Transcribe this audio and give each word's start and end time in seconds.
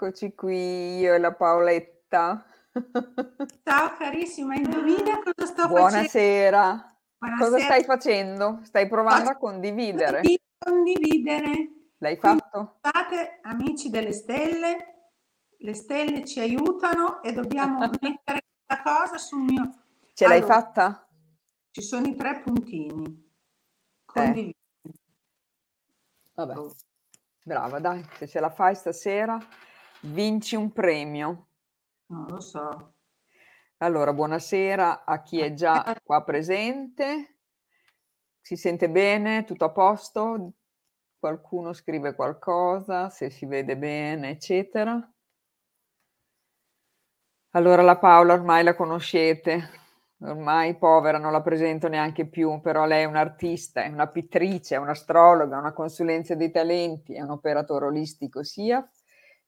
Eccoci 0.00 0.32
qui, 0.32 0.98
io 0.98 1.14
e 1.14 1.18
la 1.18 1.34
Paoletta. 1.34 2.46
Ciao 3.64 3.96
carissima, 3.98 4.54
indovina 4.54 5.20
cosa 5.20 5.44
sto 5.44 5.66
Buonasera. 5.66 6.60
facendo? 6.60 6.96
Buonasera. 7.18 7.44
Cosa 7.44 7.58
stai 7.58 7.82
facendo? 7.82 8.60
Stai 8.62 8.86
provando 8.86 9.30
a 9.30 9.36
condividere. 9.36 10.22
Condividere. 10.56 11.50
L'hai 11.96 12.16
fatto? 12.16 12.76
State 12.78 13.40
amici 13.42 13.90
delle 13.90 14.12
stelle, 14.12 15.08
le 15.56 15.74
stelle 15.74 16.24
ci 16.24 16.38
aiutano 16.38 17.20
e 17.20 17.32
dobbiamo 17.32 17.80
mettere 18.00 18.44
questa 18.64 18.82
cosa 18.84 19.18
sul 19.18 19.40
mio... 19.42 19.68
Ce 20.14 20.24
allora, 20.24 20.38
l'hai 20.38 20.48
fatta? 20.48 21.08
Ci 21.72 21.82
sono 21.82 22.06
i 22.06 22.14
tre 22.14 22.38
puntini. 22.38 23.32
Condividi. 24.04 24.54
Eh. 24.80 24.92
Vabbè. 26.34 26.54
Brava, 27.42 27.80
dai, 27.80 28.06
se 28.16 28.28
ce 28.28 28.38
la 28.38 28.50
fai 28.50 28.76
stasera, 28.76 29.38
vinci 30.02 30.56
un 30.56 30.72
premio. 30.72 31.48
Non 32.06 32.26
lo 32.28 32.40
so. 32.40 32.94
Allora, 33.78 34.12
buonasera 34.12 35.04
a 35.04 35.22
chi 35.22 35.40
è 35.40 35.52
già 35.54 35.96
qua 36.02 36.24
presente. 36.24 37.38
Si 38.40 38.56
sente 38.56 38.90
bene? 38.90 39.44
Tutto 39.44 39.66
a 39.66 39.70
posto? 39.70 40.52
Qualcuno 41.18 41.72
scrive 41.72 42.14
qualcosa, 42.14 43.10
se 43.10 43.30
si 43.30 43.46
vede 43.46 43.76
bene, 43.76 44.30
eccetera. 44.30 45.12
Allora, 47.52 47.82
la 47.82 47.98
Paola 47.98 48.34
ormai 48.34 48.62
la 48.62 48.74
conoscete, 48.74 49.70
ormai 50.20 50.76
povera, 50.76 51.18
non 51.18 51.32
la 51.32 51.42
presento 51.42 51.88
neanche 51.88 52.26
più, 52.26 52.60
però 52.60 52.84
lei 52.84 53.02
è 53.02 53.06
un'artista, 53.06 53.82
è 53.82 53.88
una 53.88 54.08
pittrice, 54.08 54.74
è 54.74 54.78
un'astrologa, 54.78 55.58
una 55.58 55.72
consulenza 55.72 56.34
dei 56.34 56.50
talenti, 56.50 57.14
è 57.14 57.22
un 57.22 57.30
operatore 57.30 57.86
olistico 57.86 58.42
sia, 58.42 58.86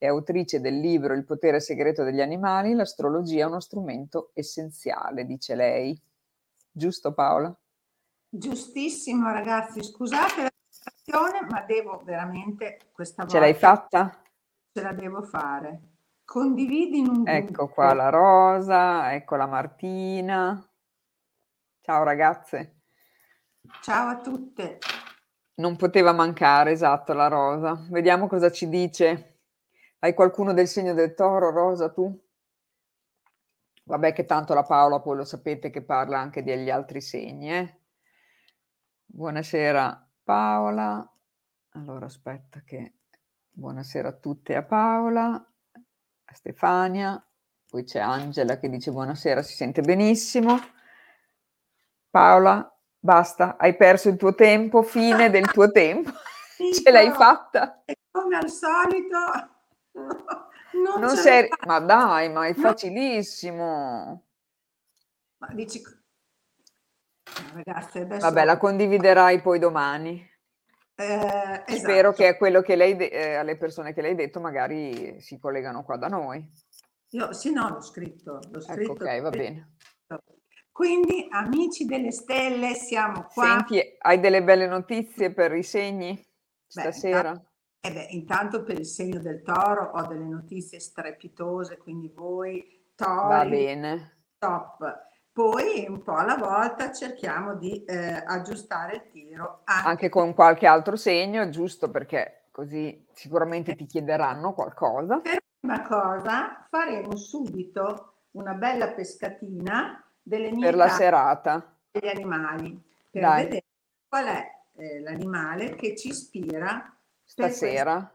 è 0.01 0.07
autrice 0.07 0.63
del 0.63 0.81
libro 0.81 1.13
Il 1.13 1.27
potere 1.27 1.61
segreto 1.61 2.03
degli 2.05 2.23
animali, 2.23 2.73
l'astrologia 2.73 3.45
è 3.45 3.47
uno 3.47 3.61
strumento 3.61 4.31
essenziale, 4.33 5.27
dice 5.27 5.55
lei. 5.55 6.01
Giusto 6.73 7.13
Paola? 7.13 7.55
Giustissimo 8.27 9.31
ragazzi, 9.31 9.83
scusate 9.83 10.43
la 10.45 10.51
presentazione, 10.51 11.47
ma 11.51 11.61
devo 11.67 12.01
veramente 12.03 12.79
questa 12.93 13.25
volta... 13.25 13.37
Ce 13.37 13.45
l'hai 13.45 13.53
fatta? 13.55 14.23
Ce 14.73 14.81
la 14.81 14.93
devo 14.93 15.21
fare. 15.21 15.81
Condividi 16.25 17.01
in 17.01 17.09
un 17.09 17.29
Ecco 17.29 17.53
gruppo. 17.53 17.75
qua 17.75 17.93
la 17.93 18.09
Rosa, 18.09 19.13
ecco 19.13 19.37
la 19.37 19.47
Martina. 19.47 20.67
Ciao 21.83 22.03
ragazze. 22.05 22.81
Ciao 23.83 24.09
a 24.09 24.21
tutte. 24.21 24.79
Non 25.57 25.77
poteva 25.77 26.13
mancare, 26.13 26.71
esatto, 26.71 27.13
la 27.13 27.29
Rosa. 27.29 27.87
Vediamo 27.91 28.29
cosa 28.29 28.51
ci 28.51 28.67
dice. 28.71 29.30
Hai 30.03 30.15
qualcuno 30.15 30.55
del 30.55 30.67
segno 30.67 30.95
del 30.95 31.13
toro, 31.13 31.51
Rosa, 31.51 31.91
tu? 31.91 32.11
Vabbè 33.85 34.15
che 34.15 34.25
tanto 34.25 34.55
la 34.55 34.63
Paola 34.63 34.99
poi 35.01 35.17
lo 35.17 35.25
sapete 35.25 35.69
che 35.69 35.83
parla 35.83 36.19
anche 36.19 36.43
degli 36.43 36.71
altri 36.71 37.03
segni, 37.03 37.53
eh? 37.53 37.81
Buonasera 39.05 40.09
Paola. 40.25 41.07
Allora 41.73 42.07
aspetta 42.07 42.63
che... 42.65 42.95
Buonasera 43.51 44.09
a 44.09 44.13
tutte 44.13 44.57
a 44.57 44.63
Paola. 44.63 45.47
Stefania, 46.33 47.23
poi 47.69 47.85
c'è 47.85 47.99
Angela 47.99 48.59
che 48.59 48.71
dice 48.71 48.93
buonasera, 48.93 49.43
si 49.43 49.55
sente 49.55 49.83
benissimo. 49.83 50.59
Paola, 52.09 52.75
basta, 52.99 53.59
hai 53.59 53.77
perso 53.77 54.09
il 54.09 54.17
tuo 54.17 54.35
tempo, 54.35 54.81
fine 54.81 55.29
del 55.29 55.51
tuo 55.51 55.71
tempo. 55.71 56.11
Ce 56.73 56.91
l'hai 56.91 57.11
fatta? 57.11 57.83
E 57.85 57.97
come 58.11 58.39
al 58.39 58.49
solito. 58.49 59.59
Non, 60.73 61.01
non 61.01 61.17
sei... 61.17 61.49
Ma 61.67 61.79
dai, 61.81 62.31
ma 62.31 62.47
è 62.47 62.55
facilissimo. 62.55 64.25
Ma 65.39 65.49
dici... 65.53 65.83
Ragazzi, 67.55 67.99
adesso... 67.99 68.27
Vabbè, 68.27 68.45
la 68.45 68.57
condividerai 68.57 69.41
poi 69.41 69.59
domani. 69.59 70.29
Eh, 70.95 71.05
esatto. 71.05 71.77
Spero 71.77 72.13
che 72.13 72.37
quello 72.37 72.61
che 72.61 72.77
lei, 72.77 72.97
de- 72.97 73.09
eh, 73.09 73.35
alle 73.35 73.57
persone 73.57 73.95
che 73.95 74.03
lei 74.03 74.13
ha 74.13 74.17
detto 74.17 74.41
magari 74.41 75.21
si 75.21 75.39
collegano 75.39 75.83
qua 75.83 75.97
da 75.97 76.09
noi. 76.09 76.47
Io, 77.11 77.33
sì, 77.33 77.53
no, 77.53 77.69
l'ho 77.69 77.81
scritto. 77.81 78.41
L'ho 78.51 78.59
ecco, 78.59 78.61
scritto 78.61 78.93
ecco, 78.93 79.05
ok, 79.05 79.21
va 79.23 79.31
bene. 79.31 79.77
Quindi, 80.71 81.27
amici 81.31 81.85
delle 81.85 82.11
stelle, 82.11 82.75
siamo 82.75 83.27
qua. 83.33 83.45
Senti, 83.45 83.97
hai 83.99 84.21
delle 84.21 84.43
belle 84.43 84.67
notizie 84.67 85.33
per 85.33 85.55
i 85.55 85.63
segni 85.63 86.23
stasera? 86.67 87.33
Beh, 87.33 87.49
eh 87.81 87.93
beh, 87.93 88.09
intanto 88.11 88.63
per 88.63 88.79
il 88.79 88.87
segno 88.87 89.21
del 89.21 89.43
toro 89.43 89.91
ho 89.95 90.07
delle 90.07 90.27
notizie 90.27 90.81
strepitose, 90.81 91.79
quindi 91.79 92.09
voi, 92.09 92.93
tori, 92.95 93.29
va 93.29 93.45
bene. 93.45 94.25
top 94.39 95.09
poi 95.33 95.87
un 95.89 96.03
po' 96.03 96.17
alla 96.17 96.37
volta 96.37 96.93
cerchiamo 96.93 97.55
di 97.55 97.85
eh, 97.85 98.23
aggiustare 98.27 98.97
il 98.97 99.07
tiro. 99.11 99.61
Anche... 99.65 99.89
anche 99.89 100.09
con 100.09 100.35
qualche 100.35 100.67
altro 100.67 100.97
segno, 100.97 101.49
giusto 101.49 101.91
perché 101.91 102.49
così 102.51 103.07
sicuramente 103.13 103.75
ti 103.77 103.87
chiederanno 103.87 104.53
qualcosa. 104.53 105.21
Per 105.21 105.39
prima 105.59 105.83
cosa 105.87 106.67
faremo 106.69 107.17
subito 107.17 108.15
una 108.33 108.55
bella 108.55 108.89
pescatina 108.89 110.05
delle 110.21 110.51
mie 110.51 110.65
per 110.65 110.75
la 110.75 110.89
serata 110.89 111.75
degli 111.91 112.09
animali 112.09 112.79
per 113.11 113.23
Dai. 113.23 113.45
vedere 113.45 113.65
qual 114.09 114.27
è 114.27 114.47
eh, 114.77 115.01
l'animale 115.01 115.75
che 115.75 115.97
ci 115.97 116.09
ispira 116.09 116.95
stasera 117.31 118.13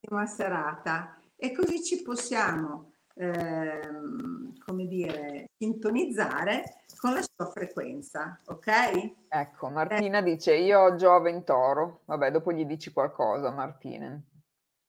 per 0.00 0.26
serata 0.26 1.16
e 1.36 1.52
così 1.52 1.82
ci 1.84 2.02
possiamo 2.02 2.94
ehm, 3.14 4.58
come 4.58 4.86
dire, 4.86 5.50
sintonizzare 5.56 6.82
con 6.98 7.14
la 7.14 7.22
sua 7.22 7.46
frequenza, 7.50 8.40
ok? 8.46 9.28
Ecco, 9.28 9.68
Martina 9.68 10.18
eh. 10.18 10.22
dice 10.22 10.56
io 10.56 10.80
ho 10.80 10.96
Giove 10.96 11.30
in 11.30 11.44
toro, 11.44 12.00
vabbè 12.06 12.32
dopo 12.32 12.52
gli 12.52 12.64
dici 12.64 12.92
qualcosa 12.92 13.50
Martina. 13.50 14.20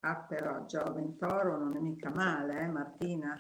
Ah 0.02 0.16
però 0.16 0.66
Giove 0.66 1.02
in 1.02 1.18
toro 1.18 1.58
non 1.58 1.76
è 1.76 1.80
mica 1.80 2.10
male, 2.10 2.60
eh 2.60 2.68
Martina? 2.68 3.40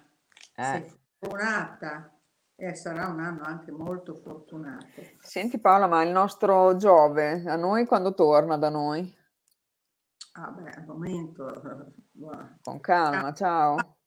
Eh. 0.55 0.63
Sei 0.63 0.93
fortunata 1.17 2.11
e 2.55 2.75
sarà 2.75 3.07
un 3.07 3.21
anno 3.21 3.43
anche 3.43 3.71
molto 3.71 4.13
fortunato. 4.13 4.85
Senti 5.19 5.59
Paola, 5.59 5.87
ma 5.87 6.03
il 6.03 6.11
nostro 6.11 6.75
Giove 6.75 7.43
a 7.47 7.55
noi 7.55 7.85
quando 7.85 8.13
torna 8.13 8.57
da 8.57 8.69
noi? 8.69 9.16
Ah 10.37 10.51
beh, 10.51 10.69
al 10.69 10.85
momento... 10.85 11.93
Con 12.63 12.79
calma, 12.79 13.33
ciao 13.33 13.97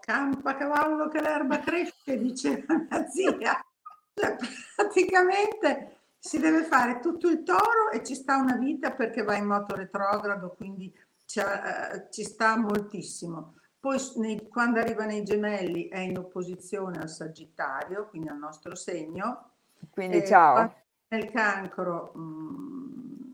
campa 0.00 0.56
cavallo 0.56 1.08
che 1.08 1.20
l'erba 1.20 1.60
cresce, 1.60 2.18
diceva 2.18 2.74
mia 2.74 3.06
zia. 3.08 3.64
Cioè, 4.12 4.36
praticamente 4.76 5.98
si 6.18 6.38
deve 6.38 6.64
fare 6.64 7.00
tutto 7.00 7.28
il 7.28 7.42
toro 7.42 7.90
e 7.92 8.04
ci 8.04 8.14
sta 8.14 8.36
una 8.36 8.56
vita 8.56 8.92
perché 8.92 9.22
va 9.22 9.36
in 9.36 9.46
moto 9.46 9.74
retrogrado, 9.74 10.54
quindi 10.56 10.92
ci, 11.24 11.38
uh, 11.38 12.08
ci 12.10 12.24
sta 12.24 12.56
moltissimo. 12.58 13.54
Poi 13.78 13.98
nei, 14.16 14.48
quando 14.48 14.80
arriva 14.80 15.06
nei 15.06 15.22
gemelli 15.22 15.88
è 15.88 16.00
in 16.00 16.18
opposizione 16.18 16.98
al 16.98 17.08
Sagittario, 17.08 18.08
quindi 18.08 18.28
al 18.28 18.36
nostro 18.36 18.74
segno. 18.74 19.52
Quindi 19.90 20.26
ciao. 20.26 20.74
Nel 21.08 21.30
cancro 21.30 22.12
mh, 22.14 22.20
mm, 22.20 23.32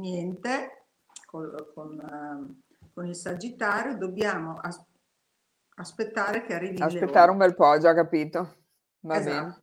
niente, 0.00 0.79
con, 1.30 1.54
con, 1.72 1.96
uh, 1.96 2.90
con, 2.92 3.06
il 3.06 3.14
Sagittario 3.14 3.96
dobbiamo 3.96 4.54
aspettare 4.54 4.88
aspettare 5.76 6.42
che 6.42 6.54
arrivi 6.54 6.82
Aspettare 6.82 7.30
un 7.30 7.38
bel 7.38 7.54
po', 7.54 7.78
già 7.78 7.94
capito. 7.94 8.56
Va 9.00 9.16
esatto. 9.16 9.62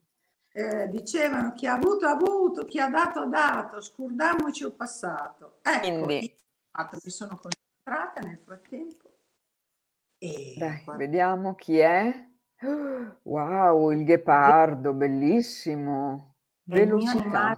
bene. 0.53 0.81
Eh, 0.83 0.87
dicevano 0.87 1.53
chi 1.53 1.67
ha 1.67 1.73
avuto 1.73 2.07
ha 2.07 2.11
avuto, 2.11 2.65
chi 2.65 2.79
ha 2.79 2.89
dato 2.89 3.19
ha 3.19 3.27
dato, 3.27 3.79
scordiamoci 3.79 4.63
il 4.63 4.73
passato. 4.73 5.59
Ecco, 5.61 6.03
Quindi. 6.03 6.35
mi 7.03 7.11
sono 7.11 7.37
concentrata 7.39 8.21
nel 8.21 8.39
frattempo. 8.39 9.11
E 10.17 10.55
Dai, 10.57 10.81
guarda. 10.83 11.03
vediamo 11.03 11.55
chi 11.55 11.77
è. 11.77 12.25
Wow, 13.21 13.91
il 13.91 14.03
ghepardo, 14.03 14.93
bellissimo. 14.93 16.37
Velocità. 16.63 17.55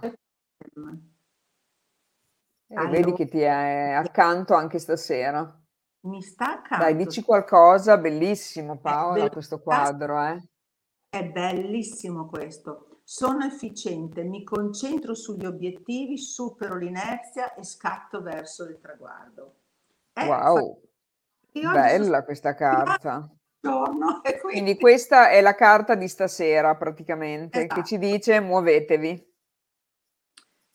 Allora. 2.74 2.90
Vedi 2.90 3.12
che 3.12 3.26
ti 3.26 3.40
è 3.40 3.92
accanto 3.92 4.54
anche 4.54 4.78
stasera. 4.78 5.60
Mi 6.02 6.22
sta 6.22 6.58
accanto. 6.58 6.84
Dai, 6.84 6.96
dici 6.96 7.22
qualcosa, 7.22 7.98
bellissimo 7.98 8.78
Paola, 8.78 9.28
questo 9.28 9.60
quadro, 9.60 10.20
eh? 10.22 10.48
È 11.10 11.24
bellissimo 11.24 12.26
questo. 12.26 13.00
Sono 13.02 13.44
efficiente, 13.44 14.22
mi 14.22 14.44
concentro 14.44 15.14
sugli 15.14 15.44
obiettivi, 15.44 16.16
supero 16.16 16.76
l'inerzia 16.76 17.54
e 17.54 17.64
scatto 17.64 18.22
verso 18.22 18.64
il 18.64 18.78
traguardo. 18.80 19.56
È 20.12 20.24
wow, 20.24 20.80
bella 21.52 22.24
questa 22.24 22.54
carta. 22.54 23.28
Giorno, 23.60 24.20
quindi... 24.22 24.40
quindi... 24.40 24.78
questa 24.78 25.30
è 25.30 25.40
la 25.40 25.54
carta 25.54 25.96
di 25.96 26.08
stasera 26.08 26.76
praticamente, 26.76 27.58
esatto. 27.58 27.74
che 27.74 27.84
ci 27.84 27.98
dice 27.98 28.40
muovetevi. 28.40 29.29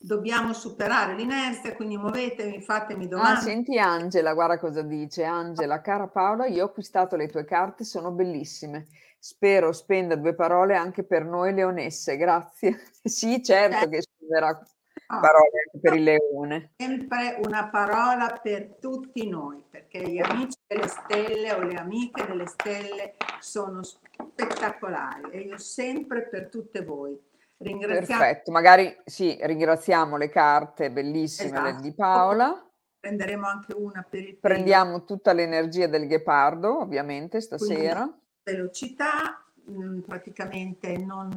Dobbiamo 0.06 0.52
superare 0.52 1.14
l'inerzia, 1.14 1.74
quindi 1.74 1.96
muovetevi, 1.98 2.62
fatemi 2.62 3.04
Ah, 3.06 3.08
domande. 3.08 3.40
senti 3.40 3.76
Angela, 3.78 4.34
guarda 4.34 4.58
cosa 4.58 4.82
dice. 4.82 5.24
Angela, 5.24 5.80
cara 5.80 6.06
Paola, 6.06 6.46
io 6.46 6.62
ho 6.62 6.66
acquistato 6.66 7.16
le 7.16 7.26
tue 7.28 7.44
carte, 7.44 7.82
sono 7.82 8.12
bellissime. 8.12 8.86
Spero 9.18 9.72
spenda 9.72 10.14
due 10.14 10.34
parole 10.34 10.76
anche 10.76 11.02
per 11.02 11.24
noi 11.24 11.52
leonesse, 11.52 12.16
grazie. 12.16 12.80
Sì, 13.02 13.42
certo 13.42 13.88
che 13.88 14.02
spenderà 14.02 14.60
Ah, 15.08 15.20
parole 15.20 15.50
anche 15.66 15.78
per 15.80 15.94
il 15.94 16.02
leone. 16.02 16.72
sempre 16.76 17.38
una 17.44 17.68
parola 17.68 18.40
per 18.42 18.76
tutti 18.80 19.28
noi, 19.28 19.62
perché 19.70 20.00
gli 20.08 20.18
amici 20.18 20.58
delle 20.66 20.88
stelle 20.88 21.52
o 21.52 21.60
le 21.62 21.74
amiche 21.74 22.26
delle 22.26 22.46
stelle 22.46 23.14
sono 23.38 23.82
spettacolari 23.82 25.30
e 25.30 25.40
io 25.40 25.58
sempre 25.58 26.26
per 26.28 26.48
tutte 26.48 26.82
voi. 26.82 27.16
Ringraziamo, 27.58 28.20
Perfetto, 28.20 28.50
magari 28.52 28.94
sì, 29.04 29.38
ringraziamo 29.40 30.16
le 30.18 30.28
carte 30.28 30.90
bellissime 30.90 31.70
Esatto. 31.70 31.80
di 31.80 31.94
Paola. 31.94 32.70
prenderemo 33.00 33.46
anche 33.46 33.72
una 33.74 34.02
per 34.08 34.20
il 34.22 34.36
Prendiamo 34.36 35.04
tutta 35.04 35.32
l'energia 35.32 35.86
del 35.86 36.06
ghepardo, 36.06 36.80
ovviamente, 36.80 37.38
quindi 37.56 37.66
stasera. 37.66 38.18
velocità, 38.42 39.42
mh, 39.64 40.00
praticamente 40.00 40.98
non, 40.98 41.30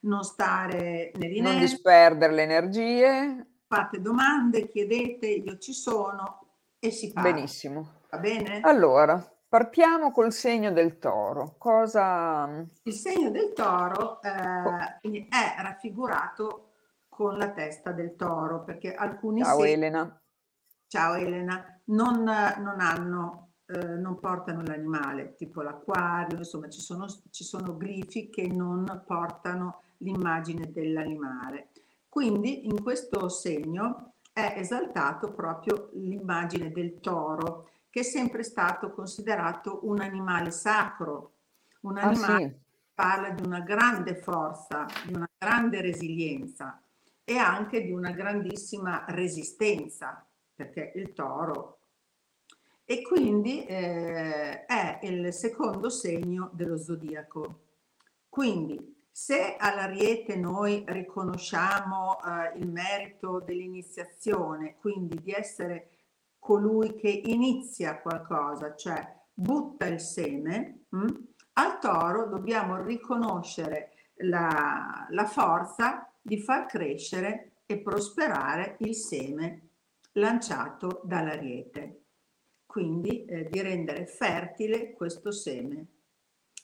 non 0.00 0.22
stare 0.24 1.10
Non 1.14 1.22
nell'inerzia, 1.22 1.58
disperdere 1.60 2.32
le 2.32 2.42
energie. 2.42 3.46
fate 3.66 4.00
domande, 4.00 4.68
chiedete, 4.68 5.26
io 5.26 5.58
ci 5.58 5.72
sono 5.74 6.46
e 6.78 6.90
si 6.90 7.12
parla. 7.12 7.32
Benissimo. 7.32 8.00
Va 8.08 8.18
bene? 8.18 8.60
Allora, 8.62 9.22
partiamo 9.48 10.12
col 10.12 10.32
segno 10.32 10.70
del 10.72 10.98
toro. 10.98 11.54
Cosa... 11.58 12.64
Il 12.82 12.92
segno 12.92 13.30
del 13.30 13.52
toro 13.54 14.20
eh, 14.22 14.98
quindi 15.00 15.26
è 15.28 15.62
raffigurato 15.62 16.64
con 17.08 17.36
la 17.36 17.50
testa 17.50 17.90
del 17.90 18.14
toro, 18.14 18.62
perché 18.62 18.94
alcuni 18.94 19.42
Ciao 19.42 19.58
segni, 19.58 19.72
Elena. 19.72 20.22
ciao 20.86 21.14
Elena, 21.14 21.80
non, 21.86 22.22
non 22.22 22.76
hanno, 22.78 23.54
eh, 23.66 23.96
non 23.96 24.20
portano 24.20 24.62
l'animale, 24.62 25.34
tipo 25.34 25.62
l'acquario, 25.62 26.38
insomma 26.38 26.68
ci 26.68 26.80
sono, 26.80 27.06
ci 27.30 27.42
sono 27.42 27.76
glifi 27.76 28.30
che 28.30 28.46
non 28.46 29.02
portano 29.04 29.82
l'immagine 29.98 30.70
dell'animale. 30.70 31.70
Quindi 32.08 32.66
in 32.66 32.80
questo 32.84 33.28
segno 33.28 34.12
è 34.32 34.54
esaltato 34.56 35.32
proprio 35.32 35.90
l'immagine 35.94 36.70
del 36.70 37.00
toro, 37.00 37.68
che 37.90 38.00
è 38.00 38.02
sempre 38.02 38.42
stato 38.42 38.90
considerato 38.92 39.80
un 39.82 40.00
animale 40.00 40.50
sacro, 40.50 41.32
un 41.80 41.98
Ah 41.98 42.08
animale 42.08 42.48
sì, 42.48 42.66
parla 42.94 43.30
di 43.30 43.46
una 43.46 43.60
grande 43.60 44.16
forza, 44.16 44.86
di 45.06 45.14
una 45.14 45.28
grande 45.38 45.80
resilienza 45.80 46.82
e 47.24 47.36
anche 47.36 47.82
di 47.82 47.92
una 47.92 48.10
grandissima 48.10 49.04
resistenza, 49.08 50.26
perché 50.54 50.92
il 50.96 51.12
toro. 51.12 51.80
E 52.84 53.02
quindi 53.02 53.64
eh, 53.66 54.64
è 54.64 54.98
il 55.02 55.32
secondo 55.32 55.90
segno 55.90 56.50
dello 56.54 56.78
zodiaco. 56.78 57.66
Quindi 58.28 58.96
se 59.10 59.56
all'Ariete 59.58 60.36
noi 60.36 60.84
riconosciamo 60.86 62.18
eh, 62.22 62.58
il 62.58 62.68
merito 62.68 63.40
dell'iniziazione, 63.40 64.76
quindi 64.78 65.20
di 65.22 65.32
essere 65.32 65.97
colui 66.48 66.94
che 66.94 67.10
inizia 67.10 68.00
qualcosa, 68.00 68.74
cioè 68.74 69.06
butta 69.34 69.84
il 69.84 70.00
seme, 70.00 70.86
mh? 70.88 71.06
al 71.52 71.78
toro 71.78 72.26
dobbiamo 72.26 72.80
riconoscere 72.82 73.92
la, 74.20 75.06
la 75.10 75.26
forza 75.26 76.10
di 76.22 76.40
far 76.40 76.64
crescere 76.64 77.60
e 77.66 77.80
prosperare 77.80 78.76
il 78.80 78.94
seme 78.94 79.72
lanciato 80.12 81.02
dall'Ariete, 81.04 82.04
quindi 82.64 83.26
eh, 83.26 83.46
di 83.50 83.60
rendere 83.60 84.06
fertile 84.06 84.94
questo 84.94 85.30
seme. 85.30 85.86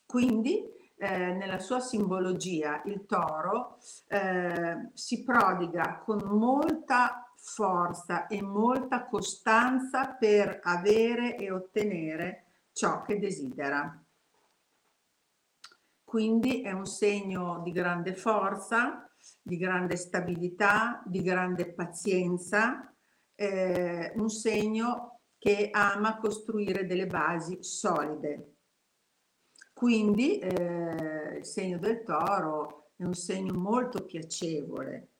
Quindi 0.06 0.64
eh, 0.96 1.32
nella 1.34 1.58
sua 1.58 1.80
simbologia 1.80 2.80
il 2.86 3.04
toro 3.04 3.76
eh, 4.08 4.88
si 4.94 5.22
prodiga 5.24 5.98
con 6.02 6.22
molta 6.24 7.23
forza 7.44 8.26
e 8.26 8.40
molta 8.40 9.04
costanza 9.04 10.14
per 10.14 10.60
avere 10.62 11.36
e 11.36 11.52
ottenere 11.52 12.44
ciò 12.72 13.02
che 13.02 13.18
desidera. 13.18 14.02
Quindi 16.02 16.62
è 16.62 16.72
un 16.72 16.86
segno 16.86 17.60
di 17.62 17.70
grande 17.70 18.14
forza, 18.14 19.08
di 19.42 19.58
grande 19.58 19.96
stabilità, 19.96 21.02
di 21.04 21.20
grande 21.22 21.70
pazienza, 21.72 22.90
eh, 23.34 24.12
un 24.16 24.30
segno 24.30 25.20
che 25.38 25.68
ama 25.70 26.16
costruire 26.16 26.86
delle 26.86 27.06
basi 27.06 27.62
solide. 27.62 28.54
Quindi 29.74 30.38
eh, 30.38 31.36
il 31.38 31.44
segno 31.44 31.78
del 31.78 32.02
toro 32.04 32.92
è 32.96 33.04
un 33.04 33.14
segno 33.14 33.52
molto 33.52 34.04
piacevole, 34.04 35.13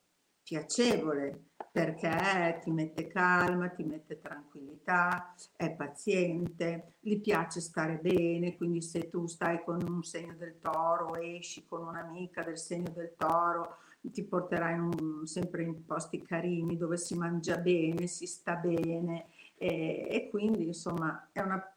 piacevole 0.44 1.46
perché 1.72 2.60
ti 2.62 2.70
mette 2.70 3.08
calma, 3.08 3.68
ti 3.68 3.82
mette 3.82 4.20
tranquillità, 4.20 5.34
è 5.56 5.72
paziente, 5.72 6.94
gli 7.00 7.18
piace 7.18 7.60
stare 7.60 7.96
bene, 7.96 8.56
quindi 8.56 8.80
se 8.80 9.08
tu 9.08 9.26
stai 9.26 9.64
con 9.64 9.82
un 9.82 10.04
segno 10.04 10.36
del 10.36 10.60
toro, 10.60 11.16
esci 11.16 11.64
con 11.66 11.84
un'amica 11.84 12.44
del 12.44 12.58
segno 12.58 12.92
del 12.94 13.14
toro, 13.16 13.78
ti 14.00 14.22
porterà 14.22 14.70
in 14.70 14.80
un, 14.82 15.26
sempre 15.26 15.64
in 15.64 15.84
posti 15.84 16.22
carini 16.22 16.76
dove 16.76 16.98
si 16.98 17.16
mangia 17.16 17.56
bene, 17.56 18.06
si 18.06 18.26
sta 18.26 18.54
bene 18.54 19.26
e, 19.56 20.06
e 20.10 20.28
quindi 20.28 20.66
insomma 20.66 21.28
una 21.34 21.74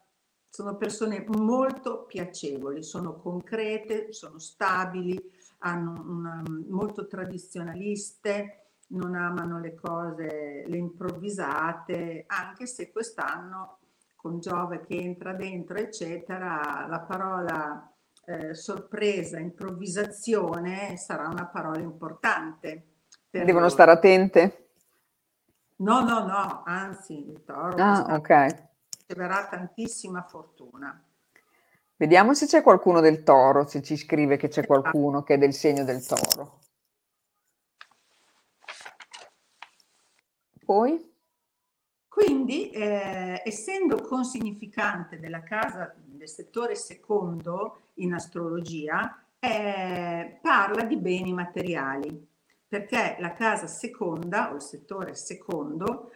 sono 0.50 0.76
persone 0.76 1.24
molto 1.28 2.04
piacevoli, 2.04 2.82
sono 2.82 3.16
concrete, 3.20 4.12
sono 4.12 4.38
stabili, 4.38 5.16
hanno 5.58 5.92
una, 6.06 6.42
molto 6.68 7.06
tradizionaliste, 7.06 8.72
non 8.88 9.14
amano 9.14 9.58
le 9.60 9.74
cose, 9.74 10.64
le 10.66 10.76
improvvisate, 10.76 12.24
anche 12.26 12.66
se 12.66 12.90
quest'anno 12.90 13.78
con 14.16 14.40
Giove 14.40 14.80
che 14.80 14.96
entra 14.96 15.32
dentro, 15.32 15.76
eccetera, 15.76 16.86
la 16.88 17.00
parola 17.00 17.92
eh, 18.24 18.54
sorpresa, 18.54 19.38
improvvisazione 19.38 20.96
sarà 20.96 21.28
una 21.28 21.46
parola 21.46 21.80
importante. 21.80 22.94
devono 23.30 23.60
loro. 23.60 23.68
stare 23.68 23.90
attente? 23.92 24.70
No, 25.76 26.00
no, 26.00 26.26
no, 26.26 26.62
anzi, 26.64 27.30
il 27.30 27.44
toro 27.44 27.76
Ah, 27.78 28.16
ok. 28.16 28.66
riceverà 29.06 29.46
tantissima 29.48 30.22
fortuna. 30.22 31.00
Vediamo 32.00 32.32
se 32.32 32.46
c'è 32.46 32.62
qualcuno 32.62 33.00
del 33.00 33.24
toro, 33.24 33.66
se 33.66 33.82
ci 33.82 33.96
scrive 33.96 34.36
che 34.36 34.46
c'è 34.46 34.64
qualcuno 34.64 35.24
che 35.24 35.34
è 35.34 35.38
del 35.38 35.52
segno 35.52 35.82
del 35.82 36.06
toro. 36.06 36.60
Poi? 40.64 41.12
Quindi, 42.06 42.70
eh, 42.70 43.42
essendo 43.44 44.00
consignificante 44.00 45.18
della 45.18 45.42
casa 45.42 45.92
del 45.96 46.28
settore 46.28 46.76
secondo 46.76 47.88
in 47.94 48.12
astrologia, 48.12 49.20
eh, 49.40 50.38
parla 50.40 50.84
di 50.84 50.96
beni 50.98 51.32
materiali, 51.32 52.28
perché 52.68 53.16
la 53.18 53.32
casa 53.32 53.66
seconda 53.66 54.52
o 54.52 54.54
il 54.54 54.62
settore 54.62 55.16
secondo 55.16 56.12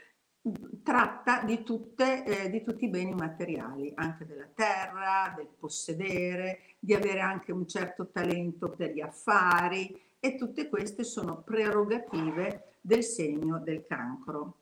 tratta 0.83 1.43
di, 1.43 1.63
tutte, 1.63 2.25
eh, 2.25 2.51
di 2.51 2.63
tutti 2.63 2.85
i 2.87 2.89
beni 2.89 3.15
materiali, 3.15 3.93
anche 3.95 4.27
della 4.27 4.49
terra, 4.55 5.33
del 5.37 5.47
possedere, 5.47 6.61
di 6.79 6.95
avere 6.95 7.21
anche 7.21 7.53
un 7.53 7.67
certo 7.69 8.09
talento 8.09 8.69
per 8.71 8.91
gli 8.93 9.01
affari 9.01 10.01
e 10.19 10.35
tutte 10.37 10.69
queste 10.69 11.05
sono 11.05 11.43
prerogative 11.43 12.75
del 12.81 13.05
segno 13.05 13.61
del 13.61 13.87
cancro. 13.87 14.57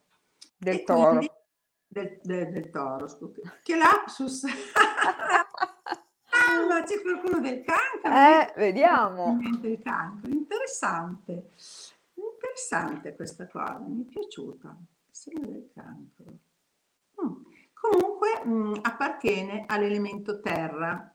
Del 0.56 0.74
E 0.76 0.84
toro. 0.84 1.08
quindi- 1.08 1.30
del, 1.92 2.20
del- 2.22 2.50
del 2.52 2.70
toro, 2.70 3.08
scusa. 3.08 3.40
Che 3.62 3.76
lapsus! 3.76 4.44
ah, 6.30 6.66
ma 6.68 6.82
c'è 6.84 7.00
qualcuno 7.00 7.40
del 7.40 7.64
cancro? 7.64 8.12
Eh, 8.12 8.52
vediamo. 8.56 9.38
Il 9.40 9.80
cancro. 9.82 10.30
Interessante. 10.30 11.50
Interessante 12.14 13.14
questa 13.16 13.46
cosa, 13.48 13.78
mi 13.88 14.04
è 14.04 14.08
piaciuta. 14.08 14.76
Segno 15.20 15.48
del 15.48 15.70
cancro. 15.74 16.32
Mm. 17.22 17.42
Comunque 17.74 18.42
mm, 18.46 18.74
appartiene 18.80 19.64
all'elemento 19.66 20.40
terra, 20.40 21.12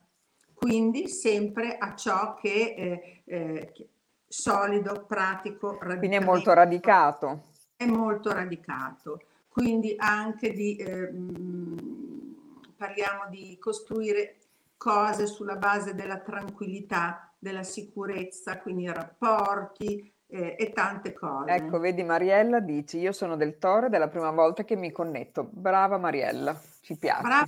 quindi 0.54 1.08
sempre 1.08 1.76
a 1.76 1.96
ciò 1.96 2.34
che 2.34 2.74
è 2.74 3.22
eh, 3.24 3.72
che- 3.74 3.88
solido, 4.28 5.06
pratico, 5.06 5.76
Quindi 5.76 6.14
è 6.14 6.20
molto 6.20 6.52
radicato. 6.52 7.46
è 7.74 7.84
molto 7.84 8.32
radicato, 8.32 9.22
quindi 9.48 9.96
anche 9.98 10.52
di, 10.52 10.76
ehm, 10.76 12.74
parliamo 12.76 13.28
di 13.28 13.58
costruire 13.58 14.36
cose 14.76 15.26
sulla 15.26 15.56
base 15.56 15.96
della 15.96 16.20
tranquillità, 16.20 17.34
della 17.40 17.64
sicurezza, 17.64 18.60
quindi 18.60 18.86
rapporti, 18.86 20.12
eh, 20.28 20.56
e 20.58 20.72
tante 20.72 21.12
cose. 21.12 21.50
Ecco, 21.50 21.78
vedi 21.78 22.02
Mariella 22.02 22.60
dice, 22.60 22.98
io 22.98 23.12
sono 23.12 23.36
del 23.36 23.58
toro 23.58 23.86
ed 23.86 23.94
è 23.94 23.98
la 23.98 24.08
prima 24.08 24.30
volta 24.30 24.64
che 24.64 24.76
mi 24.76 24.92
connetto. 24.92 25.48
Brava 25.50 25.98
Mariella, 25.98 26.58
ci 26.80 26.96
piace. 26.96 27.22
Brava. 27.22 27.46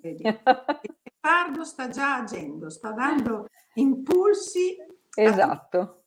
Vedi. 0.00 0.26
Il 0.26 0.40
pardo 1.20 1.64
sta 1.64 1.88
già 1.88 2.16
agendo, 2.16 2.68
sta 2.70 2.90
dando 2.90 3.46
impulsi. 3.74 4.76
Esatto. 5.14 6.04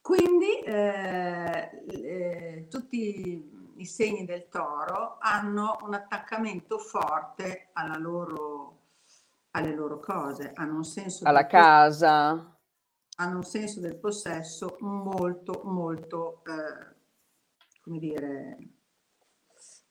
Quindi 0.00 0.60
eh, 0.60 1.84
eh, 1.86 2.66
tutti 2.68 3.58
i 3.76 3.86
segni 3.86 4.24
del 4.24 4.48
toro 4.48 5.18
hanno 5.20 5.78
un 5.82 5.94
attaccamento 5.94 6.78
forte 6.78 7.70
loro, 7.98 8.78
alle 9.52 9.74
loro 9.74 10.00
cose, 10.00 10.52
hanno 10.54 10.76
un 10.76 10.84
senso 10.84 11.24
alla 11.26 11.46
casa, 11.46 12.59
hanno 13.20 13.36
un 13.36 13.44
senso 13.44 13.80
del 13.80 13.96
possesso 13.96 14.76
molto, 14.80 15.60
molto, 15.64 16.42
eh, 16.46 16.96
come 17.82 17.98
dire, 17.98 18.58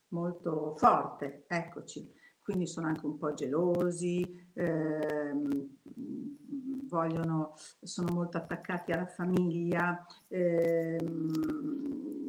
molto 0.08 0.74
forte. 0.76 1.44
Eccoci. 1.46 2.12
Quindi 2.42 2.66
sono 2.66 2.88
anche 2.88 3.06
un 3.06 3.16
po' 3.16 3.32
gelosi, 3.32 4.50
ehm, 4.54 5.76
vogliono, 6.88 7.54
sono 7.80 8.12
molto 8.12 8.36
attaccati 8.36 8.90
alla 8.90 9.06
famiglia, 9.06 10.04
ehm, 10.26 11.30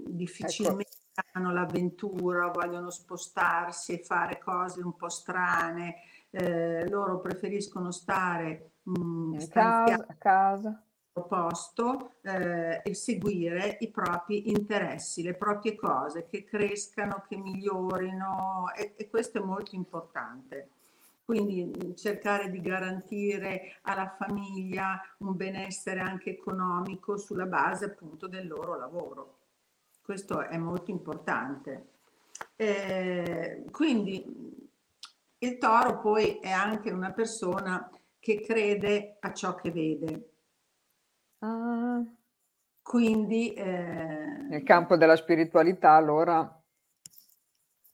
difficilmente 0.08 0.98
ecco. 1.16 1.30
hanno 1.34 1.52
l'avventura, 1.52 2.52
vogliono 2.52 2.92
spostarsi 2.92 3.94
e 3.94 4.04
fare 4.04 4.38
cose 4.38 4.84
un 4.84 4.96
po' 4.96 5.10
strane. 5.10 5.96
Eh, 6.30 6.88
loro 6.88 7.20
preferiscono 7.20 7.90
stare 7.92 8.74
mh, 8.84 9.34
in 9.40 9.48
casa, 9.50 10.06
a 10.08 10.16
casa 10.16 10.84
posto 11.14 12.14
eh, 12.22 12.82
e 12.84 12.94
seguire 12.94 13.78
i 13.82 13.90
propri 13.90 14.50
interessi, 14.50 15.22
le 15.22 15.34
proprie 15.34 15.76
cose, 15.76 16.26
che 16.26 16.44
crescano, 16.46 17.24
che 17.28 17.36
migliorino 17.36 18.72
e, 18.76 18.94
e 18.96 19.10
questo 19.10 19.40
è 19.40 19.42
molto 19.42 19.76
importante. 19.76 20.70
Quindi 21.26 21.96
cercare 21.96 22.50
di 22.50 22.60
garantire 22.62 23.78
alla 23.84 24.16
famiglia 24.18 25.02
un 25.20 25.36
benessere 25.36 26.00
anche 26.00 26.32
economico 26.32 27.18
sulla 27.18 27.46
base 27.46 27.86
appunto 27.86 28.28
del 28.28 28.48
loro 28.48 28.78
lavoro. 28.78 29.38
Questo 30.02 30.42
è 30.42 30.58
molto 30.58 30.92
importante. 30.92 31.90
Eh, 32.56 33.64
quindi 33.72 34.60
il 35.38 35.58
toro 35.58 36.00
poi 36.00 36.40
è 36.40 36.50
anche 36.50 36.92
una 36.92 37.12
persona 37.12 37.90
che 38.20 38.42
crede 38.42 39.18
a 39.20 39.34
ciò 39.34 39.56
che 39.56 39.72
vede 39.72 40.31
Ah. 41.44 42.04
Quindi 42.82 43.54
eh, 43.54 43.64
nel 44.50 44.64
campo 44.64 44.98
della 44.98 45.16
spiritualità 45.16 45.92
allora 45.92 46.62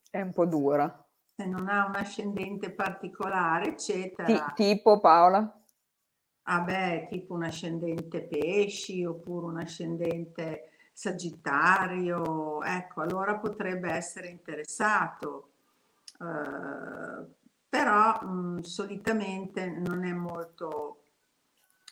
è 0.10 0.22
un 0.22 0.34
po' 0.34 0.46
dura. 0.46 1.06
Se 1.36 1.46
non 1.46 1.68
ha 1.68 1.86
un 1.86 1.96
ascendente 1.96 2.72
particolare, 2.72 3.68
eccetera. 3.68 4.26
Ti, 4.26 4.54
tipo 4.56 5.00
Paola? 5.00 5.62
Ah 6.50 6.62
beh, 6.62 7.08
tipo 7.12 7.34
un 7.34 7.44
ascendente 7.44 8.24
pesci 8.24 9.04
oppure 9.04 9.48
un 9.48 9.60
ascendente 9.60 10.72
sagittario, 10.94 12.64
ecco, 12.64 13.02
allora 13.02 13.38
potrebbe 13.38 13.92
essere 13.92 14.30
interessato. 14.30 15.52
Uh, 16.18 17.30
però 17.70 18.20
mh, 18.20 18.62
solitamente 18.62 19.68
non 19.68 20.06
è 20.06 20.14
molto 20.14 20.97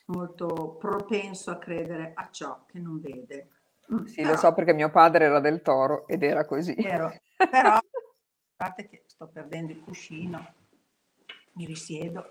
molto 0.05 0.75
propenso 0.79 1.51
a 1.51 1.57
credere 1.57 2.11
a 2.13 2.29
ciò 2.31 2.65
che 2.65 2.79
non 2.79 2.99
vede. 2.99 3.49
Mm, 3.93 4.05
sì, 4.05 4.15
però, 4.15 4.31
lo 4.31 4.37
so 4.37 4.53
perché 4.53 4.73
mio 4.73 4.89
padre 4.89 5.25
era 5.25 5.39
del 5.39 5.61
toro 5.61 6.07
ed 6.07 6.23
era 6.23 6.45
così. 6.45 6.73
Vero, 6.75 7.13
però, 7.37 7.79
guardate 8.55 8.87
che 8.87 9.03
sto 9.05 9.27
perdendo 9.27 9.71
il 9.71 9.81
cuscino, 9.81 10.53
mi 11.53 11.65
risiedo. 11.65 12.29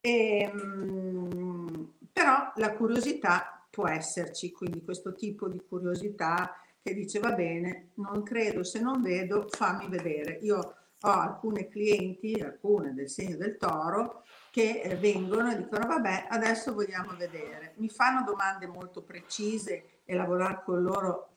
e, 0.00 0.40
ehm, 0.50 1.92
però 2.12 2.52
la 2.56 2.72
curiosità 2.74 3.66
può 3.70 3.88
esserci, 3.88 4.50
quindi 4.50 4.82
questo 4.82 5.14
tipo 5.14 5.48
di 5.48 5.62
curiosità 5.66 6.54
che 6.82 6.94
dice 6.94 7.18
va 7.18 7.32
bene, 7.32 7.90
non 7.94 8.22
credo, 8.22 8.64
se 8.64 8.80
non 8.80 9.02
vedo, 9.02 9.46
fammi 9.48 9.88
vedere. 9.88 10.38
Io 10.42 10.56
ho 11.02 11.08
alcune 11.08 11.68
clienti, 11.68 12.40
alcune 12.40 12.94
del 12.94 13.08
segno 13.08 13.36
del 13.36 13.56
toro, 13.56 14.24
che 14.50 14.80
eh, 14.80 14.96
vengono 14.96 15.50
e 15.50 15.56
dicono 15.56 15.86
vabbè 15.86 16.26
adesso 16.30 16.74
vogliamo 16.74 17.14
vedere. 17.16 17.74
Mi 17.76 17.88
fanno 17.88 18.22
domande 18.24 18.66
molto 18.66 19.02
precise 19.02 20.02
e 20.04 20.14
lavorare 20.14 20.62
con 20.64 20.82
loro 20.82 21.36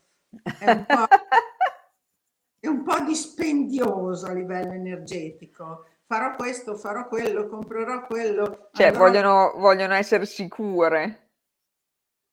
è 0.60 0.72
un 0.72 0.86
po', 0.86 1.06
è 2.60 2.68
un 2.68 2.84
po 2.84 3.00
dispendioso 3.02 4.28
a 4.28 4.34
livello 4.34 4.74
energetico. 4.74 5.88
Farò 6.06 6.36
questo 6.36 6.76
farò 6.76 7.08
quello 7.08 7.48
comprerò 7.48 8.06
quello. 8.06 8.70
Cioè 8.74 8.88
allora... 8.88 9.04
vogliono, 9.04 9.54
vogliono 9.56 9.94
essere 9.94 10.26
sicure. 10.26 11.30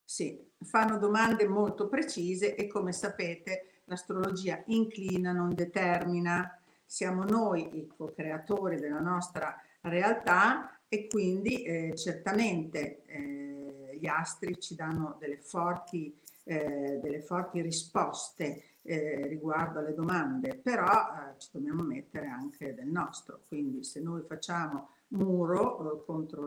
Sì 0.04 0.48
fanno 0.64 0.98
domande 0.98 1.48
molto 1.48 1.88
precise 1.88 2.54
e 2.54 2.66
come 2.66 2.92
sapete 2.92 3.82
l'astrologia 3.84 4.62
inclina 4.66 5.32
non 5.32 5.54
determina. 5.54 6.56
Siamo 6.84 7.24
noi 7.24 7.78
i 7.78 7.86
co-creatori 7.86 8.78
della 8.78 9.00
nostra 9.00 9.56
realtà 9.82 10.80
e 10.88 11.06
quindi 11.06 11.62
eh, 11.62 11.94
certamente 11.96 13.04
eh, 13.06 13.96
gli 13.98 14.06
astri 14.06 14.58
ci 14.58 14.74
danno 14.74 15.16
delle 15.18 15.38
forti, 15.38 16.18
eh, 16.44 16.98
delle 17.02 17.20
forti 17.20 17.60
risposte 17.60 18.64
eh, 18.82 19.26
riguardo 19.26 19.78
alle 19.78 19.94
domande, 19.94 20.56
però 20.56 20.84
eh, 20.84 21.38
ci 21.38 21.50
dobbiamo 21.52 21.82
mettere 21.82 22.26
anche 22.26 22.74
del 22.74 22.88
nostro, 22.88 23.42
quindi 23.46 23.84
se 23.84 24.00
noi 24.00 24.22
facciamo 24.26 24.88
muro 25.08 26.00
eh, 26.00 26.04
contro 26.04 26.44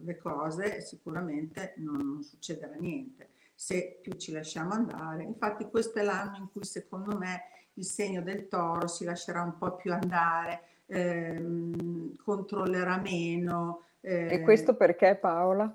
le 0.00 0.16
cose 0.16 0.80
sicuramente 0.80 1.74
non, 1.78 1.96
non 1.96 2.22
succederà 2.22 2.74
niente 2.74 3.30
se 3.54 3.98
più 4.02 4.12
ci 4.12 4.32
lasciamo 4.32 4.72
andare. 4.72 5.22
Infatti 5.22 5.64
questo 5.70 5.98
è 5.98 6.02
l'anno 6.02 6.36
in 6.36 6.50
cui 6.50 6.64
secondo 6.64 7.16
me 7.16 7.42
il 7.74 7.84
segno 7.84 8.22
del 8.22 8.48
toro 8.48 8.86
si 8.86 9.04
lascerà 9.04 9.42
un 9.42 9.56
po' 9.56 9.76
più 9.76 9.92
andare, 9.92 10.60
ehm, 10.86 12.16
controllerà 12.16 12.98
meno. 12.98 13.82
Eh, 14.00 14.34
e 14.34 14.40
questo 14.42 14.74
perché 14.74 15.16
Paola? 15.16 15.74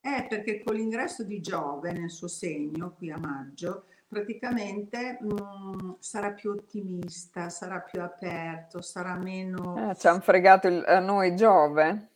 Eh, 0.00 0.26
perché 0.28 0.62
con 0.62 0.74
l'ingresso 0.74 1.22
di 1.22 1.40
Giove 1.40 1.92
nel 1.92 2.10
suo 2.10 2.28
segno, 2.28 2.94
qui 2.96 3.10
a 3.10 3.18
maggio, 3.18 3.84
praticamente 4.08 5.18
mh, 5.20 5.26
mm, 5.26 5.90
sarà 5.98 6.32
più 6.32 6.50
ottimista, 6.50 7.48
sarà 7.48 7.80
più 7.80 8.00
aperto, 8.00 8.82
sarà 8.82 9.14
meno... 9.16 9.74
Ah, 9.76 9.94
ci 9.94 10.06
hanno 10.08 10.20
fregato 10.20 10.66
il, 10.66 10.82
a 10.86 10.98
noi 10.98 11.36
Giove. 11.36 12.08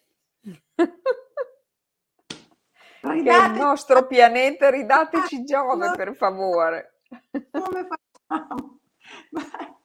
Ridate... 3.00 3.52
Il 3.52 3.58
nostro 3.58 4.06
pianeta, 4.06 4.68
ridateci 4.68 5.44
Giove 5.44 5.92
per 5.96 6.16
favore. 6.16 6.98
Come 7.52 7.86
facciamo? 7.86 8.78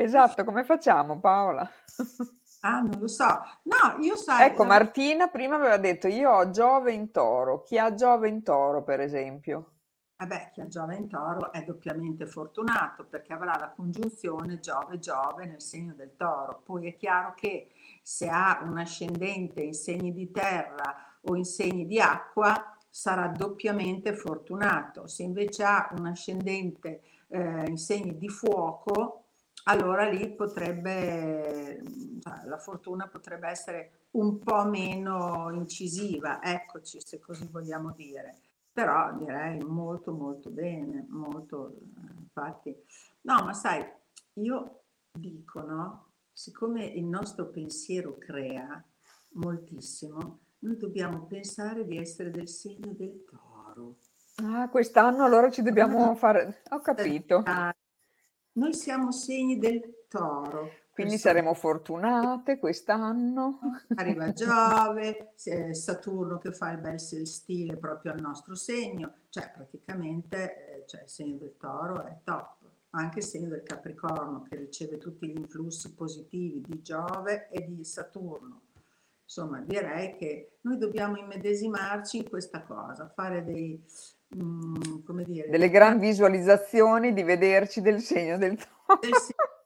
Esatto, 0.00 0.44
come 0.44 0.64
facciamo 0.64 1.18
Paola? 1.18 1.68
Ah, 2.62 2.80
non 2.80 2.98
lo 2.98 3.06
so. 3.06 3.24
No, 3.24 4.02
io 4.02 4.16
sai... 4.16 4.48
Ecco, 4.48 4.64
Martina 4.64 5.28
prima 5.28 5.54
aveva 5.54 5.76
detto 5.76 6.08
io 6.08 6.32
ho 6.32 6.50
Giove 6.50 6.90
in 6.90 7.12
toro. 7.12 7.62
Chi 7.62 7.78
ha 7.78 7.94
Giove 7.94 8.28
in 8.28 8.42
toro, 8.42 8.82
per 8.82 8.98
esempio? 8.98 9.74
Vabbè, 10.16 10.50
chi 10.52 10.62
ha 10.62 10.66
Giove 10.66 10.96
in 10.96 11.08
toro 11.08 11.52
è 11.52 11.62
doppiamente 11.62 12.26
fortunato 12.26 13.04
perché 13.04 13.32
avrà 13.32 13.56
la 13.56 13.70
congiunzione 13.70 14.58
Giove-Giove 14.58 15.46
nel 15.46 15.62
segno 15.62 15.94
del 15.94 16.16
toro. 16.16 16.60
Poi 16.64 16.88
è 16.88 16.96
chiaro 16.96 17.32
che 17.36 17.70
se 18.02 18.28
ha 18.28 18.58
un 18.64 18.76
ascendente 18.76 19.62
in 19.62 19.74
segni 19.74 20.12
di 20.12 20.32
terra 20.32 21.16
o 21.20 21.36
in 21.36 21.44
segni 21.44 21.86
di 21.86 22.00
acqua 22.00 22.76
sarà 22.90 23.28
doppiamente 23.28 24.12
fortunato. 24.14 25.06
Se 25.06 25.22
invece 25.22 25.62
ha 25.62 25.88
un 25.96 26.06
ascendente 26.06 27.02
eh, 27.28 27.66
in 27.68 27.78
segni 27.78 28.18
di 28.18 28.28
fuoco, 28.28 29.26
allora 29.68 30.08
lì 30.08 30.28
potrebbe, 30.34 31.82
cioè, 32.20 32.44
la 32.44 32.58
fortuna 32.58 33.06
potrebbe 33.06 33.48
essere 33.48 34.06
un 34.12 34.38
po' 34.38 34.64
meno 34.64 35.50
incisiva, 35.52 36.42
eccoci 36.42 37.00
se 37.00 37.18
così 37.18 37.46
vogliamo 37.50 37.92
dire, 37.92 38.38
però 38.72 39.14
direi 39.14 39.58
molto 39.60 40.12
molto 40.12 40.48
bene, 40.48 41.04
molto, 41.10 41.76
infatti, 42.18 42.74
no 43.22 43.44
ma 43.44 43.52
sai, 43.52 43.86
io 44.34 44.84
dico, 45.12 45.60
no, 45.60 46.12
siccome 46.32 46.84
il 46.86 47.04
nostro 47.04 47.46
pensiero 47.48 48.16
crea 48.16 48.82
moltissimo, 49.32 50.38
noi 50.60 50.76
dobbiamo 50.78 51.26
pensare 51.26 51.84
di 51.84 51.98
essere 51.98 52.30
del 52.30 52.48
segno 52.48 52.92
del 52.94 53.22
toro. 53.24 53.96
Ah, 54.36 54.68
quest'anno 54.70 55.24
allora 55.24 55.50
ci 55.50 55.62
dobbiamo 55.62 56.14
fare, 56.14 56.62
ho 56.70 56.80
capito. 56.80 57.42
Noi 58.58 58.74
siamo 58.74 59.12
segni 59.12 59.56
del 59.56 60.06
toro. 60.08 60.68
Quindi 60.90 61.16
saremo 61.16 61.54
fortunate 61.54 62.58
quest'anno. 62.58 63.60
Arriva 63.94 64.32
Giove, 64.34 65.32
Saturno 65.70 66.38
che 66.38 66.50
fa 66.50 66.72
il 66.72 66.78
bel 66.78 66.98
stile 66.98 67.76
proprio 67.76 68.10
al 68.10 68.20
nostro 68.20 68.56
segno, 68.56 69.14
cioè 69.28 69.52
praticamente 69.54 70.80
eh, 70.80 70.84
cioè, 70.88 71.02
il 71.02 71.08
segno 71.08 71.36
del 71.36 71.54
toro 71.56 72.04
è 72.04 72.18
top, 72.24 72.56
anche 72.90 73.20
il 73.20 73.24
segno 73.24 73.48
del 73.48 73.62
Capricorno 73.62 74.42
che 74.42 74.56
riceve 74.56 74.98
tutti 74.98 75.28
gli 75.28 75.38
influssi 75.38 75.94
positivi 75.94 76.60
di 76.66 76.82
Giove 76.82 77.48
e 77.50 77.64
di 77.64 77.84
Saturno. 77.84 78.62
Insomma, 79.22 79.60
direi 79.60 80.16
che 80.16 80.58
noi 80.62 80.78
dobbiamo 80.78 81.16
immedesimarci 81.16 82.16
in 82.16 82.28
questa 82.28 82.62
cosa, 82.62 83.08
fare 83.14 83.44
dei, 83.44 83.80
mh, 84.28 85.02
come 85.04 85.24
dire, 85.24 85.48
delle 85.48 85.70
gran 85.70 85.98
visualizzazioni 85.98 87.12
di 87.12 87.22
vederci 87.22 87.80
del 87.80 88.00
segno 88.00 88.36
del 88.38 88.56
toro. 88.56 89.00
Del 89.00 89.14
segno 89.14 89.56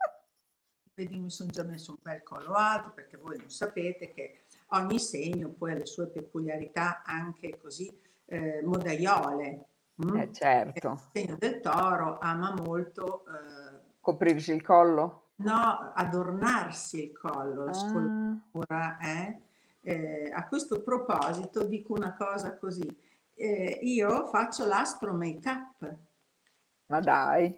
vedi 0.94 1.18
mi 1.18 1.30
sono 1.30 1.50
già 1.50 1.62
messo 1.62 1.92
un 1.92 1.98
bel 2.02 2.22
collo 2.22 2.52
alto 2.52 2.92
perché 2.94 3.16
voi 3.16 3.38
non 3.38 3.50
sapete 3.50 4.12
che 4.12 4.42
ogni 4.68 4.98
segno 4.98 5.48
poi 5.48 5.72
ha 5.72 5.74
le 5.74 5.86
sue 5.86 6.08
peculiarità 6.08 7.02
anche 7.04 7.58
così 7.60 7.92
eh, 8.26 8.62
modaiole. 8.62 9.66
Mm? 10.04 10.16
Eh, 10.16 10.32
certo. 10.32 10.90
Il 11.12 11.20
segno 11.20 11.36
del 11.38 11.60
toro 11.60 12.18
ama 12.20 12.54
molto... 12.54 13.24
Eh, 13.26 13.80
Coprirsi 14.00 14.52
il 14.52 14.62
collo? 14.62 15.28
No, 15.36 15.92
adornarsi 15.94 17.04
il 17.04 17.18
collo, 17.18 17.64
la 17.64 17.70
ah. 17.70 17.74
scultura. 17.74 18.98
Eh? 18.98 19.40
Eh, 19.82 20.30
a 20.32 20.46
questo 20.46 20.82
proposito 20.82 21.64
dico 21.64 21.92
una 21.92 22.14
cosa 22.14 22.56
così, 22.56 22.86
eh, 23.34 23.78
io 23.82 24.26
faccio 24.26 24.66
l'astro 24.66 25.12
make 25.14 25.48
up. 25.48 25.96
Ma 26.86 27.00
dai. 27.00 27.54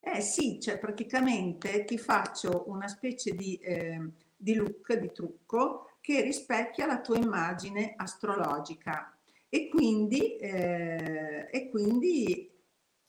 Eh 0.00 0.20
sì, 0.20 0.60
cioè 0.60 0.78
praticamente 0.78 1.84
ti 1.84 1.98
faccio 1.98 2.64
una 2.68 2.86
specie 2.86 3.34
di, 3.34 3.56
eh, 3.56 4.00
di 4.36 4.54
look, 4.54 4.94
di 4.94 5.10
trucco 5.12 5.90
che 6.00 6.20
rispecchia 6.22 6.86
la 6.86 7.00
tua 7.00 7.18
immagine 7.18 7.94
astrologica 7.96 9.12
e 9.48 9.68
quindi, 9.68 10.36
eh, 10.36 11.48
e 11.50 11.68
quindi, 11.70 12.48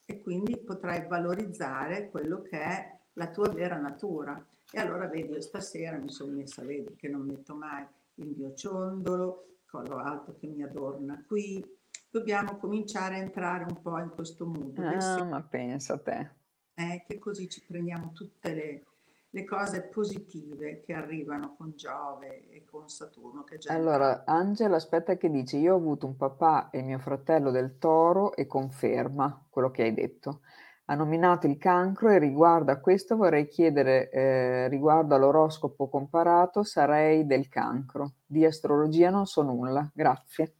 e 0.04 0.20
quindi 0.20 0.56
potrai 0.58 1.06
valorizzare 1.06 2.08
quello 2.10 2.42
che 2.42 2.58
è 2.60 2.98
la 3.12 3.30
tua 3.30 3.48
vera 3.50 3.76
natura. 3.76 4.44
E 4.70 4.80
allora 4.80 5.06
vedi, 5.06 5.32
io 5.32 5.40
stasera 5.40 5.96
mi 5.98 6.10
sono 6.10 6.32
messa, 6.32 6.64
vedi 6.64 6.96
che 6.96 7.08
non 7.08 7.22
metto 7.22 7.54
mai 7.54 7.86
il 8.14 8.34
mio 8.36 8.52
ciondolo, 8.54 9.57
collo 9.70 9.98
alto 9.98 10.36
che 10.38 10.46
mi 10.46 10.62
adorna 10.62 11.22
qui. 11.26 11.64
Dobbiamo 12.10 12.56
cominciare 12.56 13.16
a 13.16 13.18
entrare 13.18 13.64
un 13.64 13.80
po' 13.80 13.98
in 13.98 14.10
questo 14.10 14.46
mood. 14.46 14.78
Ah, 14.78 15.24
ma 15.24 15.42
pensa 15.42 15.94
a 15.94 15.98
te 15.98 16.36
eh, 16.78 17.02
che 17.06 17.18
così 17.18 17.48
ci 17.48 17.64
prendiamo 17.66 18.12
tutte 18.12 18.54
le, 18.54 18.84
le, 19.30 19.44
cose 19.44 19.82
positive 19.82 20.80
che 20.80 20.92
arrivano 20.92 21.56
con 21.56 21.72
Giove 21.74 22.48
e 22.50 22.64
con 22.64 22.88
Saturno. 22.88 23.42
Che 23.42 23.58
già 23.58 23.74
allora, 23.74 24.24
Angela 24.24 24.76
aspetta 24.76 25.16
che 25.16 25.28
dice, 25.28 25.56
io 25.56 25.74
ho 25.74 25.76
avuto 25.76 26.06
un 26.06 26.16
papà 26.16 26.70
e 26.70 26.82
mio 26.82 27.00
fratello 27.00 27.50
del 27.50 27.78
toro 27.78 28.34
e 28.36 28.46
conferma 28.46 29.46
quello 29.50 29.72
che 29.72 29.82
hai 29.82 29.92
detto. 29.92 30.42
Ha 30.90 30.94
nominato 30.94 31.46
il 31.46 31.58
cancro 31.58 32.08
e 32.08 32.18
riguardo 32.18 32.72
a 32.72 32.76
questo 32.76 33.14
vorrei 33.14 33.46
chiedere, 33.46 34.08
eh, 34.08 34.68
riguardo 34.68 35.14
all'oroscopo 35.14 35.86
comparato, 35.88 36.62
sarei 36.62 37.26
del 37.26 37.48
cancro. 37.48 38.12
Di 38.24 38.46
astrologia 38.46 39.10
non 39.10 39.26
so 39.26 39.42
nulla, 39.42 39.86
grazie. 39.92 40.54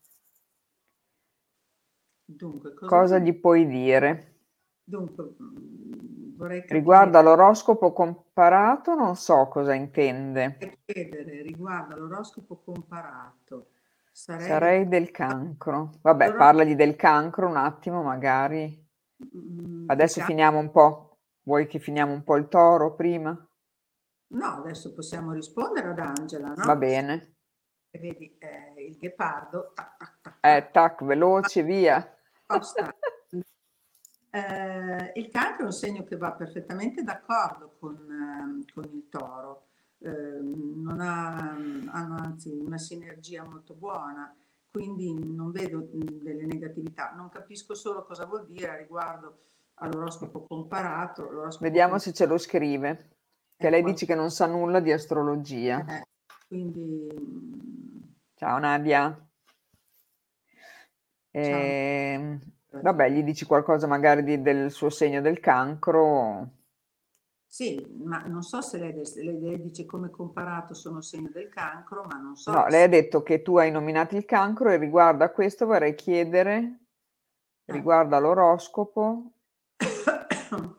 Dunque, 2.26 2.74
cosa, 2.74 2.94
cosa 2.94 3.18
gli 3.18 3.34
puoi 3.40 3.66
dire? 3.66 4.34
Dunque, 4.84 5.34
vorrei 6.36 6.60
capire... 6.60 6.78
Riguardo 6.78 7.16
all'oroscopo 7.16 7.92
comparato, 7.94 8.94
non 8.94 9.16
so 9.16 9.48
cosa 9.48 9.72
intende. 9.72 10.58
Chiedere 10.84 11.40
riguardo 11.40 11.94
all'oroscopo 11.94 12.60
comparato. 12.62 13.68
Sarei, 14.12 14.46
Sarei 14.46 14.88
del 14.88 15.10
cancro. 15.10 15.92
Vabbè, 16.02 16.34
parlagli 16.34 16.74
del 16.74 16.96
cancro 16.96 17.48
un 17.48 17.56
attimo, 17.56 18.02
magari. 18.02 18.87
Mm, 19.36 19.90
adesso 19.90 20.20
diciamo... 20.20 20.26
finiamo 20.26 20.58
un 20.58 20.70
po'. 20.70 21.18
Vuoi 21.42 21.66
che 21.66 21.78
finiamo 21.78 22.12
un 22.12 22.22
po' 22.24 22.36
il 22.36 22.48
toro 22.48 22.94
prima? 22.94 23.30
No, 24.30 24.46
adesso 24.46 24.92
possiamo 24.92 25.32
rispondere 25.32 25.88
ad 25.88 25.98
Angela, 25.98 26.48
no? 26.48 26.64
Va 26.64 26.76
bene. 26.76 27.36
E 27.90 27.98
vedi, 27.98 28.36
eh, 28.38 28.74
il 28.86 28.98
ghepardo... 28.98 29.72
Tac, 29.74 29.96
tac, 29.96 30.18
tac, 30.20 30.38
eh, 30.40 30.70
tac, 30.70 31.04
veloce, 31.04 31.62
via. 31.62 32.16
Basta. 32.46 32.94
Eh, 34.30 35.12
il 35.14 35.30
cancro 35.30 35.62
è 35.62 35.66
un 35.66 35.72
segno 35.72 36.04
che 36.04 36.16
va 36.16 36.32
perfettamente 36.32 37.02
d'accordo 37.02 37.76
con, 37.78 37.94
eh, 37.94 38.72
con 38.72 38.84
il 38.84 39.08
toro, 39.08 39.68
eh, 40.00 40.10
non 40.10 41.00
ha, 41.00 41.56
hanno 41.90 42.16
anzi 42.16 42.50
una 42.50 42.76
sinergia 42.76 43.42
molto 43.44 43.74
buona, 43.74 44.34
quindi 44.78 45.34
non 45.34 45.50
vedo 45.50 45.88
delle 45.90 46.46
negatività. 46.46 47.12
Non 47.16 47.28
capisco 47.28 47.74
solo 47.74 48.04
cosa 48.04 48.26
vuol 48.26 48.46
dire 48.46 48.76
riguardo 48.76 49.38
all'oroscopo 49.74 50.44
comparato. 50.46 51.22
L'oroscopo 51.22 51.64
Vediamo 51.64 51.90
comparato. 51.92 52.10
se 52.10 52.24
ce 52.24 52.26
lo 52.26 52.38
scrive, 52.38 53.08
che 53.56 53.70
lei 53.70 53.82
dice 53.82 54.06
che 54.06 54.14
non 54.14 54.30
sa 54.30 54.46
nulla 54.46 54.78
di 54.78 54.92
astrologia. 54.92 55.84
Eh, 55.84 56.06
quindi... 56.46 57.08
Ciao 58.34 58.58
Nadia. 58.58 59.28
Ciao. 61.30 61.42
Eh, 61.42 62.38
Vabbè, 62.70 63.10
gli 63.10 63.22
dici 63.24 63.46
qualcosa 63.46 63.86
magari 63.88 64.22
di- 64.22 64.42
del 64.42 64.70
suo 64.70 64.90
segno 64.90 65.20
del 65.20 65.40
cancro. 65.40 66.50
Sì, 67.48 67.84
ma 68.04 68.18
non 68.26 68.42
so 68.42 68.60
se 68.60 68.78
lei, 68.78 68.92
lei- 68.92 69.60
dice 69.62 69.86
come 69.86 70.10
comparato 70.10 70.74
sono 70.74 71.00
segno 71.00 71.30
del 71.32 71.48
cancro, 71.48 72.04
ma 72.04 72.18
non 72.18 72.36
so 72.36 72.52
No, 72.52 72.66
lei 72.68 72.84
ha 72.84 72.88
detto 72.88 73.22
che 73.22 73.42
tu 73.42 73.56
hai 73.56 73.70
nominato 73.70 74.16
il 74.16 74.24
cancro 74.26 74.70
e 74.70 74.76
riguardo 74.76 75.24
a 75.24 75.30
questo 75.30 75.66
vorrei 75.66 75.94
chiedere, 75.94 76.78
Eh. 77.66 77.72
riguardo 77.72 78.16
all'oroscopo, 78.16 79.32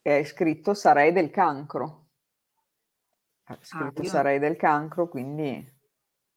che 0.00 0.12
hai 0.12 0.24
scritto 0.24 0.74
sarei 0.74 1.12
del 1.12 1.30
cancro. 1.30 2.06
Ha 3.44 3.54
Ah, 3.54 3.64
scritto 3.64 4.02
io 4.02 4.08
sarei 4.08 4.38
del 4.38 4.56
cancro, 4.56 5.08
quindi 5.08 5.64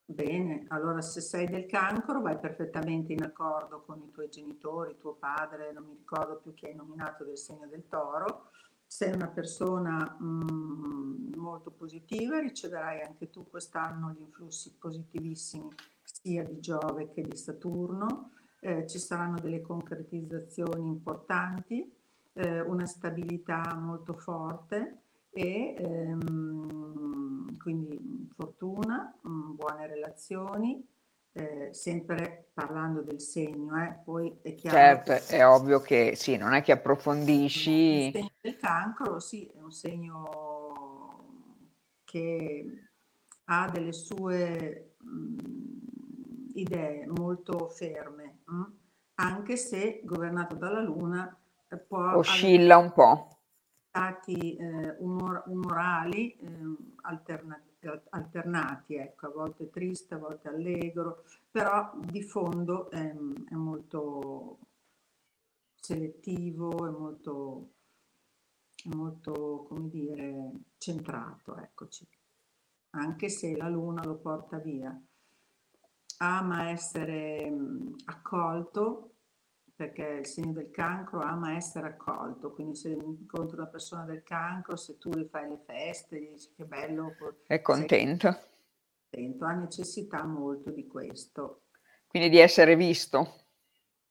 Bene, 0.07 0.65
allora 0.69 1.01
se 1.01 1.19
sei 1.21 1.47
del 1.47 1.65
cancro 1.65 2.21
vai 2.21 2.37
perfettamente 2.39 3.13
in 3.13 3.23
accordo 3.23 3.81
con 3.81 4.01
i 4.01 4.11
tuoi 4.11 4.29
genitori, 4.29 4.97
tuo 4.97 5.13
padre, 5.13 5.71
non 5.73 5.85
mi 5.85 5.95
ricordo 5.95 6.37
più 6.37 6.53
chi 6.53 6.65
hai 6.67 6.75
nominato 6.75 7.23
del 7.23 7.37
segno 7.37 7.67
del 7.67 7.87
toro. 7.87 8.49
Sei 8.87 9.11
una 9.13 9.27
persona 9.27 10.17
mm, 10.21 11.33
molto 11.35 11.71
positiva, 11.71 12.39
riceverai 12.39 13.01
anche 13.01 13.29
tu 13.29 13.49
quest'anno 13.49 14.11
gli 14.11 14.21
influssi 14.21 14.73
positivissimi 14.77 15.69
sia 16.03 16.43
di 16.43 16.59
Giove 16.59 17.09
che 17.09 17.21
di 17.21 17.35
Saturno. 17.35 18.31
Eh, 18.59 18.87
ci 18.87 18.97
saranno 18.99 19.39
delle 19.39 19.61
concretizzazioni 19.61 20.87
importanti, 20.87 21.91
eh, 22.33 22.61
una 22.61 22.85
stabilità 22.85 23.75
molto 23.75 24.13
forte 24.13 25.01
e 25.29 25.75
ehm, 25.77 27.57
quindi 27.57 28.29
fortuna, 28.35 29.13
mm, 29.27 29.55
buone 29.55 29.87
relazioni, 29.87 30.81
eh, 31.37 31.73
sempre 31.73 32.49
parlando 32.53 33.01
del 33.01 33.19
segno, 33.19 33.77
eh, 33.83 33.99
poi 34.03 34.39
è 34.41 34.55
chiaro. 34.55 34.77
Certo, 34.77 35.33
è 35.33 35.45
ovvio 35.45 35.81
che 35.81 36.15
sì, 36.15 36.37
non 36.37 36.53
è 36.53 36.61
che 36.61 36.71
approfondisci. 36.71 38.05
Il 38.05 38.11
segno 38.13 38.31
del 38.39 38.57
cancro, 38.57 39.19
sì, 39.19 39.45
è 39.45 39.61
un 39.61 39.71
segno 39.71 40.29
che 42.05 42.89
ha 43.45 43.69
delle 43.69 43.91
sue 43.91 44.95
mh, 44.97 45.09
mm, 45.09 45.37
idee 46.53 47.05
molto 47.07 47.67
ferme, 47.67 48.39
mh? 48.45 48.63
anche 49.15 49.57
se 49.57 49.99
governato 50.05 50.55
dalla 50.55 50.81
Luna 50.81 51.37
eh, 51.67 51.77
può... 51.77 52.15
Oscilla 52.15 52.77
un 52.77 52.93
po' 52.93 53.35
stati 53.95 54.57
eh, 54.57 54.95
umor- 54.99 55.43
umorali 55.47 56.35
eh, 56.35 56.47
alternati, 57.03 57.74
alternati, 58.09 58.95
ecco, 58.95 59.27
a 59.27 59.31
volte 59.31 59.69
triste, 59.69 60.15
a 60.15 60.19
volte 60.19 60.47
allegro, 60.47 61.23
però 61.49 61.91
di 61.99 62.21
fondo 62.21 62.89
è, 62.89 63.15
è 63.49 63.53
molto 63.55 64.57
selettivo, 65.79 66.87
è 66.87 66.89
molto, 66.89 67.69
è 68.83 68.93
molto, 68.95 69.65
come 69.67 69.89
dire, 69.89 70.51
centrato, 70.77 71.57
eccoci. 71.57 72.07
Anche 72.91 73.29
se 73.29 73.55
la 73.55 73.69
luna 73.69 74.03
lo 74.03 74.15
porta 74.15 74.57
via. 74.57 74.99
Ama 76.17 76.69
essere 76.69 77.53
accolto 78.05 79.14
perché 79.75 80.03
il 80.19 80.25
segno 80.25 80.53
del 80.53 80.71
cancro 80.71 81.19
ama 81.19 81.55
essere 81.55 81.87
accolto, 81.87 82.53
quindi 82.53 82.75
se 82.75 82.91
incontri 82.91 83.57
una 83.57 83.67
persona 83.67 84.05
del 84.05 84.23
cancro, 84.23 84.77
se 84.77 84.97
tu 84.97 85.09
gli 85.09 85.27
fai 85.29 85.49
le 85.49 85.59
feste, 85.65 86.21
gli 86.21 86.29
dici 86.29 86.53
che 86.55 86.63
bello, 86.63 87.13
è 87.45 87.61
contento. 87.61 88.37
contento. 89.09 89.45
Ha 89.45 89.53
necessità 89.53 90.23
molto 90.23 90.71
di 90.71 90.87
questo. 90.87 91.63
Quindi 92.07 92.29
di 92.29 92.37
essere 92.37 92.77
visto. 92.77 93.41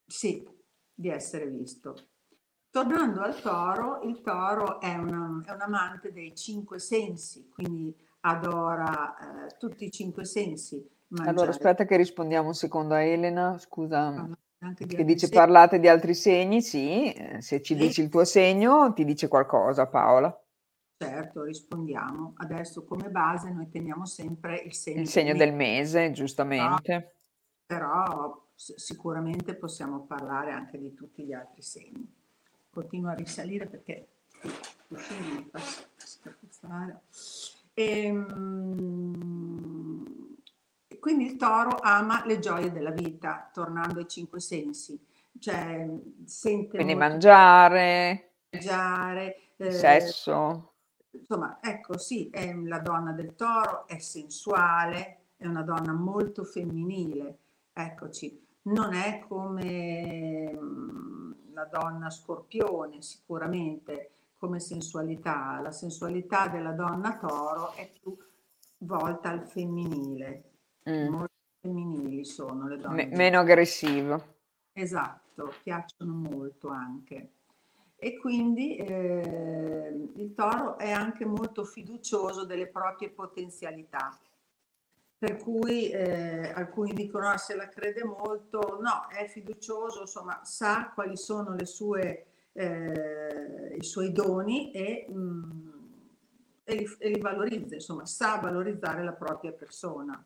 Sì, 0.07 0.46
di 0.92 1.09
essere 1.09 1.46
visto. 1.46 2.09
tornando 2.70 3.20
al 3.20 3.40
toro, 3.40 4.00
il 4.03 4.20
toro 4.20 4.81
è, 4.81 4.94
una, 4.96 5.40
è 5.46 5.50
un 5.53 5.61
amante 5.61 6.12
dei 6.12 6.35
cinque 6.35 6.79
sensi, 6.79 7.48
quindi 7.48 7.94
adora 8.20 9.46
eh, 9.46 9.57
tutti 9.57 9.85
i 9.87 9.90
cinque 9.90 10.27
sensi. 10.27 10.87
Mangiare. 11.09 11.31
Allora 11.31 11.50
aspetta 11.50 11.87
che 11.87 11.96
rispondiamo 11.96 12.48
un 12.48 12.55
secondo 12.55 12.94
a 12.94 13.00
Elena, 13.00 13.57
scusa. 13.59 14.09
Ah 14.09 14.38
che 14.74 15.05
dice 15.05 15.27
segni. 15.27 15.38
parlate 15.38 15.79
di 15.79 15.88
altri 15.88 16.14
segni, 16.14 16.62
sì, 16.62 17.12
eh, 17.12 17.40
se 17.40 17.61
ci 17.61 17.74
dici 17.74 18.00
il 18.03 18.09
tuo 18.09 18.24
segno 18.24 18.92
ti 18.92 19.05
dice 19.05 19.29
qualcosa 19.29 19.87
Paola. 19.87 20.37
Certo, 20.96 21.42
rispondiamo. 21.42 22.35
Adesso 22.37 22.85
come 22.85 23.11
base 23.11 23.50
noi 23.50 23.68
teniamo 23.68 24.07
sempre 24.07 24.57
il 24.59 24.72
segno, 24.72 25.00
il 25.00 25.09
segno 25.09 25.35
del, 25.35 25.53
mese. 25.53 25.98
mese, 26.00 26.12
giustamente. 26.12 27.14
Però, 27.66 28.05
però 28.05 28.42
sicuramente 28.55 29.55
possiamo 29.55 30.07
parlare 30.07 30.53
anche 30.53 30.79
di 30.79 30.94
tutti 30.94 31.24
gli 31.24 31.33
altri 31.33 31.62
segni. 31.62 32.09
Continuo 32.70 33.11
a 33.11 33.14
risalire 33.14 33.66
perché 33.66 34.07
mi 34.88 35.48
fa 35.50 35.61
scapuzzare. 35.96 37.00
Ehm, 37.74 39.24
quindi 41.04 41.26
il 41.26 41.36
toro 41.36 41.76
ama 41.82 42.24
le 42.24 42.38
gioie 42.38 42.72
della 42.72 42.88
vita, 42.88 43.50
tornando 43.52 43.98
ai 43.98 44.08
cinque 44.08 44.40
sensi. 44.40 44.98
Cioè, 45.38 45.86
sente 46.24 46.76
Quindi 46.76 46.94
mangiare, 46.94 48.36
mangiare 48.48 49.50
eh, 49.58 49.70
sesso. 49.70 50.72
Insomma, 51.10 51.58
ecco, 51.60 51.98
sì, 51.98 52.30
è 52.30 52.54
la 52.54 52.78
donna 52.78 53.12
del 53.12 53.34
toro, 53.34 53.86
è 53.86 53.98
sensuale, 53.98 55.24
è 55.36 55.46
una 55.46 55.60
donna 55.60 55.92
molto 55.92 56.42
femminile. 56.42 57.36
Eccoci, 57.74 58.42
non 58.62 58.94
è 58.94 59.22
come 59.28 60.56
mm, 60.58 61.32
la 61.52 61.66
donna 61.66 62.08
scorpione, 62.08 63.02
sicuramente, 63.02 64.12
come 64.38 64.58
sensualità. 64.58 65.60
La 65.60 65.70
sensualità 65.70 66.48
della 66.48 66.72
donna 66.72 67.18
toro 67.18 67.74
è 67.74 67.92
più 67.92 68.16
volta 68.78 69.28
al 69.28 69.46
femminile 69.46 70.52
Mm. 70.88 71.08
Molto 71.08 71.32
femminili 71.60 72.24
sono 72.24 72.68
le 72.68 72.76
donne. 72.76 73.06
Me- 73.06 73.16
meno 73.16 73.40
aggressivo. 73.40 74.32
Esatto, 74.72 75.54
piacciono 75.62 76.12
molto 76.12 76.68
anche. 76.68 77.30
E 77.96 78.18
quindi 78.18 78.76
eh, 78.76 80.10
il 80.16 80.34
toro 80.34 80.76
è 80.76 80.90
anche 80.90 81.24
molto 81.24 81.64
fiducioso 81.64 82.44
delle 82.44 82.66
proprie 82.66 83.08
potenzialità. 83.08 84.18
Per 85.16 85.36
cui 85.38 85.88
eh, 85.88 86.50
alcuni 86.52 86.92
dicono 86.92 87.28
ah, 87.28 87.38
se 87.38 87.54
la 87.54 87.68
crede 87.68 88.04
molto, 88.04 88.78
no, 88.82 89.06
è 89.08 89.26
fiducioso, 89.26 90.02
insomma, 90.02 90.44
sa 90.44 90.90
quali 90.92 91.16
sono 91.16 91.54
le 91.54 91.64
sue, 91.64 92.26
eh, 92.52 93.76
i 93.78 93.84
suoi 93.84 94.12
doni 94.12 94.70
e, 94.72 95.06
mh, 95.08 95.14
mm, 95.14 95.68
e, 96.64 96.74
li, 96.74 96.96
e 96.98 97.08
li 97.08 97.20
valorizza, 97.20 97.74
insomma, 97.74 98.04
sa 98.04 98.36
valorizzare 98.36 99.02
la 99.02 99.14
propria 99.14 99.52
persona 99.52 100.22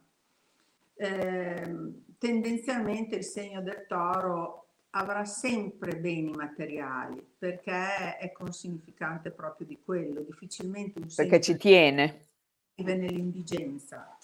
eh, 0.99 1.75
tendenzialmente 2.19 3.17
il 3.17 3.25
segno 3.25 3.63
del 3.63 3.87
toro 3.87 4.67
avrà 4.91 5.25
sempre 5.25 5.97
beni 5.97 6.33
materiali 6.33 7.25
perché 7.39 8.17
è 8.17 8.33
consignificante 8.33 9.31
proprio 9.31 9.67
di 9.67 9.79
quello, 9.85 10.23
difficilmente 10.23 11.01
un 11.01 11.09
segno 11.09 11.29
perché 11.29 11.45
ci 11.45 11.57
tiene. 11.57 12.27
vive 12.75 12.97
nell'indigenza, 12.97 14.19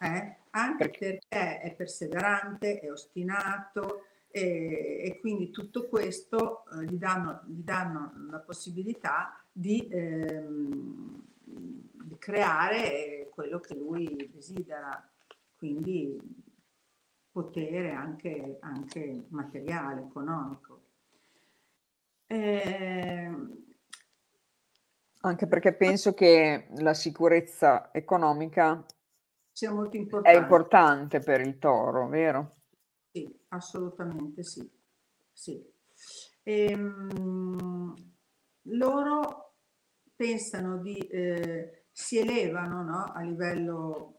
eh? 0.00 0.36
anche 0.50 0.88
perché... 0.88 1.20
perché 1.28 1.60
è 1.60 1.74
perseverante, 1.74 2.80
è 2.80 2.90
ostinato 2.90 4.06
e, 4.30 5.02
e 5.04 5.18
quindi 5.20 5.50
tutto 5.50 5.86
questo 5.88 6.64
eh, 6.72 6.84
gli, 6.84 6.96
danno, 6.96 7.42
gli, 7.46 7.62
danno, 7.62 8.12
la 8.30 8.40
possibilità 8.40 9.40
di, 9.52 9.86
ehm, 9.88 11.22
di 11.44 12.18
creare 12.18 13.28
quello 13.32 13.60
che 13.60 13.74
lui 13.74 14.28
desidera 14.32 15.08
quindi 15.58 16.16
potere 17.30 17.90
anche, 17.90 18.58
anche 18.60 19.26
materiale, 19.28 20.02
economico. 20.02 20.82
Eh, 22.26 23.32
anche 25.20 25.46
perché 25.46 25.74
penso 25.74 26.14
che 26.14 26.68
la 26.76 26.94
sicurezza 26.94 27.92
economica 27.92 28.84
sia 29.50 29.72
molto 29.72 29.96
importante. 29.96 30.38
è 30.38 30.40
importante 30.40 31.18
per 31.18 31.40
il 31.40 31.58
toro, 31.58 32.06
vero? 32.08 32.56
Sì, 33.10 33.28
assolutamente 33.48 34.44
sì. 34.44 34.70
sì. 35.32 35.60
Ehm, 36.44 37.94
loro 38.62 39.54
pensano 40.14 40.78
di, 40.78 40.96
eh, 40.98 41.86
si 41.90 42.18
elevano 42.18 42.82
no, 42.84 43.12
a 43.12 43.20
livello 43.22 44.17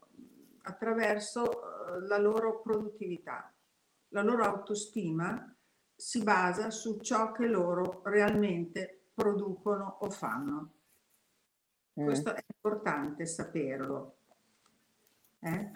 attraverso 0.62 1.50
eh, 1.50 2.06
la 2.06 2.18
loro 2.18 2.60
produttività. 2.60 3.52
La 4.08 4.22
loro 4.22 4.44
autostima 4.44 5.54
si 5.94 6.22
basa 6.22 6.70
su 6.70 6.98
ciò 7.00 7.32
che 7.32 7.46
loro 7.46 8.00
realmente 8.04 9.02
producono 9.14 9.98
o 10.00 10.10
fanno. 10.10 10.70
Mm. 12.00 12.04
Questo 12.04 12.34
è 12.34 12.42
importante 12.46 13.26
saperlo. 13.26 14.14
Eh? 15.40 15.70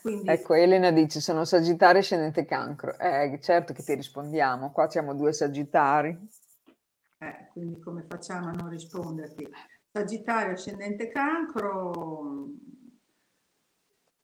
Quindi... 0.00 0.28
Ecco, 0.28 0.54
Elena 0.54 0.90
dice, 0.90 1.20
sono 1.20 1.44
Sagittario 1.44 2.00
e 2.00 2.04
Scendente 2.04 2.44
Cancro. 2.44 2.98
Eh, 2.98 3.38
certo 3.40 3.72
che 3.72 3.84
ti 3.84 3.94
rispondiamo, 3.94 4.72
qua 4.72 4.90
siamo 4.90 5.14
due 5.14 5.32
Sagittari. 5.32 6.28
Eh, 7.18 7.48
quindi 7.52 7.78
come 7.78 8.04
facciamo 8.08 8.48
a 8.48 8.52
non 8.52 8.68
risponderti? 8.68 9.48
Sagittario 9.92 10.54
Ascendente 10.54 11.08
Cancro 11.08 12.46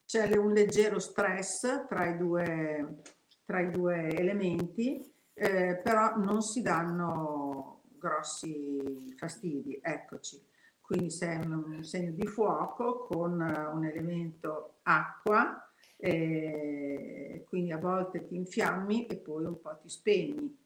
c'è 0.08 0.34
un 0.38 0.54
leggero 0.54 0.98
stress 0.98 1.84
tra 1.86 2.06
i 2.06 2.16
due, 2.16 3.02
tra 3.44 3.60
i 3.60 3.70
due 3.70 4.08
elementi, 4.08 5.04
eh, 5.34 5.78
però 5.84 6.16
non 6.16 6.40
si 6.40 6.62
danno 6.62 7.82
grossi 7.98 9.12
fastidi, 9.18 9.78
eccoci. 9.82 10.42
Quindi 10.80 11.10
sei 11.10 11.36
un 11.44 11.84
segno 11.84 12.12
di 12.12 12.26
fuoco 12.26 13.04
con 13.04 13.32
un 13.32 13.84
elemento 13.84 14.78
acqua, 14.84 15.70
eh, 15.98 17.44
quindi 17.46 17.72
a 17.72 17.78
volte 17.78 18.24
ti 18.24 18.34
infiammi 18.34 19.04
e 19.04 19.16
poi 19.16 19.44
un 19.44 19.60
po' 19.60 19.76
ti 19.76 19.90
spegni. 19.90 20.56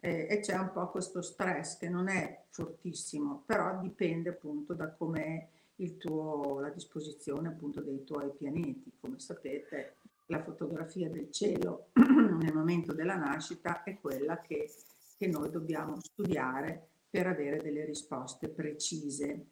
Eh, 0.00 0.26
e 0.30 0.40
c'è 0.40 0.56
un 0.56 0.72
po' 0.72 0.88
questo 0.88 1.20
stress 1.20 1.76
che 1.76 1.90
non 1.90 2.08
è 2.08 2.44
fortissimo, 2.48 3.42
però 3.44 3.78
dipende 3.78 4.30
appunto 4.30 4.72
da 4.72 4.90
come 4.90 5.50
tuo, 5.98 6.60
la 6.60 6.70
disposizione 6.70 7.48
appunto 7.48 7.82
dei 7.82 8.02
tuoi 8.04 8.32
pianeti. 8.34 8.92
Come 9.00 9.18
sapete, 9.18 9.96
la 10.26 10.42
fotografia 10.42 11.08
del 11.10 11.30
cielo 11.30 11.90
nel 11.94 12.54
momento 12.54 12.92
della 12.92 13.16
nascita 13.16 13.82
è 13.82 13.98
quella 14.00 14.40
che, 14.40 14.70
che 15.16 15.26
noi 15.26 15.50
dobbiamo 15.50 16.00
studiare 16.00 16.88
per 17.10 17.26
avere 17.26 17.58
delle 17.58 17.84
risposte 17.84 18.48
precise. 18.48 19.46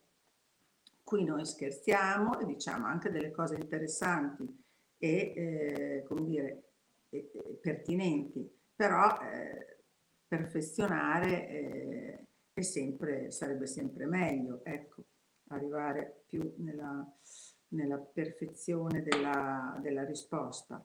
Qui 1.02 1.24
noi 1.24 1.44
scherziamo 1.44 2.40
e 2.40 2.46
diciamo 2.46 2.87
anche 2.87 3.10
delle 3.10 3.30
cose 3.30 3.56
interessanti 3.56 4.46
e, 4.96 5.32
eh, 5.37 6.04
come 6.06 6.24
dire, 6.24 6.62
e, 7.10 7.30
e 7.32 7.58
pertinenti, 7.60 8.50
però 8.74 9.20
eh, 9.20 9.82
perfezionare 10.26 11.48
eh, 12.54 12.62
sempre, 12.62 13.30
sarebbe 13.30 13.66
sempre 13.66 14.06
meglio. 14.06 14.64
Ecco 14.64 15.04
arrivare 15.48 16.24
più 16.26 16.54
nella, 16.59 17.07
nella 17.68 17.98
perfezione 17.98 19.02
della, 19.02 19.78
della 19.80 20.04
risposta. 20.04 20.85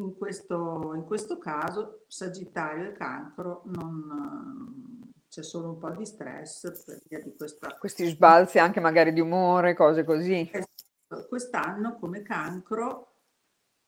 In 0.00 0.16
questo, 0.16 0.94
in 0.94 1.04
questo, 1.04 1.38
caso 1.38 2.04
Sagittario 2.06 2.90
e 2.90 2.92
Cancro 2.92 3.62
non, 3.66 5.12
c'è 5.28 5.42
solo 5.42 5.70
un 5.70 5.78
po' 5.78 5.90
di 5.90 6.06
stress 6.06 6.84
per 6.84 7.00
via 7.08 7.20
di 7.20 7.34
questa... 7.36 7.76
Questi 7.76 8.06
sbalzi 8.06 8.58
anche 8.58 8.80
magari 8.80 9.12
di 9.12 9.20
umore, 9.20 9.74
cose 9.74 10.04
così. 10.04 10.48
Esatto. 10.52 11.26
Quest'anno 11.28 11.98
come 11.98 12.22
Cancro 12.22 13.14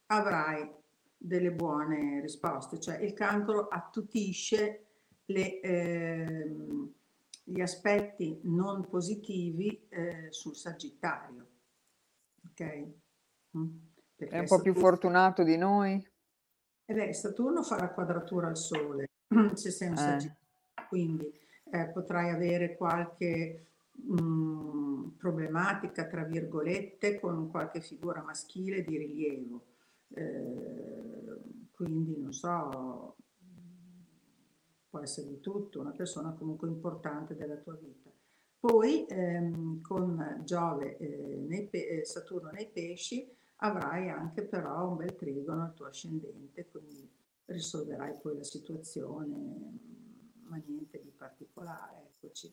avrai 0.06 0.68
delle 1.16 1.52
buone 1.52 2.20
risposte, 2.20 2.80
cioè 2.80 2.96
il 2.96 3.12
cancro 3.12 3.68
attutisce 3.68 4.86
le, 5.26 5.60
eh, 5.60 6.50
gli 7.50 7.60
aspetti 7.60 8.40
non 8.44 8.88
positivi 8.88 9.86
eh, 9.88 10.28
sul 10.30 10.54
Sagittario. 10.54 11.46
Ok? 12.48 12.86
Mm. 13.56 13.68
Perché 14.14 14.34
è 14.34 14.38
un 14.38 14.46
po' 14.46 14.56
Saturno... 14.56 14.72
più 14.72 14.80
fortunato 14.80 15.42
di 15.42 15.56
noi? 15.56 16.08
Eh 16.84 16.94
beh, 16.94 17.12
Saturno 17.12 17.62
fa 17.62 17.76
la 17.76 17.90
quadratura 17.90 18.48
al 18.48 18.56
Sole, 18.56 19.10
se 19.54 19.70
sei 19.70 19.88
un 19.88 19.94
eh. 19.94 19.98
Sagittario, 19.98 20.48
quindi 20.88 21.32
eh, 21.72 21.86
potrai 21.86 22.30
avere 22.30 22.76
qualche 22.76 23.66
mh, 23.92 24.22
mm, 24.22 25.08
problematica, 25.16 26.06
tra 26.06 26.24
virgolette, 26.24 27.18
con 27.18 27.50
qualche 27.50 27.80
figura 27.80 28.22
maschile 28.22 28.82
di 28.82 28.96
rilievo. 28.96 29.64
Eh, 30.14 31.40
quindi, 31.72 32.20
non 32.20 32.32
so, 32.32 33.16
può 34.90 34.98
essere 34.98 35.28
di 35.28 35.40
tutto, 35.40 35.80
una 35.80 35.92
persona 35.92 36.32
comunque 36.32 36.68
importante 36.68 37.36
della 37.36 37.56
tua 37.56 37.74
vita. 37.74 38.10
Poi 38.58 39.06
ehm, 39.06 39.80
con 39.80 40.42
Giove, 40.44 40.98
eh, 40.98 41.44
nei 41.48 41.66
pe- 41.68 41.86
eh, 41.86 42.04
Saturno 42.04 42.50
nei 42.50 42.68
pesci, 42.68 43.26
avrai 43.62 44.10
anche 44.10 44.42
però 44.42 44.90
un 44.90 44.96
bel 44.96 45.14
trigono 45.14 45.62
al 45.62 45.74
tuo 45.74 45.86
ascendente, 45.86 46.66
quindi 46.68 47.08
risolverai 47.46 48.18
poi 48.20 48.36
la 48.36 48.44
situazione, 48.44 49.36
ma 50.42 50.60
niente 50.66 51.00
di 51.00 51.10
particolare, 51.16 52.10
eccoci. 52.12 52.52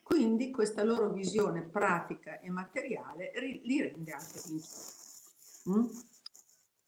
Quindi 0.00 0.50
questa 0.50 0.84
loro 0.84 1.10
visione 1.12 1.62
pratica 1.62 2.40
e 2.40 2.50
materiale 2.50 3.32
ri- 3.36 3.60
li 3.64 3.80
rende 3.80 4.12
anche 4.12 4.40
vincenti. 4.46 4.98
Mm? 5.70 5.84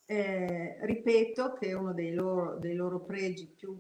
Eh, 0.05 0.79
ripeto 0.85 1.55
che 1.55 1.73
uno 1.73 1.95
dei 1.95 2.13
loro, 2.13 2.59
dei 2.59 2.75
loro 2.75 3.01
pregi 3.01 3.47
più, 3.47 3.79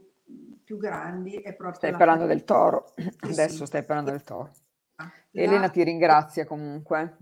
più, 0.64 0.78
grandi 0.78 1.36
è 1.36 1.54
proprio... 1.54 1.74
Stai 1.74 1.92
parlando 1.92 2.26
del 2.26 2.44
toro, 2.44 2.92
adesso 3.20 3.58
sì. 3.58 3.66
stai 3.66 3.84
parlando 3.84 4.10
del 4.10 4.22
toro. 4.22 4.50
Ah, 4.96 5.10
la... 5.30 5.42
Elena 5.42 5.68
ti 5.68 5.82
ringrazia 5.82 6.44
comunque. 6.46 7.16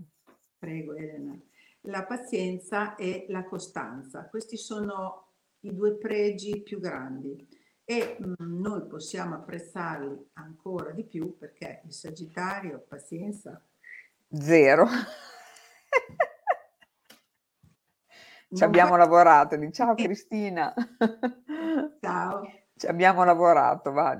Prego 0.57 0.95
Elena. 0.95 1.39
La 1.85 2.03
pazienza 2.03 2.95
e 2.95 3.25
la 3.29 3.43
costanza, 3.43 4.27
questi 4.29 4.57
sono 4.57 5.29
i 5.61 5.73
due 5.73 5.95
pregi 5.97 6.61
più 6.61 6.79
grandi 6.79 7.47
e 7.83 8.17
mh, 8.19 8.43
mm, 8.43 8.61
noi 8.61 8.85
possiamo 8.87 9.35
apprezzarli 9.35 10.29
ancora 10.33 10.91
di 10.91 11.03
più 11.03 11.37
perché 11.37 11.81
il 11.85 11.93
Sagittario, 11.93 12.85
pazienza... 12.87 13.61
Zero. 14.33 14.87
Ci 18.53 18.63
abbiamo 18.63 18.95
lavorato, 18.95 19.55
di 19.55 19.71
ciao 19.71 19.95
Cristina. 19.95 20.73
Ciao. 21.99 22.60
Ci 22.81 22.87
abbiamo 22.87 23.23
lavorato, 23.23 23.91
va. 23.91 24.19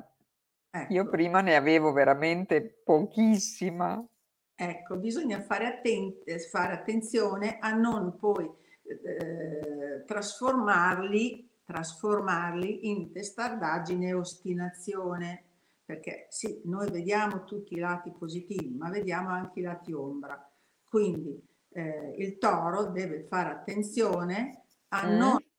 Ecco. 0.69 0.93
Io 0.93 1.09
prima 1.09 1.41
ne 1.41 1.55
avevo 1.55 1.91
veramente 1.93 2.61
pochissima. 2.61 4.05
Ecco, 4.53 4.97
bisogna 4.97 5.41
fare, 5.41 5.65
atten- 5.65 6.17
fare 6.47 6.73
attenzione 6.73 7.57
a 7.59 7.73
non 7.73 8.15
poi 8.19 8.47
eh, 8.83 10.03
trasformarli, 10.05 11.49
trasformarli 11.65 12.87
in 12.91 13.11
testardaggine 13.11 14.09
e 14.09 14.13
ostinazione, 14.13 15.43
perché 15.83 16.27
sì, 16.29 16.61
noi 16.65 16.87
vediamo 16.91 17.43
tutti 17.45 17.73
i 17.73 17.79
lati 17.79 18.11
positivi, 18.11 18.75
ma 18.77 18.91
vediamo 18.91 19.29
anche 19.29 19.61
i 19.61 19.63
lati 19.63 19.91
ombra. 19.91 20.39
Quindi 20.83 21.43
eh, 21.69 22.13
il 22.19 22.37
toro 22.37 22.91
deve 22.91 23.25
fare 23.27 23.49
attenzione 23.49 24.65
a 24.89 25.07
mm. 25.07 25.17
non 25.17 25.50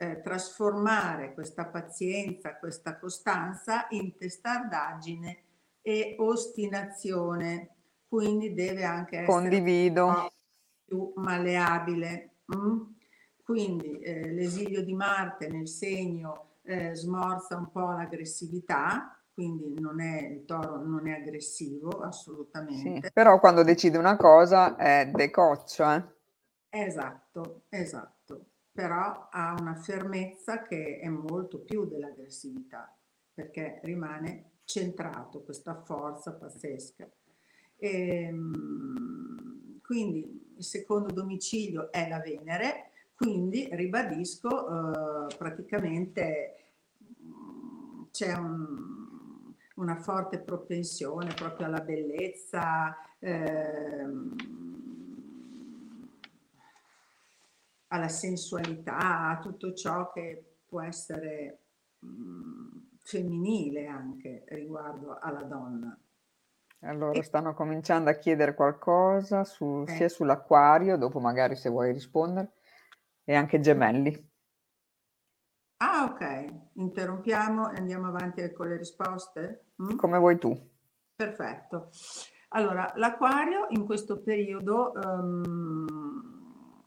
eh, 0.00 0.22
trasformare 0.22 1.34
questa 1.34 1.66
pazienza, 1.66 2.56
questa 2.56 2.98
costanza 2.98 3.86
in 3.90 4.16
testardaggine 4.16 5.42
e 5.82 6.16
ostinazione. 6.18 7.74
Quindi 8.08 8.54
deve 8.54 8.84
anche 8.84 9.18
essere 9.18 9.26
Condivido. 9.26 10.32
più 10.86 11.12
malleabile. 11.16 12.36
Mm? 12.56 12.80
Quindi 13.44 13.98
eh, 14.00 14.32
l'esilio 14.32 14.82
di 14.82 14.94
Marte 14.94 15.48
nel 15.48 15.68
segno 15.68 16.54
eh, 16.62 16.94
smorza 16.94 17.56
un 17.56 17.70
po' 17.70 17.90
l'aggressività, 17.90 19.20
quindi 19.34 19.78
non 19.78 20.00
è, 20.00 20.22
il 20.22 20.44
toro 20.46 20.82
non 20.82 21.08
è 21.08 21.12
aggressivo 21.12 21.90
assolutamente. 22.00 23.06
Sì, 23.06 23.12
però 23.12 23.38
quando 23.38 23.62
decide 23.62 23.98
una 23.98 24.16
cosa 24.16 24.76
è 24.76 25.10
decoccio. 25.12 25.90
Eh? 25.90 26.02
Esatto, 26.70 27.64
esatto, 27.68 28.19
però 28.72 29.28
ha 29.30 29.54
una 29.58 29.74
fermezza 29.74 30.62
che 30.62 30.98
è 31.00 31.08
molto 31.08 31.58
più 31.58 31.86
dell'aggressività, 31.86 32.96
perché 33.32 33.80
rimane 33.82 34.50
centrato, 34.64 35.42
questa 35.42 35.82
forza 35.82 36.32
pazzesca. 36.32 37.08
E, 37.76 38.24
ehm, 38.24 39.80
quindi 39.82 40.54
il 40.56 40.64
secondo 40.64 41.12
domicilio 41.12 41.90
è 41.90 42.08
la 42.08 42.20
Venere, 42.20 42.90
quindi 43.14 43.68
ribadisco, 43.72 45.28
eh, 45.28 45.36
praticamente 45.36 46.72
mm, 47.22 48.02
c'è 48.10 48.32
un, 48.34 49.52
una 49.76 49.96
forte 49.96 50.38
propensione 50.38 51.34
proprio 51.34 51.66
alla 51.66 51.80
bellezza, 51.80 52.96
ehm, 53.18 54.34
alla 57.92 58.08
sensualità, 58.08 59.28
a 59.28 59.38
tutto 59.38 59.72
ciò 59.74 60.10
che 60.12 60.58
può 60.66 60.82
essere 60.82 61.58
mh, 61.98 62.08
mm, 62.08 62.68
femminile 62.98 63.86
anche 63.86 64.44
riguardo 64.48 65.18
alla 65.20 65.42
donna. 65.42 65.98
Allora 66.82 67.18
e... 67.18 67.22
stanno 67.22 67.54
cominciando 67.54 68.10
a 68.10 68.14
chiedere 68.14 68.54
qualcosa 68.54 69.44
su, 69.44 69.84
eh. 69.86 69.92
sia 69.92 70.08
sull'acquario, 70.08 70.96
dopo 70.96 71.20
magari 71.20 71.56
se 71.56 71.68
vuoi 71.68 71.92
rispondere, 71.92 72.52
e 73.24 73.34
anche 73.34 73.60
gemelli. 73.60 74.28
Ah, 75.78 76.04
ok. 76.04 76.46
Interrompiamo 76.74 77.70
e 77.70 77.76
andiamo 77.78 78.08
avanti 78.08 78.52
con 78.52 78.68
le 78.68 78.76
risposte? 78.76 79.64
Mm? 79.82 79.96
Come 79.96 80.18
vuoi 80.18 80.38
tu. 80.38 80.54
Perfetto. 81.14 81.90
Allora, 82.50 82.92
l'acquario 82.96 83.66
in 83.70 83.84
questo 83.84 84.20
periodo 84.20 84.92
um, 84.94 86.29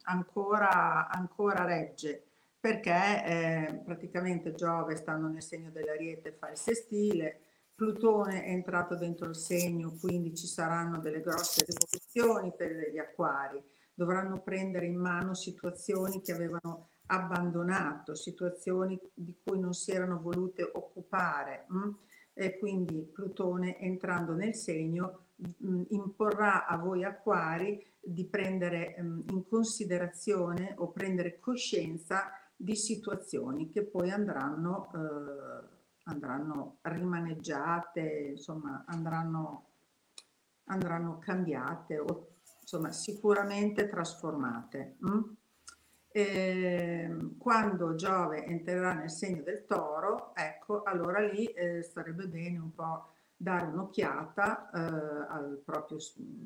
ancora, 0.04 1.10
ancora 1.10 1.66
regge 1.66 2.28
perché 2.64 3.26
eh, 3.26 3.82
praticamente 3.84 4.54
Giove 4.54 4.96
stando 4.96 5.28
nel 5.28 5.44
segno 5.44 5.70
dell'Ariete 5.70 6.32
fa 6.32 6.50
il 6.50 6.56
sestile, 6.56 7.42
Plutone 7.76 8.46
è 8.46 8.52
entrato 8.52 8.96
dentro 8.96 9.28
il 9.28 9.36
segno, 9.36 9.98
quindi 10.00 10.34
ci 10.34 10.48
saranno 10.48 11.00
delle 11.00 11.20
grosse 11.20 11.66
rivoluzioni 11.66 12.54
per 12.56 12.90
gli 12.90 12.98
acquari, 12.98 13.62
dovranno 13.94 14.40
prendere 14.40 14.86
in 14.86 14.96
mano 14.96 15.34
situazioni 15.34 16.22
che 16.22 16.32
avevano 16.32 16.92
abbandonato, 17.08 18.16
situazioni 18.16 18.98
di 19.14 19.36
cui 19.44 19.60
non 19.60 19.74
si 19.74 19.92
erano 19.92 20.22
volute 20.22 20.64
occupare. 20.64 21.66
Mh? 21.68 21.78
Mm? 21.78 21.92
E 22.34 22.58
quindi 22.60 23.12
Plutone 23.14 23.78
entrando 23.78 24.36
nel 24.36 24.56
segno 24.56 25.26
mh, 25.36 25.68
mm, 25.68 25.82
imporrà 25.90 26.66
a 26.66 26.78
voi 26.78 27.04
acquari 27.04 27.86
di 28.04 28.26
prendere 28.26 28.96
mh, 28.98 29.06
mm, 29.06 29.22
in 29.30 29.48
considerazione 29.48 30.74
o 30.78 30.92
prendere 30.92 31.40
coscienza 31.40 32.32
di 32.56 32.76
situazioni 32.76 33.70
che 33.70 33.84
poi 33.84 34.12
andranno, 34.12 34.92
eh, 34.94 35.68
andranno 36.04 36.78
rimaneggiate, 36.82 38.30
insomma 38.32 38.84
andranno, 38.88 39.68
andranno 40.66 41.18
cambiate 41.20 42.00
o 42.00 42.28
insomma 42.62 42.92
sicuramente 42.92 43.88
trasformate. 43.88 44.96
Mh? 45.00 45.20
Eh, 46.16 47.18
quando 47.40 47.96
Giove 47.96 48.46
entrerà 48.46 48.94
nel 48.94 49.10
segno 49.10 49.42
del 49.42 49.66
toro, 49.66 50.36
ecco, 50.36 50.84
allora 50.84 51.20
lì 51.20 51.46
eh, 51.46 51.82
sarebbe 51.82 52.28
bene 52.28 52.60
un 52.60 52.72
po' 52.72 53.08
dare 53.36 53.66
un'occhiata 53.66 54.70
eh, 54.70 54.80
al, 55.34 55.62
proprio, 55.66 55.98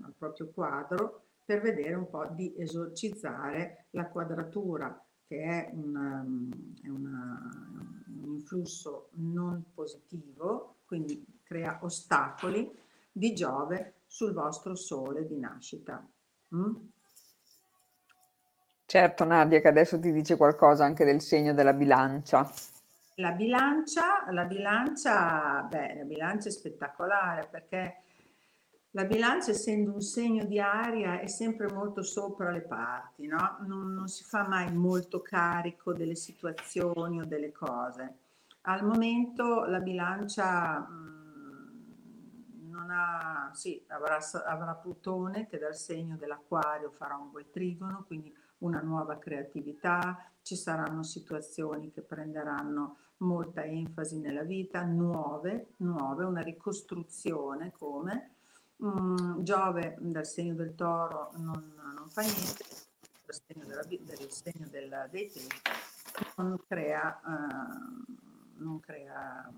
al 0.03 0.13
proprio 0.17 0.49
quadro 0.53 1.26
per 1.47 1.61
vedere 1.61 1.93
un 1.93 2.09
po' 2.09 2.25
di 2.25 2.53
esorcizzare 2.57 3.85
la 3.91 4.07
quadratura 4.07 5.01
che 5.25 5.41
è, 5.41 5.69
una, 5.71 6.25
è 6.83 6.89
una, 6.89 8.03
un 8.21 8.33
influsso 8.33 9.11
non 9.13 9.63
positivo, 9.73 10.79
quindi 10.85 11.25
crea 11.43 11.79
ostacoli 11.83 12.69
di 13.09 13.33
Giove 13.33 14.01
sul 14.07 14.33
vostro 14.33 14.75
sole 14.75 15.25
di 15.25 15.39
nascita. 15.39 16.05
Mm? 16.53 16.75
Certo, 18.85 19.23
Nadia, 19.23 19.61
che 19.61 19.69
adesso 19.69 19.97
ti 20.01 20.11
dice 20.11 20.35
qualcosa 20.35 20.83
anche 20.83 21.05
del 21.05 21.21
segno 21.21 21.53
della 21.53 21.73
bilancia. 21.73 22.45
La 23.15 23.31
bilancia, 23.31 24.29
la 24.31 24.43
bilancia, 24.43 25.61
beh, 25.61 25.95
la 25.95 26.03
bilancia 26.03 26.49
è 26.49 26.51
spettacolare 26.51 27.47
perché 27.49 28.01
la 28.97 29.05
bilancia, 29.05 29.51
essendo 29.51 29.93
un 29.93 30.01
segno 30.01 30.43
di 30.45 30.59
aria, 30.59 31.19
è 31.19 31.27
sempre 31.27 31.71
molto 31.71 32.01
sopra 32.01 32.49
le 32.49 32.61
parti, 32.61 33.27
no? 33.27 33.57
Non, 33.67 33.93
non 33.93 34.07
si 34.07 34.23
fa 34.23 34.47
mai 34.47 34.73
molto 34.73 35.21
carico 35.21 35.93
delle 35.93 36.15
situazioni 36.15 37.19
o 37.21 37.25
delle 37.25 37.51
cose. 37.51 38.15
Al 38.61 38.83
momento 38.83 39.65
la 39.65 39.81
bilancia 39.81 40.79
mh, 40.79 40.95
mm, 42.55 42.69
non 42.71 42.89
ha, 42.89 43.51
sì, 43.53 43.79
avrà, 43.89 44.17
avrà 44.47 44.73
Plutone 44.73 45.45
che 45.45 45.59
dal 45.59 45.75
segno 45.75 46.17
dell'acquario 46.17 46.89
farà 46.89 47.17
un 47.17 47.29
bel 47.31 47.51
trigono, 47.51 48.03
quindi 48.07 48.35
una 48.59 48.81
nuova 48.81 49.19
creatività, 49.19 50.27
ci 50.41 50.55
saranno 50.55 51.03
situazioni 51.03 51.91
che 51.91 52.01
prenderanno 52.01 52.97
molta 53.17 53.63
enfasi 53.63 54.17
nella 54.17 54.41
vita, 54.41 54.81
nuove, 54.81 55.73
nuove, 55.77 56.25
una 56.25 56.41
ricostruzione 56.41 57.71
come 57.77 58.31
mm, 58.83 59.41
Giove 59.43 59.97
dal 59.99 60.25
segno 60.25 60.53
del 60.53 60.75
toro 60.75 61.31
non, 61.37 61.73
non 61.95 62.09
fa 62.09 62.21
niente, 62.21 62.63
dal 63.25 63.39
segno, 63.45 63.65
della, 63.65 63.83
del 63.83 64.31
segno 64.31 64.67
della, 64.69 65.07
dei 65.07 65.31
tempi 65.31 65.55
non 66.37 66.57
crea, 66.67 67.19
uh, 67.23 68.63
non 68.63 68.79
crea 68.79 69.51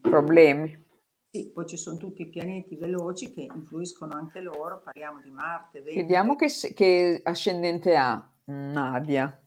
problemi. 0.00 0.90
Sì, 1.30 1.50
poi 1.50 1.66
ci 1.66 1.78
sono 1.78 1.96
tutti 1.96 2.22
i 2.22 2.28
pianeti 2.28 2.76
veloci 2.76 3.32
che 3.32 3.42
influiscono 3.42 4.12
anche 4.14 4.40
loro, 4.40 4.80
parliamo 4.80 5.20
di 5.20 5.30
Marte, 5.30 5.80
Venere. 5.80 6.02
Vediamo 6.02 6.36
che, 6.36 6.48
che 6.74 7.20
ascendente 7.24 7.96
ha 7.96 8.30
Nadia. 8.44 9.42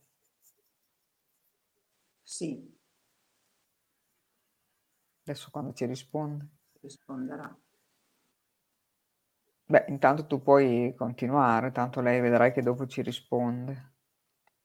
Sì. 2.24 2.74
Adesso 5.24 5.50
quando 5.52 5.74
ci 5.74 5.86
risponde. 5.86 6.48
Risponderà. 6.82 7.56
Beh, 9.68 9.86
intanto 9.88 10.28
tu 10.28 10.42
puoi 10.42 10.94
continuare, 10.96 11.72
tanto 11.72 12.00
lei 12.00 12.22
vedrai 12.22 12.52
che 12.52 12.62
dopo 12.62 12.86
ci 12.86 13.02
risponde. 13.02 13.94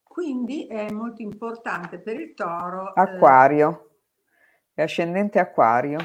Quindi 0.02 0.66
è 0.66 0.90
molto 0.90 1.22
importante 1.22 1.98
per 1.98 2.20
il 2.20 2.34
toro. 2.34 2.94
Eh, 2.94 3.00
acquario. 3.00 3.90
È 4.74 4.82
ascendente 4.82 5.38
acquario. 5.38 5.98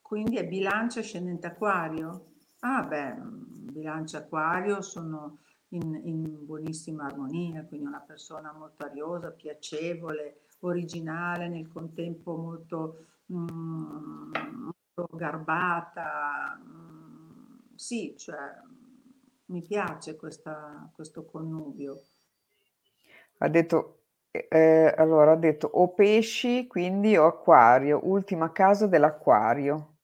Quindi 0.00 0.36
è 0.36 0.46
bilancia 0.46 1.00
ascendente 1.00 1.46
acquario? 1.46 2.32
Ah 2.60 2.82
beh, 2.82 3.14
bilancia 3.16 4.18
acquario 4.18 4.82
sono 4.82 5.38
in, 5.68 6.00
in, 6.04 6.44
buonissima 6.44 7.06
armonia, 7.06 7.64
quindi 7.64 7.86
una 7.86 8.00
persona 8.00 8.52
molto 8.52 8.84
ariosa, 8.84 9.30
piacevole, 9.30 10.42
originale, 10.60 11.48
nel 11.48 11.68
contempo 11.68 12.36
molto, 12.36 13.06
mm, 13.32 14.32
molto 14.52 14.69
garbata. 14.94 16.58
Mm, 16.62 17.74
sì, 17.74 18.14
cioè 18.16 18.38
mi 19.46 19.62
piace 19.62 20.16
questa, 20.16 20.90
questo 20.94 21.24
connubio. 21.24 22.02
Ha 23.38 23.48
detto, 23.48 24.02
eh, 24.30 24.94
allora 24.96 25.32
ha 25.32 25.36
detto 25.36 25.66
o 25.66 25.92
pesci, 25.92 26.66
quindi 26.66 27.16
o 27.16 27.26
acquario, 27.26 28.00
ultima 28.04 28.52
casa 28.52 28.86
dell'acquario. 28.86 29.96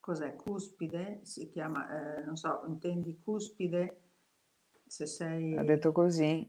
Cos'è? 0.00 0.34
Cuspide? 0.34 1.20
Si 1.22 1.48
chiama, 1.48 2.18
eh, 2.18 2.24
non 2.24 2.36
so, 2.36 2.64
intendi 2.66 3.20
cuspide? 3.22 4.00
Se 4.84 5.06
sei... 5.06 5.56
Ha 5.56 5.62
detto 5.62 5.92
così, 5.92 6.46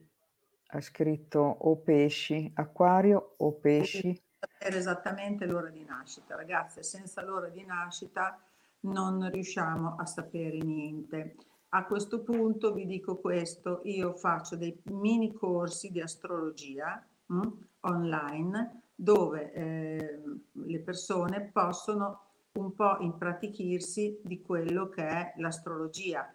ha 0.67 0.81
scritto 0.81 1.39
o 1.39 1.77
pesci, 1.77 2.51
acquario 2.55 3.35
o 3.37 3.53
pesci. 3.53 4.19
Sapere 4.43 4.77
esattamente 4.77 5.45
l'ora 5.45 5.69
di 5.69 5.85
nascita. 5.85 6.35
Ragazze, 6.35 6.83
senza 6.83 7.23
l'ora 7.23 7.47
di 7.47 7.63
nascita 7.63 8.37
non 8.81 9.29
riusciamo 9.31 9.95
a 9.97 10.05
sapere 10.05 10.57
niente. 10.57 11.37
A 11.69 11.85
questo 11.85 12.21
punto 12.23 12.73
vi 12.73 12.85
dico 12.85 13.15
questo, 13.19 13.79
io 13.85 14.13
faccio 14.15 14.57
dei 14.57 14.77
mini 14.91 15.33
corsi 15.33 15.91
di 15.91 16.01
astrologia 16.01 17.01
mh, 17.27 17.35
mm, 17.37 17.51
online 17.81 18.81
dove 18.93 19.53
eh, 19.53 20.21
le 20.51 20.79
persone 20.79 21.49
possono 21.51 22.19
un 22.53 22.73
po' 22.73 22.97
impratichirsi 22.99 24.19
di 24.21 24.41
quello 24.41 24.89
che 24.89 25.07
è 25.07 25.33
l'astrologia, 25.37 26.31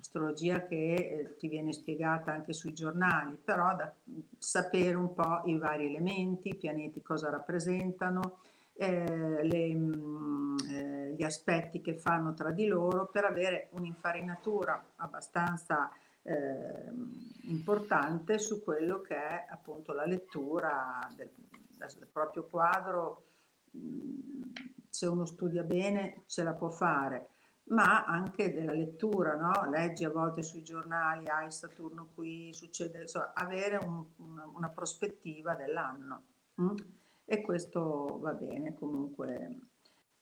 astrologia 0.00 0.64
che 0.66 0.94
eh, 0.94 1.36
ti 1.38 1.48
viene 1.48 1.72
spiegata 1.72 2.32
anche 2.32 2.52
sui 2.52 2.72
giornali, 2.72 3.38
però 3.42 3.74
da 3.76 3.92
sapere 4.38 4.94
un 4.94 5.14
po' 5.14 5.42
i 5.44 5.56
vari 5.58 5.86
elementi, 5.86 6.48
i 6.48 6.56
pianeti 6.56 7.02
cosa 7.02 7.30
rappresentano, 7.30 8.38
eh, 8.74 9.44
le, 9.44 9.74
mh, 9.74 9.96
mm, 9.96 10.56
eh, 10.70 11.14
gli 11.16 11.22
aspetti 11.22 11.80
che 11.80 11.94
fanno 11.94 12.32
tra 12.34 12.50
di 12.50 12.66
loro 12.66 13.06
per 13.06 13.24
avere 13.24 13.68
un'infarinatura 13.72 14.82
abbastanza 14.96 15.90
eh, 16.22 16.90
importante 17.42 18.38
su 18.38 18.62
quello 18.62 19.00
che 19.00 19.16
è 19.16 19.46
appunto 19.50 19.92
la 19.92 20.06
lettura 20.06 20.98
del, 21.14 21.30
del 21.76 22.08
proprio 22.10 22.44
quadro. 22.44 23.24
Mm, 23.76 24.18
se 24.88 25.06
uno 25.06 25.24
studia 25.24 25.62
bene 25.62 26.22
ce 26.26 26.42
la 26.42 26.52
può 26.52 26.68
fare, 26.70 27.28
ma 27.70 28.04
anche 28.04 28.52
della 28.52 28.72
lettura, 28.72 29.34
no? 29.34 29.68
leggi 29.70 30.04
a 30.04 30.10
volte 30.10 30.42
sui 30.42 30.62
giornali, 30.62 31.28
hai 31.28 31.50
Saturno 31.50 32.08
qui, 32.14 32.52
succede, 32.52 33.02
insomma, 33.02 33.32
avere 33.34 33.76
un, 33.76 34.04
una, 34.16 34.50
una, 34.54 34.68
prospettiva 34.68 35.54
dell'anno. 35.54 36.22
Mm? 36.60 36.76
E 37.24 37.40
questo 37.42 38.18
va 38.20 38.32
bene 38.32 38.74
comunque. 38.74 39.58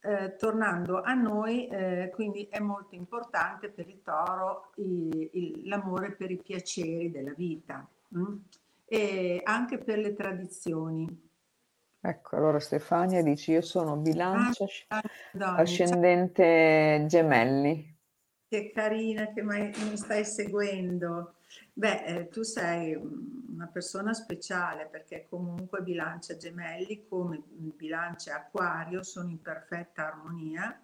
Eh, 0.00 0.36
tornando 0.36 1.00
a 1.00 1.14
noi, 1.14 1.66
eh, 1.66 2.10
quindi 2.14 2.46
è 2.50 2.60
molto 2.60 2.94
importante 2.94 3.68
per 3.68 3.88
il 3.88 4.00
toro 4.02 4.70
il, 4.76 5.28
il, 5.32 5.68
l'amore 5.68 6.12
per 6.12 6.30
i 6.30 6.36
piaceri 6.36 7.10
della 7.10 7.32
vita 7.32 7.84
mm? 8.16 8.36
e 8.84 9.40
anche 9.42 9.78
per 9.78 9.98
le 9.98 10.14
tradizioni. 10.14 11.27
Ecco, 12.00 12.36
allora 12.36 12.60
Stefania 12.60 13.22
dice 13.22 13.52
io 13.52 13.60
sono 13.60 13.96
bilancia 13.96 14.64
ah, 14.88 15.02
ascendente 15.56 17.04
gemelli. 17.08 17.96
Che 18.48 18.70
carina 18.72 19.32
che 19.32 19.42
mi 19.42 19.96
stai 19.96 20.24
seguendo. 20.24 21.34
Beh, 21.72 22.04
eh, 22.04 22.28
tu 22.28 22.42
sei 22.42 22.94
una 22.94 23.66
persona 23.66 24.14
speciale 24.14 24.86
perché 24.86 25.26
comunque 25.28 25.82
bilancia 25.82 26.36
gemelli 26.36 27.06
come 27.08 27.42
bilancia 27.46 28.36
acquario 28.36 29.02
sono 29.02 29.30
in 29.30 29.42
perfetta 29.42 30.06
armonia, 30.06 30.80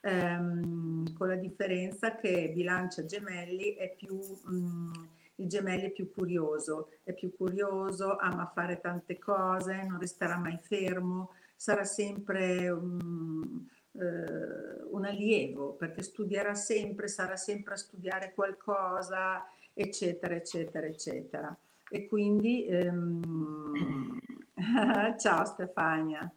ehm, 0.00 1.14
con 1.14 1.28
la 1.28 1.36
differenza 1.36 2.16
che 2.16 2.50
bilancia 2.54 3.04
gemelli 3.04 3.74
è 3.74 3.94
più... 3.94 4.18
Mh, 4.18 5.13
il 5.36 5.48
gemello 5.48 5.86
è 5.86 5.90
più 5.90 6.10
curioso, 6.12 6.90
è 7.02 7.12
più 7.12 7.34
curioso, 7.36 8.16
ama 8.16 8.50
fare 8.54 8.80
tante 8.80 9.18
cose, 9.18 9.82
non 9.82 9.98
resterà 9.98 10.36
mai 10.38 10.58
fermo, 10.62 11.30
sarà 11.56 11.84
sempre 11.84 12.68
un, 12.70 13.66
eh, 13.92 14.82
un 14.90 15.04
allievo 15.04 15.72
perché 15.72 16.02
studierà 16.02 16.54
sempre, 16.54 17.08
sarà 17.08 17.36
sempre 17.36 17.74
a 17.74 17.78
studiare 17.78 18.32
qualcosa, 18.34 19.44
eccetera, 19.72 20.34
eccetera, 20.34 20.86
eccetera. 20.86 21.56
E 21.90 22.06
quindi, 22.06 22.66
ehm... 22.66 24.18
ciao 25.18 25.44
Stefania, 25.44 26.32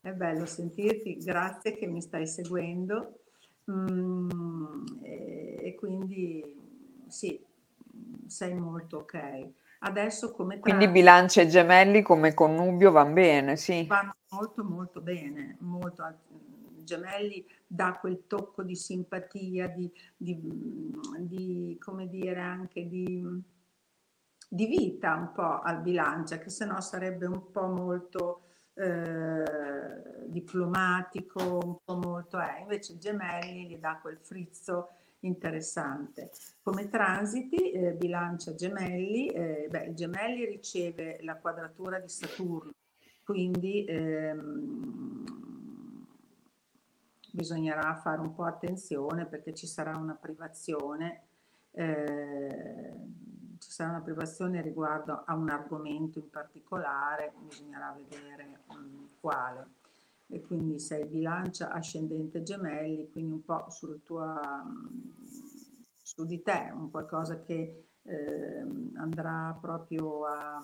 è 0.00 0.12
bello 0.12 0.46
sentirti, 0.46 1.18
grazie 1.18 1.74
che 1.74 1.86
mi 1.86 2.00
stai 2.00 2.26
seguendo. 2.26 3.16
Mm, 3.70 4.30
e, 5.02 5.58
e 5.62 5.74
quindi 5.74 6.42
sì, 7.08 7.38
sei 8.30 8.54
molto 8.54 8.98
ok. 8.98 9.48
Adesso 9.80 10.32
come 10.32 10.58
Quindi 10.58 10.88
bilancia 10.88 11.40
e 11.40 11.46
gemelli 11.46 12.02
come 12.02 12.34
connubio 12.34 12.90
vanno 12.90 13.14
bene, 13.14 13.56
sì. 13.56 13.86
Vanno 13.86 14.14
molto 14.28 14.62
molto 14.62 15.00
bene, 15.00 15.56
molto. 15.60 16.04
Gemelli 16.84 17.46
dà 17.66 17.96
quel 17.98 18.26
tocco 18.26 18.62
di 18.62 18.76
simpatia, 18.76 19.68
di, 19.68 19.90
di, 20.16 20.38
di 21.18 21.76
come 21.80 22.08
dire 22.08 22.40
anche 22.40 22.86
di, 22.88 23.24
di, 24.48 24.66
vita 24.66 25.14
un 25.14 25.32
po' 25.32 25.60
al 25.60 25.80
bilancia, 25.80 26.38
che 26.38 26.50
se 26.50 26.66
no 26.66 26.80
sarebbe 26.80 27.26
un 27.26 27.50
po' 27.50 27.68
molto 27.68 28.42
eh, 28.74 30.26
diplomatico, 30.26 31.58
un 31.64 31.76
po' 31.82 31.96
molto... 31.96 32.38
Eh. 32.38 32.60
Invece 32.60 32.98
Gemelli 32.98 33.66
gli 33.66 33.76
dà 33.78 33.98
quel 34.00 34.18
frizzo 34.20 34.90
interessante. 35.20 36.30
Come 36.62 36.88
transiti, 36.88 37.70
eh, 37.72 37.92
bilancia 37.92 38.54
gemelli, 38.54 39.28
eh, 39.28 39.66
beh, 39.68 39.94
gemelli 39.94 40.44
riceve 40.46 41.18
la 41.22 41.36
quadratura 41.36 41.98
di 41.98 42.08
Saturno, 42.08 42.72
quindi 43.24 43.84
ehm, 43.84 45.24
bisognerà 47.32 47.96
fare 47.96 48.20
un 48.20 48.34
po' 48.34 48.44
attenzione 48.44 49.26
perché 49.26 49.54
ci 49.54 49.66
sarà 49.66 49.96
una 49.96 50.14
privazione, 50.14 51.22
eh, 51.72 52.94
ci 53.58 53.70
sarà 53.70 53.90
una 53.90 54.00
privazione 54.00 54.62
riguardo 54.62 55.22
a 55.24 55.34
un 55.34 55.50
argomento 55.50 56.18
in 56.18 56.30
particolare, 56.30 57.32
bisognerà 57.46 57.94
vedere 57.96 58.60
um, 58.68 59.08
quale 59.20 59.78
e 60.30 60.40
quindi 60.40 60.78
sei 60.78 61.06
bilancia 61.06 61.70
ascendente 61.70 62.42
gemelli, 62.42 63.10
quindi 63.10 63.32
un 63.32 63.44
po' 63.44 63.68
sul 63.68 64.02
tuo, 64.04 64.40
su 66.00 66.24
di 66.24 66.40
te, 66.40 66.70
un 66.72 66.90
qualcosa 66.90 67.40
che 67.40 67.88
eh, 68.02 68.66
andrà 68.94 69.56
proprio 69.60 70.24
a, 70.26 70.60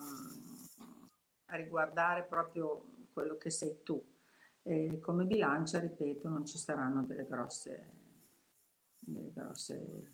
a, 1.45 1.55
riguardare 1.55 2.23
proprio 2.23 2.85
quello 3.11 3.37
che 3.37 3.49
sei 3.49 3.83
tu. 3.83 4.01
E 4.63 4.99
come 5.01 5.25
bilancia, 5.25 5.79
ripeto, 5.79 6.29
non 6.29 6.45
ci 6.45 6.57
saranno 6.57 7.03
delle 7.03 7.25
grosse, 7.25 7.91
delle 8.99 9.31
grosse 9.33 10.13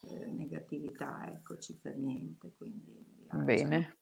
eh, 0.00 0.26
negatività, 0.26 1.24
eccoci 1.32 1.78
per 1.78 1.96
niente. 1.96 2.52
Quindi 2.56 3.04
bilancia, 3.16 3.44
Bene. 3.44 3.96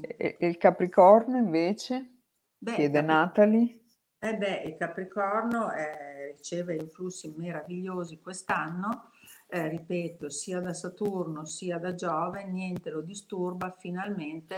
E 0.00 0.36
il 0.40 0.56
Capricorno 0.56 1.36
invece? 1.36 2.16
Beh, 2.58 2.74
Chiede 2.74 3.00
Natalie. 3.00 3.77
Eh 4.20 4.36
beh, 4.36 4.62
il 4.64 4.76
Capricorno 4.76 5.72
eh, 5.72 6.32
riceve 6.32 6.74
influssi 6.74 7.32
meravigliosi 7.36 8.18
quest'anno, 8.18 9.10
eh, 9.46 9.68
ripeto, 9.68 10.28
sia 10.28 10.60
da 10.60 10.74
Saturno 10.74 11.44
sia 11.44 11.78
da 11.78 11.94
Giove, 11.94 12.44
niente 12.44 12.90
lo 12.90 13.00
disturba, 13.00 13.70
finalmente 13.70 14.56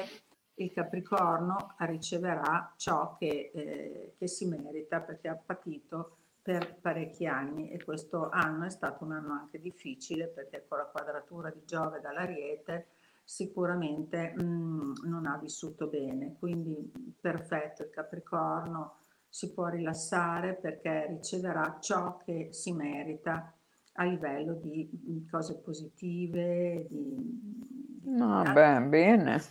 il 0.55 0.73
Capricorno 0.73 1.75
riceverà 1.81 2.73
ciò 2.77 3.17
che, 3.19 3.51
eh, 3.55 4.15
che 4.17 4.27
si 4.29 4.47
merita 4.47 5.01
perché 5.01 5.29
ha 5.29 5.37
patito 5.37 6.17
per 6.41 6.77
parecchi 6.81 7.27
anni. 7.27 7.71
E 7.71 7.85
questo 7.85 8.31
anno 8.31 8.65
è 8.65 8.71
stato 8.71 9.05
un 9.05 9.13
anno 9.13 9.33
anche 9.35 9.61
difficile 9.61 10.27
perché 10.27 10.65
con 10.67 10.79
la 10.79 10.87
quadratura 10.87 11.51
di 11.51 11.65
Giove 11.67 12.01
dall'Ariete 12.01 12.87
sicuramente 13.25 14.33
mh, 14.37 14.43
mm, 14.43 14.93
non 15.05 15.27
ha 15.27 15.37
vissuto 15.37 15.87
bene, 15.87 16.35
quindi 16.39 16.91
perfetto 17.21 17.83
il 17.83 17.91
Capricorno 17.91 18.97
si 19.31 19.53
può 19.55 19.69
rilassare 19.69 20.55
perché 20.55 21.07
riceverà 21.09 21.79
ciò 21.81 22.17
che 22.17 22.49
si 22.51 22.73
merita 22.73 23.55
a 23.95 24.05
livello 24.05 24.55
di 24.55 25.27
cose 25.31 25.59
positive, 25.59 26.87
di, 26.89 28.01
no, 28.05 28.39
anche, 28.39 28.53
beh, 28.53 28.81
bene. 28.89 29.43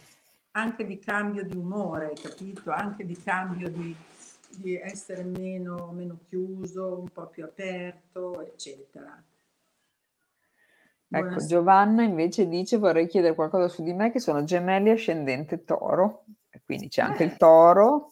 anche 0.52 0.86
di 0.86 1.00
cambio 1.00 1.46
di 1.46 1.56
umore, 1.56 2.14
capito? 2.22 2.72
Anche 2.72 3.06
di 3.06 3.16
cambio 3.16 3.70
di, 3.70 3.96
di 4.58 4.76
essere 4.76 5.24
meno, 5.24 5.92
meno 5.94 6.20
chiuso, 6.28 7.00
un 7.00 7.10
po' 7.10 7.28
più 7.28 7.46
aperto, 7.46 8.42
eccetera. 8.42 9.24
Ecco. 11.12 11.46
Giovanna 11.46 12.04
invece 12.04 12.48
dice 12.48 12.78
vorrei 12.78 13.08
chiedere 13.08 13.34
qualcosa 13.34 13.68
su 13.68 13.82
di 13.82 13.94
me 13.94 14.12
che 14.12 14.20
sono 14.20 14.44
gemelli 14.44 14.92
ascendente 14.92 15.64
toro, 15.64 16.26
quindi 16.66 16.88
c'è 16.88 17.02
anche 17.02 17.24
eh. 17.24 17.28
il 17.28 17.38
toro. 17.38 18.10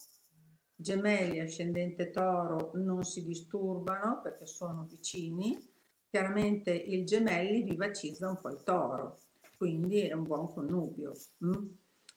Gemelli 0.79 1.39
ascendente 1.39 2.11
toro 2.11 2.71
non 2.75 3.03
si 3.03 3.25
disturbano 3.25 4.21
perché 4.21 4.45
sono 4.45 4.85
vicini, 4.87 5.57
chiaramente 6.07 6.71
il 6.71 7.03
gemelli 7.03 7.63
vivacizza 7.63 8.29
un 8.29 8.39
po' 8.39 8.49
il 8.49 8.61
toro, 8.63 9.17
quindi 9.57 10.01
è 10.01 10.13
un 10.13 10.23
buon 10.23 10.53
connubio. 10.53 11.13
Mm? 11.43 11.67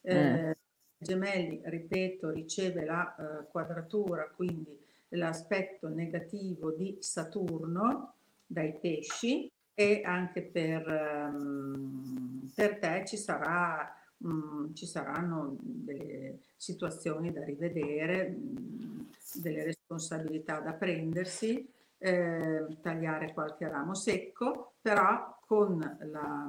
Eh, 0.02 0.48
mm. 0.48 0.50
Gemelli, 0.98 1.62
ripeto, 1.64 2.30
riceve 2.30 2.84
la 2.84 3.16
eh, 3.16 3.46
quadratura, 3.50 4.30
quindi 4.36 4.78
l'aspetto 5.11 5.88
negativo 5.88 6.72
di 6.72 6.98
Saturno 7.00 8.14
dai 8.46 8.78
pesci 8.78 9.50
e 9.74 10.02
anche 10.04 10.42
per, 10.42 11.30
um, 11.32 12.50
per 12.54 12.78
te 12.78 13.04
ci, 13.06 13.16
sarà, 13.16 13.90
um, 14.22 14.72
ci 14.74 14.86
saranno 14.86 15.56
delle 15.60 16.40
situazioni 16.56 17.32
da 17.32 17.44
rivedere, 17.44 18.26
um, 18.26 19.08
delle 19.34 19.64
responsabilità 19.64 20.60
da 20.60 20.72
prendersi, 20.72 21.68
eh, 21.98 22.66
tagliare 22.80 23.32
qualche 23.32 23.68
ramo 23.68 23.94
secco, 23.94 24.74
però 24.80 25.38
con, 25.46 25.78
la, 25.78 26.48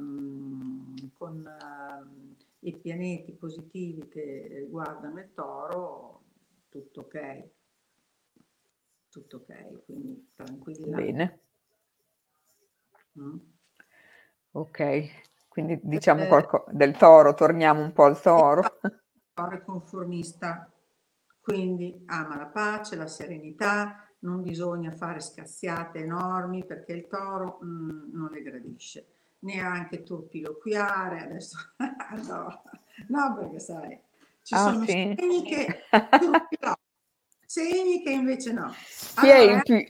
con 1.17 1.57
uh, 1.59 2.35
i 2.59 2.77
pianeti 2.77 3.33
positivi 3.33 4.07
che 4.07 4.65
guardano 4.69 5.19
il 5.19 5.33
toro, 5.33 6.21
tutto 6.69 7.01
ok. 7.01 7.49
Tutto 9.09 9.37
ok, 9.37 9.83
quindi 9.85 10.31
tranquilla. 10.35 10.97
Bene. 10.97 11.39
Mm. 13.19 13.37
Ok, 14.51 15.30
quindi 15.51 15.77
diciamo 15.83 16.27
qualcosa 16.27 16.63
del 16.71 16.95
toro, 16.95 17.33
torniamo 17.33 17.81
un 17.81 17.91
po' 17.91 18.05
al 18.05 18.21
toro. 18.21 18.61
Il 18.81 19.01
toro 19.33 19.51
è 19.51 19.61
conformista, 19.61 20.71
quindi 21.41 22.03
ama 22.05 22.37
la 22.37 22.45
pace, 22.45 22.95
la 22.95 23.07
serenità, 23.07 24.07
non 24.19 24.41
bisogna 24.43 24.91
fare 24.91 25.19
scazziate 25.19 25.99
enormi 25.99 26.63
perché 26.63 26.93
il 26.93 27.07
toro 27.07 27.59
mm, 27.65 28.13
non 28.13 28.29
le 28.31 28.41
gradisce, 28.41 29.07
neanche 29.39 30.03
turpiloquiare, 30.03 31.19
adesso 31.19 31.57
no, 32.29 32.61
no, 33.09 33.35
perché 33.35 33.59
sai, 33.59 33.99
ci 34.43 34.53
ah, 34.53 34.57
sono 34.57 34.85
sì. 34.85 34.91
segni 34.91 35.43
che 35.43 35.83
segni 37.45 38.01
che 38.03 38.11
invece 38.11 38.53
no. 38.53 38.71
Chi, 39.19 39.29
allora, 39.29 39.59
è, 39.59 39.61
più, 39.63 39.85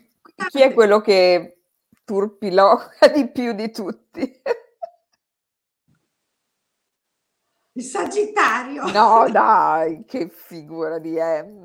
chi 0.48 0.62
è 0.64 0.74
quello 0.74 1.02
che 1.02 1.60
turpiloca 2.04 3.10
di 3.14 3.30
più 3.30 3.54
di 3.54 3.70
tutti. 3.70 4.42
Il 7.82 7.88
Sagittario. 7.88 8.84
No, 8.92 9.28
dai, 9.32 10.06
che 10.06 10.30
figura 10.30 11.00
di 11.00 11.16
M. 11.16 11.64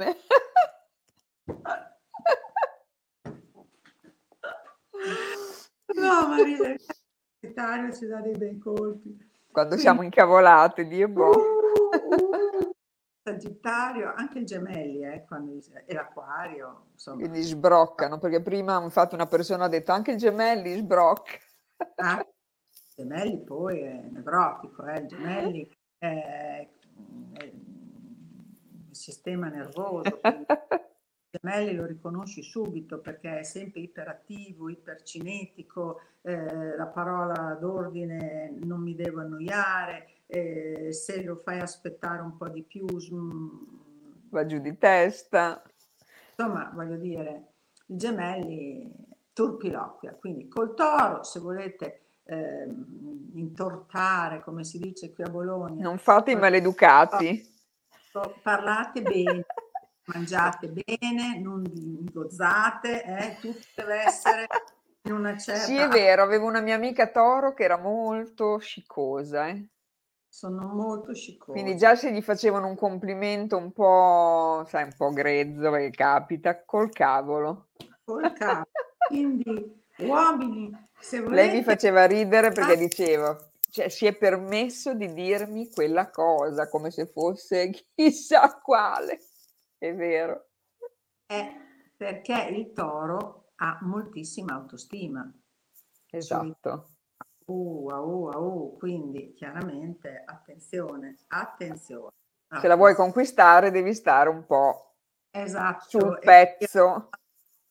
No, 5.95 6.29
Maria, 6.29 6.73
il 6.73 6.81
Sagittario 6.81 7.93
ci 7.93 8.07
dà 8.07 8.21
dei 8.23 8.35
bei 8.35 8.57
colpi. 8.57 9.15
Quando 9.53 9.77
siamo 9.77 10.01
incavolate, 10.01 10.87
Dio 10.87 11.07
boh. 11.09 11.33
Uh, 11.33 12.15
uh, 12.15 12.75
Sagittario, 13.23 14.15
anche 14.17 14.39
il 14.39 14.47
gemelli, 14.47 15.05
eh, 15.05 15.23
quando, 15.27 15.53
e 15.85 15.93
l'acquario. 15.93 16.87
Insomma. 16.93 17.19
Quindi 17.19 17.43
sbroccano, 17.43 18.19
perché 18.19 18.41
prima 18.41 18.81
infatti 18.83 19.15
una 19.15 19.27
persona 19.27 19.67
ha 19.67 19.69
detto 19.69 19.93
anche 19.93 20.13
il 20.13 20.17
gemelli 20.17 20.79
sbrocca. 20.79 21.37
Ah, 21.97 22.27
gemelli 22.95 23.45
poi 23.45 23.81
è 23.81 24.09
nevrotico, 24.11 24.87
eh, 24.87 25.01
il 25.01 25.07
gemelli 25.09 25.76
è 25.99 26.69
il 27.43 28.95
sistema 28.95 29.49
nervoso. 29.49 30.21
Il 31.37 31.43
gemelli 31.43 31.75
lo 31.75 31.85
riconosci 31.85 32.43
subito 32.43 32.99
perché 33.01 33.41
è 33.41 33.43
sempre 33.43 33.81
iperattivo, 33.81 34.71
ipercinetico, 34.71 36.01
eh, 36.23 36.75
la 36.77 36.87
parola 36.87 37.55
d'ordine 37.61 38.55
non 38.63 38.81
mi 38.81 38.95
devo 38.95 39.21
annoiare, 39.21 40.23
eh, 40.27 40.93
se 40.93 41.23
lo 41.23 41.37
fai 41.37 41.61
aspettare 41.61 42.23
un 42.23 42.39
po' 42.39 42.49
di 42.49 42.63
più 42.63 42.87
va 44.31 44.47
giù 44.47 44.59
di 44.59 44.79
testa. 44.79 45.63
Insomma, 46.37 46.71
voglio 46.75 46.97
dire, 46.97 47.53
i 47.87 47.97
gemelli 47.97 48.91
turpiloquia, 49.33 50.15
quindi 50.15 50.49
col 50.49 50.75
toro, 50.75 51.23
se 51.23 51.41
volete 51.41 52.06
eh, 52.27 52.69
intortare, 53.35 54.43
come 54.43 54.65
si 54.65 54.79
dice 54.79 55.13
qui 55.13 55.25
a 55.25 55.29
Bologna. 55.29 55.83
Non 55.83 55.99
fate 55.99 56.33
i 56.33 56.37
maleducati. 56.37 57.55
Parlate 58.43 59.03
bene, 59.03 59.45
mangiate 60.07 60.69
bene, 60.69 61.39
non 61.39 61.63
gozzate, 62.11 63.05
eh, 63.05 63.37
tutto 63.41 63.67
deve 63.75 64.03
essere 64.05 64.47
in 65.03 65.13
una 65.13 65.37
certa... 65.37 65.65
Sì, 65.65 65.77
è 65.77 65.89
vero, 65.89 66.23
avevo 66.23 66.47
una 66.47 66.61
mia 66.61 66.77
amica 66.77 67.09
toro 67.09 67.53
che 67.53 67.65
era 67.65 67.77
molto 67.77 68.57
scicosa, 68.59 69.49
eh 69.49 69.69
sono 70.37 70.67
molto 70.67 71.15
sciccosi. 71.15 71.53
Quindi 71.53 71.79
già 71.79 71.95
se 71.95 72.13
gli 72.13 72.21
facevano 72.21 72.67
un 72.67 72.77
complimento 72.77 73.57
un 73.57 73.73
po', 73.73 74.65
sai, 74.69 74.85
un 74.85 74.93
po' 74.95 75.09
grezzo, 75.09 75.71
che 75.71 75.89
capita, 75.89 76.63
col 76.63 76.91
cavolo. 76.91 77.69
Col 78.05 78.31
cavolo. 78.35 78.67
Quindi, 79.09 79.85
uomini, 79.99 80.89
se 80.99 81.21
volete... 81.21 81.43
Lei 81.43 81.57
mi 81.57 81.63
faceva 81.63 82.05
ridere 82.07 82.51
perché 82.51 82.73
ah. 82.73 82.77
diceva, 82.77 83.51
cioè, 83.71 83.89
si 83.89 84.07
è 84.07 84.17
permesso 84.17 84.95
di 84.95 85.13
dirmi 85.13 85.71
quella 85.71 86.11
cosa, 86.11 86.69
come 86.69 86.91
se 86.91 87.07
fosse 87.07 87.71
chissà 87.95 88.59
quale. 88.59 89.21
È 89.79 89.95
vero. 89.95 90.47
È 91.27 91.65
perché 91.97 92.49
il 92.51 92.73
toro 92.73 93.51
ha 93.57 93.79
moltissima 93.83 94.55
autostima. 94.55 95.31
Esatto. 96.11 96.89
Uh, 97.47 97.91
uh, 97.91 98.37
uh, 98.37 98.77
quindi 98.79 99.33
chiaramente 99.35 100.23
attenzione, 100.25 101.17
attenzione. 101.29 102.11
Se 102.61 102.69
la 102.69 102.77
vuoi 102.77 102.95
conquistare 102.95 103.71
devi 103.71 103.93
stare 103.95 104.29
un 104.29 104.45
po' 104.47 104.95
esatto, 105.31 106.01
sul 106.01 106.19
pezzo. 106.19 107.11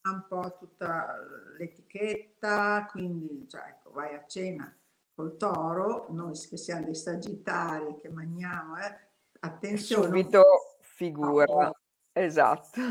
Un 0.06 0.26
po' 0.28 0.56
tutta 0.60 1.18
l'etichetta, 1.58 2.86
quindi 2.92 3.48
cioè, 3.50 3.62
ecco, 3.70 3.92
vai 3.92 4.14
a 4.14 4.24
cena 4.28 4.72
col 5.16 5.38
toro, 5.38 6.08
noi 6.10 6.38
che 6.38 6.58
siamo 6.58 6.86
dei 6.86 6.96
sagittari 6.96 7.96
che 8.00 8.10
mangiamo, 8.10 8.78
eh, 8.78 9.00
attenzione. 9.40 10.06
Subito 10.06 10.44
figura, 10.82 11.46
no. 11.46 11.76
esatto. 12.12 12.82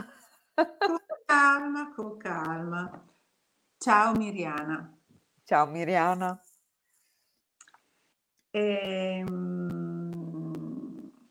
Con 0.55 0.99
calma, 1.25 1.93
con 1.95 2.17
calma. 2.17 3.15
Ciao 3.77 4.13
Miriana. 4.15 4.99
Ciao 5.45 5.67
Miriana. 5.67 6.43
E, 8.51 9.25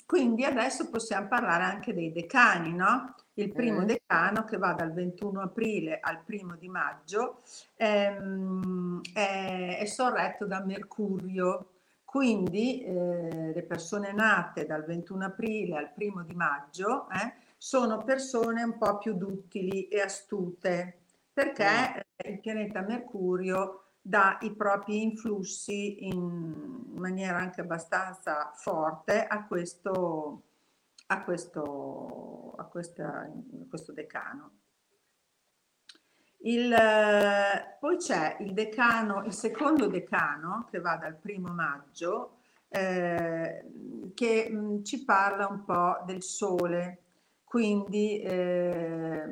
quindi 0.05 0.45
adesso 0.45 0.89
possiamo 0.89 1.27
parlare 1.27 1.63
anche 1.63 1.93
dei 1.93 2.11
decani, 2.11 2.73
no? 2.73 3.15
Il 3.36 3.51
primo 3.51 3.81
mm. 3.81 3.86
decano 3.86 4.43
che 4.43 4.57
va 4.57 4.73
dal 4.73 4.93
21 4.93 5.41
aprile 5.41 5.99
al 5.99 6.21
primo 6.23 6.55
di 6.55 6.69
maggio 6.69 7.41
ehm, 7.75 9.01
è, 9.13 9.77
è, 9.79 9.86
sorretto 9.86 10.45
da 10.45 10.63
Mercurio, 10.63 11.71
quindi 12.05 12.84
eh, 12.84 13.51
le 13.53 13.63
persone 13.63 14.13
nate 14.13 14.65
dal 14.65 14.86
21 14.86 15.25
aprile 15.25 15.77
al 15.77 15.91
primo 15.93 16.23
di 16.23 16.36
maggio 16.36 17.09
eh, 17.09 17.34
sono 17.57 18.03
persone 18.03 18.61
un 18.61 18.77
po' 18.77 18.99
più 18.99 19.13
duttili 19.13 19.88
e 19.88 20.01
astute 20.01 20.99
perché 21.34 21.65
mm. 21.65 22.31
il 22.31 22.39
pianeta 22.39 22.81
Mercurio 22.81 23.84
dà 24.05 24.38
i 24.41 24.53
propri 24.53 25.01
influssi 25.01 26.05
in 26.05 26.53
maniera 26.95 27.38
anche 27.38 27.61
abbastanza 27.61 28.51
forte 28.53 29.25
a 29.25 29.45
questo, 29.45 30.41
a 31.14 31.24
questo, 31.24 32.53
a 32.57 32.64
questa, 32.66 33.07
a 33.07 33.68
questo 33.70 33.93
decano. 33.93 34.51
Il, 36.45 36.76
poi 37.80 37.97
c'è 37.97 38.38
il 38.41 38.53
decano, 38.53 39.24
il 39.24 39.34
secondo 39.34 39.88
decano 39.88 40.68
che 40.70 40.80
va 40.80 40.97
dal 40.97 41.16
primo 41.16 41.53
maggio, 41.53 42.39
eh, 42.68 43.64
che 44.14 44.49
mh, 44.49 44.84
ci 44.84 45.05
parla 45.05 45.47
un 45.47 45.64
po' 45.64 46.03
del 46.05 46.22
sole, 46.22 47.03
quindi 47.43 48.20
eh, 48.20 49.24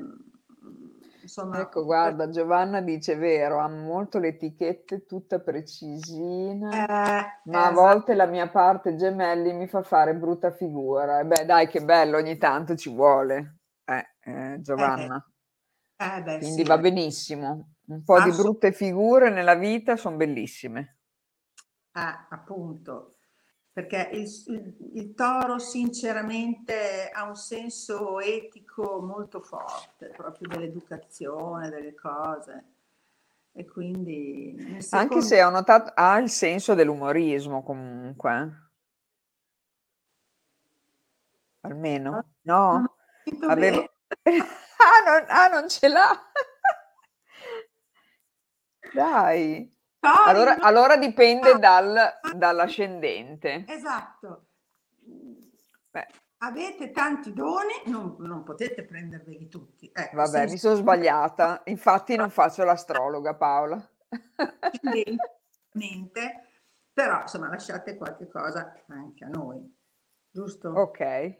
insomma... 1.32 1.62
Ecco, 1.62 1.86
guarda, 1.86 2.30
Giovanna 2.30 2.82
dice 2.82 3.16
vero, 3.16 3.60
ha 3.60 3.70
molto 3.70 4.20
le 4.20 4.30
etichette, 4.30 5.06
tutta 5.06 5.40
precisina, 5.40 6.70
eh, 6.70 7.40
ma 7.46 7.68
a 7.68 7.72
volte 7.72 8.14
la 8.14 8.26
mia 8.26 8.50
parte 8.50 8.96
gemelli 8.96 9.54
mi 9.54 9.68
fa 9.68 9.82
fare 9.82 10.14
brutta 10.14 10.52
figura. 10.52 11.24
Beh, 11.24 11.46
dai, 11.46 11.68
che 11.68 11.84
bello, 11.84 12.18
ogni 12.18 12.38
tanto 12.38 12.76
ci 12.76 12.94
vuole, 12.94 13.60
eh, 13.86 14.16
eh, 14.20 14.62
Giovanna. 14.62 15.26
Eh, 15.96 16.22
beh, 16.22 16.38
Quindi 16.40 16.62
sì. 16.62 16.68
va 16.68 16.78
benissimo. 16.78 17.76
Un 17.88 18.04
po' 18.04 18.22
di 18.22 18.32
brutte 18.32 18.72
figure 18.74 19.30
nella 19.30 19.56
vita 19.56 19.96
sono 19.96 20.18
bellissime. 20.18 20.98
Appunto, 21.94 23.16
perché 23.74 24.10
il, 24.12 24.30
il, 24.48 24.76
il, 24.96 25.14
toro 25.14 25.58
sinceramente 25.58 27.10
ha 27.10 27.24
un 27.24 27.36
senso 27.36 28.20
etico 28.20 29.02
molto 29.02 29.42
forte, 29.42 30.08
proprio 30.08 30.50
dell'educazione, 30.50 31.70
delle 31.70 31.96
cose. 31.96 32.64
E 33.54 33.66
quindi... 33.66 34.78
Secondo... 34.80 35.16
Anche 35.16 35.22
se 35.22 35.44
ho 35.44 35.50
notato, 35.50 35.92
ha 35.96 36.18
il 36.18 36.30
senso 36.30 36.74
dell'umorismo 36.74 37.64
comunque. 37.64 38.70
Almeno, 41.62 42.18
ah, 42.18 42.26
no? 42.42 42.96
Avevo... 43.48 43.90
Ah 44.82 45.04
non, 45.06 45.26
ah, 45.28 45.48
non 45.48 45.70
ce 45.70 45.88
l'ha. 45.88 46.10
Dai. 48.96 49.72
Allora, 50.02 50.58
allora 50.60 50.98
dipende 50.98 51.60
dal, 51.60 52.20
dall'ascendente. 52.36 53.66
Esatto. 53.68 54.48
Beh. 55.92 56.08
Avete 56.40 56.90
tanti 56.90 57.34
doni, 57.34 57.74
non, 57.86 58.16
non 58.20 58.42
potete 58.44 58.84
prenderveli 58.84 59.48
tutti. 59.48 59.92
Ecco, 59.94 60.16
Vabbè, 60.16 60.48
mi 60.48 60.58
sono 60.58 60.74
sbagliata. 60.74 61.62
Infatti 61.66 62.16
non 62.16 62.32
faccio 62.32 62.64
l'astrologa, 62.64 63.36
Paola. 63.36 63.80
Però, 66.94 67.22
insomma, 67.22 67.50
lasciate 67.50 67.96
qualche 67.96 68.28
cosa 68.28 68.74
anche 68.88 69.24
a 69.24 69.28
noi, 69.28 69.64
giusto? 70.30 70.70
Ok. 70.70 71.38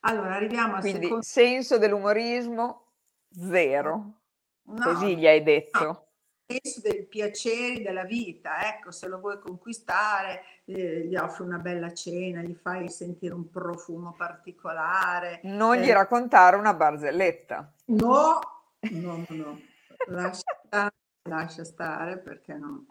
Allora, 0.00 0.36
arriviamo 0.36 0.74
al 0.74 0.80
Quindi 0.80 1.02
secondo... 1.02 1.22
senso 1.22 1.78
dell'umorismo 1.78 2.92
zero. 3.30 4.20
No, 4.66 4.82
Così 4.82 5.16
gli 5.16 5.26
hai 5.26 5.42
detto. 5.42 5.84
No. 5.84 6.06
Senso 6.46 6.82
dei 6.82 7.06
piaceri 7.06 7.82
della 7.82 8.04
vita, 8.04 8.68
ecco, 8.68 8.90
se 8.90 9.08
lo 9.08 9.18
vuoi 9.18 9.38
conquistare, 9.40 10.42
eh, 10.66 11.06
gli 11.06 11.16
offri 11.16 11.42
una 11.42 11.56
bella 11.56 11.90
cena, 11.94 12.42
gli 12.42 12.54
fai 12.54 12.90
sentire 12.90 13.32
un 13.32 13.48
profumo 13.48 14.12
particolare. 14.12 15.40
Non 15.44 15.78
eh. 15.78 15.84
gli 15.84 15.90
raccontare 15.90 16.56
una 16.56 16.74
barzelletta. 16.74 17.72
No, 17.86 18.38
no, 18.80 19.24
no, 19.30 19.60
lascia 20.08 20.60
stare, 20.66 20.94
lascia 21.22 21.64
stare 21.64 22.18
perché 22.18 22.52
no. 22.52 22.86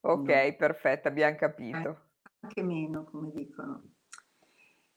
Ok, 0.00 0.28
no. 0.28 0.54
perfetto, 0.58 1.08
abbiamo 1.08 1.36
capito. 1.36 1.88
Eh, 1.88 2.30
anche 2.40 2.62
meno, 2.62 3.04
come 3.04 3.30
dicono. 3.32 3.82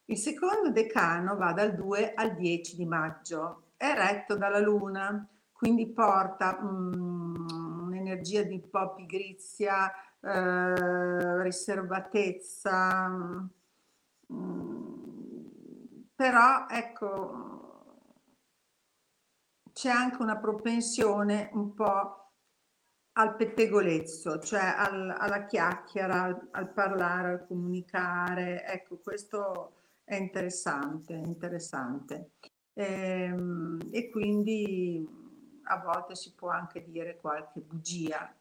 Il 0.10 0.18
secondo 0.18 0.72
decano 0.72 1.38
va 1.38 1.54
dal 1.54 1.74
2 1.76 2.14
al 2.14 2.36
10 2.36 2.76
di 2.76 2.86
maggio, 2.86 3.72
è 3.78 3.94
retto 3.94 4.36
dalla 4.36 4.60
Luna, 4.60 5.28
quindi 5.52 5.88
porta 5.88 6.58
um, 6.62 7.27
un'energia 8.08 8.44
di 8.44 8.54
un 8.54 8.70
po' 8.70 8.94
pigrizia, 8.96 9.92
eh, 10.22 11.42
riservatezza, 11.44 13.08
um, 14.28 14.96
però 16.16 16.66
ecco, 16.70 18.02
c'è 19.74 19.90
anche 19.90 20.22
una 20.22 20.38
propensione 20.38 21.50
un 21.54 21.74
po' 21.74 22.22
al 23.14 23.36
pettegolezzo, 23.36 24.40
cioè 24.40 24.74
al, 24.76 25.14
alla 25.18 25.46
chiacchiera, 25.46 26.24
al, 26.24 26.48
al 26.52 26.72
parlare, 26.72 27.32
al 27.32 27.46
comunicare, 27.48 28.64
ecco 28.66 28.98
questo 28.98 29.74
è 30.04 30.16
interessante, 30.16 31.14
interessante. 31.14 32.32
E, 32.74 32.84
ehm, 32.84 33.80
e 33.92 34.10
quindi 34.10 35.27
a 35.68 35.78
volte 35.78 36.16
si 36.16 36.34
può 36.34 36.50
anche 36.50 36.84
dire 36.84 37.18
qualche 37.18 37.60
bugia. 37.60 38.34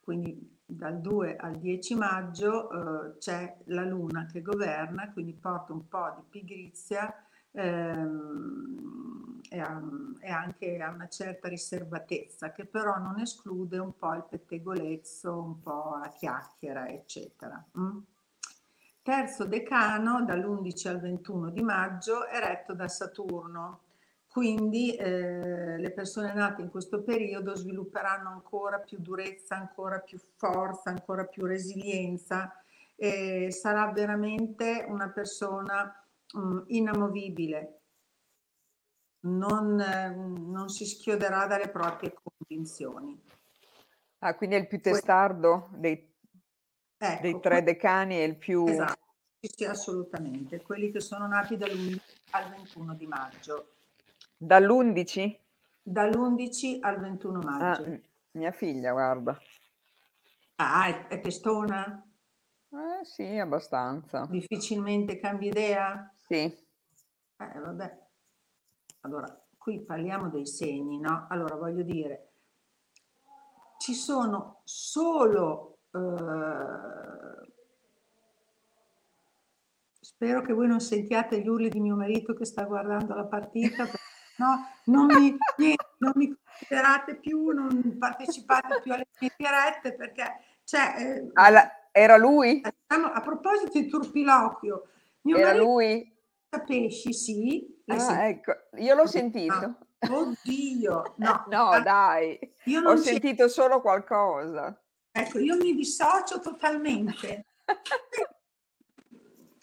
Quindi 0.00 0.58
dal 0.64 1.00
2 1.00 1.36
al 1.36 1.56
10 1.56 1.94
maggio 1.94 2.70
eh, 2.70 3.18
c'è 3.18 3.58
la 3.66 3.84
luna 3.84 4.26
che 4.26 4.42
governa, 4.42 5.12
quindi 5.12 5.32
porta 5.34 5.72
un 5.72 5.86
po' 5.86 6.14
di 6.16 6.22
pigrizia 6.28 7.14
ehm, 7.50 9.40
e, 9.48 9.58
a, 9.60 9.82
e, 10.20 10.30
anche 10.30 10.78
a 10.82 10.90
una 10.90 11.08
certa 11.08 11.48
riservatezza, 11.48 12.52
che 12.52 12.64
però 12.64 12.98
non 12.98 13.20
esclude 13.20 13.78
un 13.78 13.96
po' 13.96 14.14
il 14.14 14.24
pettegolezzo, 14.28 15.42
un 15.42 15.60
po' 15.60 15.98
la 16.00 16.08
chiacchiera, 16.08 16.88
eccetera. 16.88 17.62
Mm? 17.78 17.98
terzo 19.08 19.46
decano 19.46 20.22
dall'11 20.22 20.88
al 20.88 21.00
21 21.00 21.48
di 21.48 21.62
maggio 21.62 22.26
è 22.26 22.38
retto 22.40 22.74
da 22.74 22.88
Saturno, 22.88 23.80
quindi 24.38 24.94
eh, 24.94 25.78
le 25.78 25.90
persone 25.90 26.32
nate 26.32 26.62
in 26.62 26.70
questo 26.70 27.02
periodo 27.02 27.56
svilupperanno 27.56 28.28
ancora 28.28 28.78
più 28.78 28.98
durezza, 29.00 29.56
ancora 29.56 29.98
più 29.98 30.16
forza, 30.36 30.90
ancora 30.90 31.24
più 31.24 31.44
resilienza 31.44 32.52
e 32.94 33.50
sarà 33.50 33.90
veramente 33.90 34.86
una 34.86 35.08
persona 35.08 35.92
mh, 36.34 36.40
mm, 36.40 36.58
inamovibile, 36.66 37.80
non, 39.22 39.80
eh, 39.80 40.14
non, 40.14 40.68
si 40.68 40.86
schioderà 40.86 41.46
dalle 41.48 41.68
proprie 41.70 42.14
convinzioni. 42.14 43.20
Ah, 44.18 44.36
quindi 44.36 44.54
è 44.54 44.60
il 44.60 44.68
più 44.68 44.80
testardo 44.80 45.70
dei 45.72 46.14
Ecco, 46.96 47.22
dei 47.22 47.40
tre 47.40 47.64
decani 47.64 48.18
è 48.18 48.22
il 48.22 48.36
più... 48.36 48.68
Esatto, 48.68 49.14
sì, 49.40 49.64
assolutamente. 49.64 50.62
Quelli 50.62 50.92
che 50.92 51.00
sono 51.00 51.26
nati 51.26 51.56
dall'11 51.56 52.00
al 52.30 52.50
21 52.50 52.94
di 52.94 53.06
maggio. 53.08 53.72
Dall'11? 54.38 55.36
Dall'11 55.82 56.78
al 56.80 57.00
21 57.00 57.38
maggio. 57.40 57.82
Ah, 57.82 57.98
mia 58.32 58.52
figlia, 58.52 58.92
guarda. 58.92 59.38
Ah, 60.56 60.86
è, 60.86 61.08
è 61.08 61.20
testona? 61.20 62.02
Eh, 62.70 63.04
sì, 63.04 63.36
abbastanza. 63.36 64.26
Difficilmente 64.30 65.18
cambi 65.18 65.48
idea? 65.48 66.10
Sì. 66.14 66.36
Eh, 66.36 67.58
vabbè. 67.58 67.98
Allora, 69.00 69.46
qui 69.58 69.80
parliamo 69.80 70.28
dei 70.28 70.46
segni, 70.46 70.98
no? 70.98 71.26
Allora, 71.28 71.56
voglio 71.56 71.82
dire, 71.82 72.30
ci 73.78 73.94
sono 73.94 74.60
solo 74.64 75.78
Uh, 75.90 77.50
spero 80.00 80.42
che 80.42 80.52
voi 80.52 80.66
non 80.66 80.80
sentiate 80.80 81.40
gli 81.40 81.48
urli 81.48 81.70
di 81.70 81.80
mio 81.80 81.96
marito 81.96 82.34
che 82.34 82.44
sta 82.44 82.64
guardando 82.64 83.14
la 83.14 83.24
partita, 83.24 83.86
no, 84.38 84.68
non 84.84 85.06
mi, 85.06 85.36
non 85.98 86.12
mi 86.14 86.36
considerate 86.58 87.16
più, 87.16 87.50
non 87.50 87.96
partecipate 87.98 88.80
più 88.82 88.92
alle 88.92 89.06
mie 89.20 89.32
dirette 89.36 89.94
perché 89.94 90.40
cioè, 90.64 90.94
eh, 90.98 91.30
Alla, 91.34 91.90
era 91.92 92.16
lui? 92.16 92.60
A 92.88 93.20
proposito 93.20 93.78
di 93.78 93.88
turpiloquio, 93.88 94.88
mio 95.22 95.36
era 95.36 95.54
lui? 95.54 96.14
Pesci, 96.66 97.12
sì. 97.12 97.82
Ah, 97.86 98.26
ecco, 98.26 98.52
io 98.76 98.94
l'ho 98.94 99.06
sentito. 99.06 99.78
Oddio, 100.10 101.14
no, 101.18 101.44
no 101.48 101.80
dai, 101.82 102.38
io 102.64 102.82
ho 102.82 102.96
sentito 102.96 103.48
solo 103.48 103.80
qualcosa. 103.80 104.78
Ecco, 105.10 105.38
io 105.38 105.56
mi 105.56 105.74
dissocio 105.74 106.40
totalmente. 106.40 107.46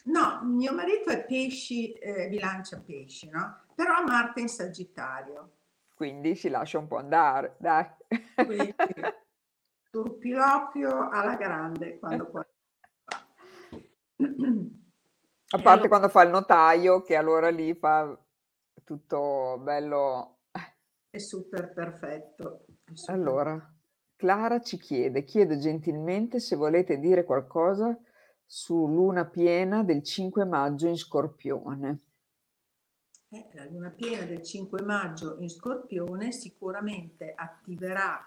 No, 0.05 0.41
mio 0.43 0.71
marito 0.71 1.09
è 1.09 1.25
pesci, 1.25 1.91
eh, 1.93 2.27
bilancia 2.27 2.79
pesci, 2.79 3.27
no? 3.27 3.64
Però 3.75 4.03
Marte 4.03 4.39
in 4.39 4.47
Sagittario. 4.47 5.51
Quindi 5.93 6.35
si 6.35 6.49
lascia 6.49 6.79
un 6.79 6.87
po' 6.87 6.97
andare, 6.97 7.55
dai. 7.57 7.85
Quindi, 8.35 8.75
turpiloquio 9.91 11.09
alla 11.09 11.35
grande 11.35 11.99
quando 11.99 12.29
poi... 12.29 12.43
A 15.47 15.57
parte 15.57 15.69
allora, 15.69 15.87
quando 15.87 16.09
fa 16.09 16.23
il 16.23 16.31
notaio, 16.31 17.01
che 17.01 17.15
allora 17.15 17.49
lì 17.49 17.73
fa 17.75 18.17
tutto 18.83 19.59
bello. 19.61 20.39
È 21.09 21.17
super 21.17 21.71
perfetto. 21.73 22.65
È 22.83 22.91
super 22.93 23.15
allora, 23.15 23.73
Clara 24.15 24.59
ci 24.61 24.77
chiede, 24.77 25.23
chiedo 25.23 25.57
gentilmente 25.57 26.39
se 26.39 26.55
volete 26.55 26.99
dire 26.99 27.23
qualcosa 27.23 27.97
su 28.45 28.87
luna 28.87 29.25
piena 29.25 29.83
del 29.83 30.03
5 30.03 30.45
maggio 30.45 30.87
in 30.87 30.97
Scorpione. 30.97 31.99
Eh, 33.35 33.49
la 33.51 33.65
luna 33.65 33.89
piena 33.89 34.23
del 34.23 34.41
5 34.41 34.81
maggio 34.83 35.35
in 35.39 35.49
Scorpione 35.49 36.31
sicuramente 36.31 37.33
attiverà 37.35 38.25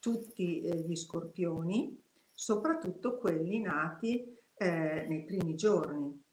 tutti 0.00 0.62
eh, 0.62 0.80
gli 0.80 0.96
scorpioni, 0.96 2.02
soprattutto 2.32 3.18
quelli 3.18 3.60
nati 3.60 4.36
eh, 4.54 5.06
nei 5.08 5.22
primi 5.22 5.54
giorni, 5.54 6.24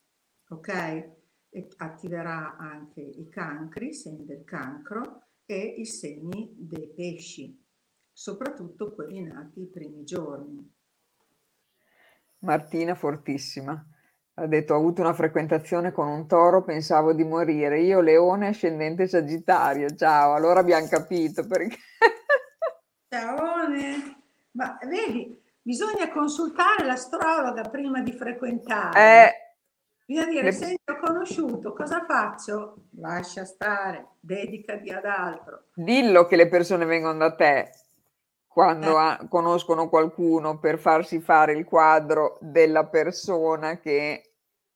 ok? 0.49 0.69
E 1.49 1.67
attiverà 1.77 2.57
anche 2.57 3.01
i 3.01 3.29
cancri, 3.29 3.89
i 3.89 3.93
segni 3.93 4.25
del 4.25 4.43
cancro 4.43 5.27
e 5.45 5.59
i 5.59 5.85
segni 5.85 6.51
dei 6.57 6.87
pesci, 6.87 7.63
soprattutto 8.11 8.95
quelli 8.95 9.21
nati 9.21 9.61
i 9.61 9.67
primi 9.67 10.03
giorni. 10.03 10.67
Martina 12.39 12.95
fortissima. 12.95 13.87
Ha 14.37 14.47
detto 14.47 14.73
ho 14.73 14.77
avuto 14.77 14.99
una 15.01 15.13
frequentazione 15.13 15.93
con 15.93 16.07
un 16.07 16.27
toro, 16.27 16.63
pensavo 16.63 17.13
di 17.13 17.23
morire. 17.23 17.79
Io 17.79 18.01
leone 18.01 18.49
ascendente 18.49 19.07
sagittario. 19.07 19.89
Ciao, 19.95 20.33
allora 20.33 20.59
abbiamo 20.59 20.87
capito 20.87 21.47
perché. 21.47 21.77
Ciaone. 23.07 24.23
Ma 24.51 24.77
vedi, 24.83 25.41
bisogna 25.61 26.11
consultare 26.11 26.85
l'astrologa 26.85 27.61
prima 27.69 28.01
di 28.01 28.11
frequentare. 28.11 28.99
Eh, 28.99 29.45
Bisogna 30.07 30.27
dire, 30.27 30.51
se 30.51 30.67
io 30.67 30.93
ho 30.93 30.99
conosciuto, 30.99 31.73
cosa 31.73 32.05
faccio? 32.05 32.89
Lascia 32.99 33.43
stare, 33.43 34.09
dedicati 34.19 34.91
ad 34.91 35.05
altro. 35.05 35.63
Dillo 35.73 36.27
che 36.27 36.35
le 36.35 36.47
persone 36.47 36.85
vengono 36.85 37.17
da 37.17 37.33
te 37.33 37.71
quando 38.55 38.91
Eh. 38.97 39.01
ha- 39.01 39.27
conoscono 39.27 39.89
qualcuno 39.89 40.59
per 40.59 40.79
farsi 40.79 41.19
fare 41.19 41.51
il 41.51 41.65
quadro 41.65 42.37
della 42.39 42.85
persona 42.87 43.79
che... 43.79 44.35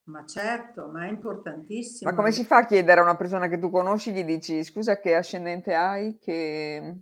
Ma 0.09 0.25
certo, 0.25 0.89
ma 0.89 1.05
è 1.05 1.09
importantissimo. 1.09 2.09
Ma 2.09 2.15
come 2.17 2.33
si 2.33 2.43
fa 2.43 2.57
a 2.57 2.65
chiedere 2.65 2.99
a 2.99 3.03
una 3.03 3.15
persona 3.15 3.47
che 3.47 3.57
tu 3.57 3.69
conosci, 3.69 4.11
gli 4.11 4.25
dici 4.25 4.65
scusa 4.65 4.99
che 4.99 5.15
ascendente 5.15 5.73
hai, 5.75 6.17
che... 6.19 6.93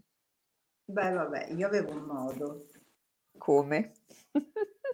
Beh, 0.86 1.12
vabbè, 1.14 1.48
io 1.56 1.66
avevo 1.66 1.94
un 1.94 2.04
modo. 2.04 2.68
come? 3.40 3.94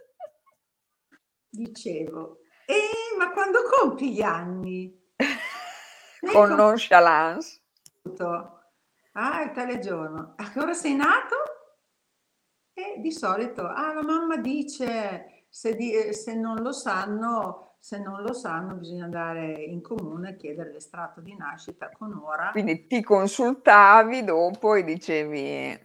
Dicevo, 1.50 2.38
eh, 2.64 3.16
ma 3.18 3.30
quando 3.30 3.58
compi 3.70 4.14
gli 4.14 4.22
anni? 4.22 5.12
Con 6.32 6.50
Ecco. 6.50 6.54
nonchalance. 6.54 7.60
Ah, 9.12 9.42
è 9.42 9.52
tale 9.52 9.78
giorno. 9.80 10.32
A 10.38 10.50
che 10.50 10.58
ora 10.60 10.72
sei 10.72 10.94
nato? 10.96 11.36
E 12.74 13.00
di 13.00 13.12
solito, 13.12 13.66
ah, 13.66 13.92
la 13.92 14.02
mamma 14.02 14.36
dice, 14.36 15.44
se, 15.48 15.76
di- 15.76 16.12
se 16.12 16.34
non 16.34 16.56
lo 16.56 16.72
sanno, 16.72 17.76
se 17.78 17.98
non 17.98 18.22
lo 18.22 18.32
sanno 18.32 18.74
bisogna 18.74 19.04
andare 19.04 19.52
in 19.52 19.80
comune 19.80 20.30
a 20.30 20.34
chiedere 20.34 20.72
l'estratto 20.72 21.20
di 21.20 21.36
nascita 21.36 21.90
con 21.90 22.12
ora. 22.12 22.50
Quindi 22.50 22.88
ti 22.88 23.00
consultavi 23.02 24.24
dopo 24.24 24.74
e 24.74 24.82
dicevi 24.82 25.78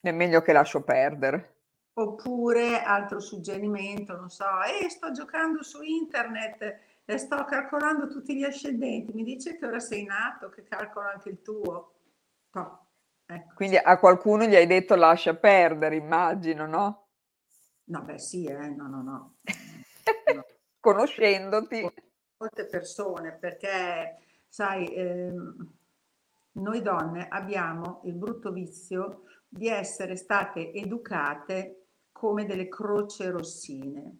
è 0.00 0.12
meglio 0.12 0.42
che 0.42 0.52
lascio 0.52 0.82
perdere. 0.82 1.54
Oppure 1.94 2.82
altro 2.82 3.18
suggerimento, 3.18 4.16
non 4.16 4.30
so, 4.30 4.44
eh, 4.62 4.88
sto 4.88 5.10
giocando 5.10 5.62
su 5.62 5.82
internet 5.82 6.78
e 7.04 7.18
sto 7.18 7.44
calcolando 7.44 8.06
tutti 8.06 8.36
gli 8.36 8.44
ascendenti, 8.44 9.12
mi 9.12 9.24
dice 9.24 9.56
che 9.56 9.66
ora 9.66 9.80
sei 9.80 10.04
nato, 10.04 10.50
che 10.50 10.62
calcolo 10.62 11.08
anche 11.08 11.30
il 11.30 11.42
tuo. 11.42 11.94
Toh, 12.50 12.85
ecco. 13.26 13.54
Quindi 13.54 13.76
a 13.76 13.98
qualcuno 13.98 14.44
gli 14.44 14.54
hai 14.54 14.66
detto 14.66 14.94
lascia 14.94 15.34
perdere, 15.34 15.96
immagino, 15.96 16.66
no? 16.66 17.08
No, 17.84 18.02
beh 18.02 18.18
sì, 18.18 18.44
eh, 18.44 18.68
no, 18.68 18.88
no, 18.88 19.02
no. 19.02 19.34
No. 20.32 20.44
Conoscendoti. 20.78 21.80
Molte 22.38 22.66
persone, 22.66 23.32
perché 23.32 24.18
sai, 24.48 24.86
ehm, 24.94 25.72
noi 26.52 26.80
donne 26.80 27.26
abbiamo 27.28 28.02
il 28.04 28.14
brutto 28.14 28.52
vizio 28.52 29.24
di 29.48 29.68
essere 29.68 30.16
state 30.16 30.72
educate 30.72 31.86
come 32.12 32.46
delle 32.46 32.68
croce 32.68 33.30
rossine. 33.30 34.18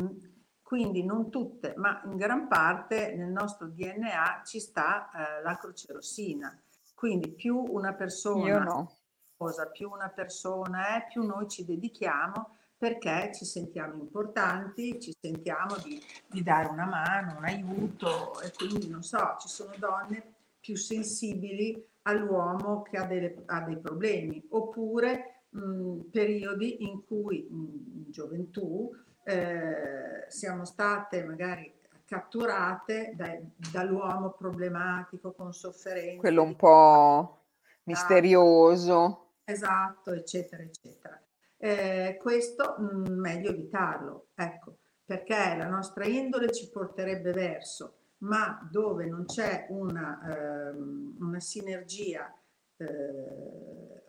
mm? 0.00 0.16
Quindi 0.62 1.02
non 1.02 1.30
tutte, 1.30 1.72
ma 1.76 2.02
in 2.04 2.16
gran 2.16 2.46
parte 2.46 3.14
nel 3.14 3.30
nostro 3.30 3.68
DNA 3.68 4.42
ci 4.44 4.60
sta 4.60 5.10
eh, 5.10 5.42
la 5.42 5.56
croce 5.56 5.92
rossina. 5.92 6.60
Quindi 6.98 7.30
più 7.30 7.64
una 7.68 7.94
persona 7.94 8.58
no. 8.58 8.92
cosa, 9.36 9.68
più 9.68 9.88
una 9.88 10.08
persona 10.08 10.96
è, 10.96 11.06
più 11.08 11.22
noi 11.22 11.48
ci 11.48 11.64
dedichiamo 11.64 12.56
perché 12.76 13.30
ci 13.32 13.44
sentiamo 13.44 13.94
importanti, 13.94 14.98
ci 15.00 15.14
sentiamo 15.16 15.76
di, 15.84 16.02
di 16.26 16.42
dare 16.42 16.66
una 16.66 16.86
mano, 16.86 17.38
un 17.38 17.44
aiuto 17.44 18.40
e 18.40 18.50
quindi 18.50 18.88
non 18.88 19.04
so, 19.04 19.36
ci 19.38 19.46
sono 19.46 19.74
donne 19.78 20.34
più 20.58 20.74
sensibili 20.74 21.80
all'uomo 22.02 22.82
che 22.82 22.96
ha, 22.96 23.04
delle- 23.04 23.44
ha 23.46 23.60
dei 23.60 23.78
problemi, 23.78 24.44
oppure 24.48 25.42
mh, 25.50 26.00
periodi 26.10 26.82
in 26.82 27.04
cui 27.04 27.46
mh, 27.48 27.54
in 27.54 28.10
gioventù 28.10 28.92
eh, 29.22 30.24
siamo 30.26 30.64
state 30.64 31.22
magari 31.22 31.72
catturate 32.08 33.12
dai- 33.14 33.52
dall'uomo 33.70 34.30
problematico 34.30 35.32
con 35.32 35.52
sofferenze. 35.52 36.16
Quello 36.16 36.42
un 36.42 36.56
po' 36.56 37.42
misterioso. 37.84 39.34
Esatto, 39.44 40.12
eccetera, 40.12 40.62
eccetera. 40.62 41.20
Eh, 41.58 42.16
questo 42.18 42.76
mh, 42.78 43.10
meglio 43.12 43.50
evitarlo, 43.50 44.28
ecco, 44.34 44.78
perché 45.04 45.54
la 45.56 45.66
nostra 45.68 46.06
indole 46.06 46.50
ci 46.50 46.70
porterebbe 46.70 47.32
verso, 47.32 47.96
ma 48.18 48.66
dove 48.70 49.04
non 49.06 49.26
c'è 49.26 49.66
una, 49.68 50.70
ehm, 50.70 51.16
una 51.20 51.40
sinergia, 51.40 52.32
eh, 52.78 54.02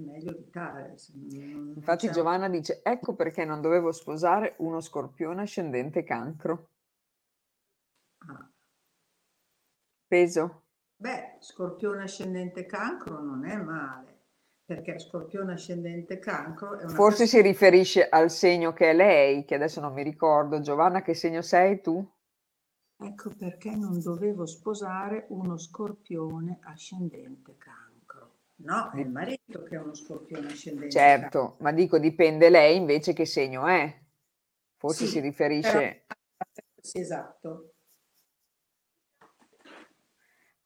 meglio 0.00 0.30
evitare. 0.32 0.96
non- 1.14 1.50
non 1.50 1.72
Infatti 1.76 2.06
c'è- 2.06 2.12
Giovanna 2.12 2.48
dice 2.48 2.80
ecco 2.82 3.14
perché 3.14 3.44
non 3.44 3.60
dovevo 3.60 3.92
sposare 3.92 4.54
uno 4.58 4.80
scorpione 4.80 5.42
ascendente 5.42 6.02
cancro. 6.04 6.68
Ah, 8.28 8.48
Peso? 10.06 10.62
Beh, 10.96 11.36
scorpione 11.40 12.02
ascendente 12.02 12.66
cancro 12.66 13.22
non 13.22 13.46
è 13.46 13.56
male, 13.56 14.18
perché 14.64 14.98
scorpione 14.98 15.52
ascendente 15.54 16.18
cancro 16.18 16.78
è 16.78 16.84
una 16.84 16.92
Forse 16.92 17.26
si 17.26 17.40
riferisce 17.40 18.08
al 18.08 18.30
segno 18.30 18.72
che 18.72 18.90
è 18.90 18.94
lei, 18.94 19.44
che 19.44 19.54
adesso 19.54 19.80
non 19.80 19.94
mi 19.94 20.02
ricordo. 20.02 20.60
Giovanna, 20.60 21.00
che 21.00 21.14
segno 21.14 21.40
sei 21.42 21.80
tu? 21.80 22.06
Ecco 23.02 23.30
perché 23.30 23.74
non 23.74 23.98
dovevo 24.02 24.44
sposare 24.44 25.24
uno 25.30 25.56
scorpione 25.56 26.58
ascendente 26.64 27.56
cancro. 27.56 27.89
No, 28.62 28.90
è 28.90 29.00
il 29.00 29.08
marito 29.08 29.62
che 29.62 29.76
è 29.76 29.78
uno 29.78 29.94
scorpione 29.94 30.48
ascendente. 30.48 30.90
Certo, 30.90 31.56
ma 31.60 31.72
dico 31.72 31.98
dipende 31.98 32.50
lei 32.50 32.76
invece 32.76 33.12
che 33.12 33.24
segno 33.24 33.66
è. 33.66 33.98
Forse 34.76 35.06
Sì, 35.06 35.12
si 35.12 35.20
riferisce... 35.20 36.06
Sì, 36.80 37.00
esatto. 37.00 37.74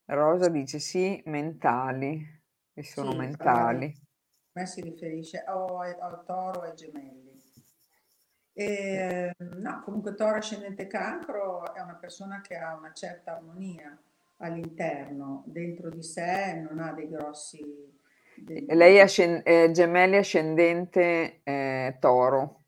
Rosa 0.07 0.49
dice 0.49 0.79
sì, 0.79 1.23
mentali, 1.27 2.43
che 2.73 2.85
sono 2.85 3.13
Sì, 3.13 3.17
mentali. 3.17 3.87
A 3.87 4.61
me 4.61 4.67
si 4.67 4.81
riferisce 4.83 5.45
o 5.49 5.79
al 5.79 6.25
toro 6.25 6.65
e 6.65 6.69
ai 6.71 6.77
gemelli. 6.77 7.43
E, 8.53 9.35
no, 9.37 9.83
comunque 9.83 10.15
toro 10.15 10.37
ascendente 10.37 10.87
cancro 10.87 11.75
è 11.75 11.81
una 11.81 11.97
persona 11.97 12.41
che 12.41 12.57
ha 12.57 12.75
una 12.77 12.93
certa 12.93 13.37
armonia 13.37 14.01
all'interno, 14.39 15.45
dentro 15.47 15.91
di 15.91 16.03
sé, 16.03 16.61
non 16.67 16.79
ha 16.79 16.93
dei 16.93 17.09
grossi... 17.09 17.63
dei- 18.37 18.67
Lei 18.67 18.97
è 18.97 19.01
ascen- 19.01 19.43
è 19.45 19.71
gemelli 19.71 20.17
ascendente 20.17 21.41
eh, 21.45 21.97
toro. 22.01 22.63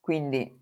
Quindi 0.00 0.58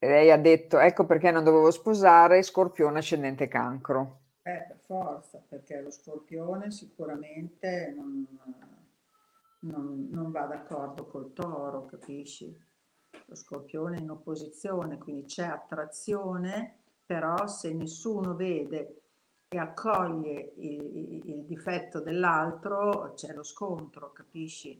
lei 0.00 0.30
ha 0.32 0.36
detto 0.36 0.78
ecco 0.80 1.06
perché 1.06 1.30
non 1.30 1.44
dovevo 1.44 1.70
sposare 1.70 2.42
scorpione 2.42 2.98
ascendente 2.98 3.46
cancro. 3.46 4.20
Eh, 4.42 4.64
per 4.66 4.78
forza, 4.84 5.40
perché 5.46 5.80
lo 5.80 5.90
scorpione 5.90 6.70
sicuramente 6.70 7.92
non, 7.94 8.26
non- 9.60 10.08
non 10.10 10.30
va 10.32 10.46
d'accordo 10.46 11.06
col 11.06 11.32
toro, 11.32 11.84
capisci? 11.86 12.56
Lo 13.26 13.34
scorpione 13.34 13.98
in 13.98 14.10
opposizione, 14.10 14.98
quindi 14.98 15.24
c'è 15.24 15.44
attrazione, 15.44 16.76
però 17.04 17.46
se 17.46 17.72
nessuno 17.72 18.34
vede 18.34 19.02
e 19.48 19.58
accoglie 19.58 20.52
il, 20.56 21.22
il- 21.24 21.44
difetto 21.44 22.00
dell'altro, 22.00 23.12
c'è 23.14 23.32
lo 23.32 23.42
scontro, 23.42 24.12
capisci? 24.12 24.70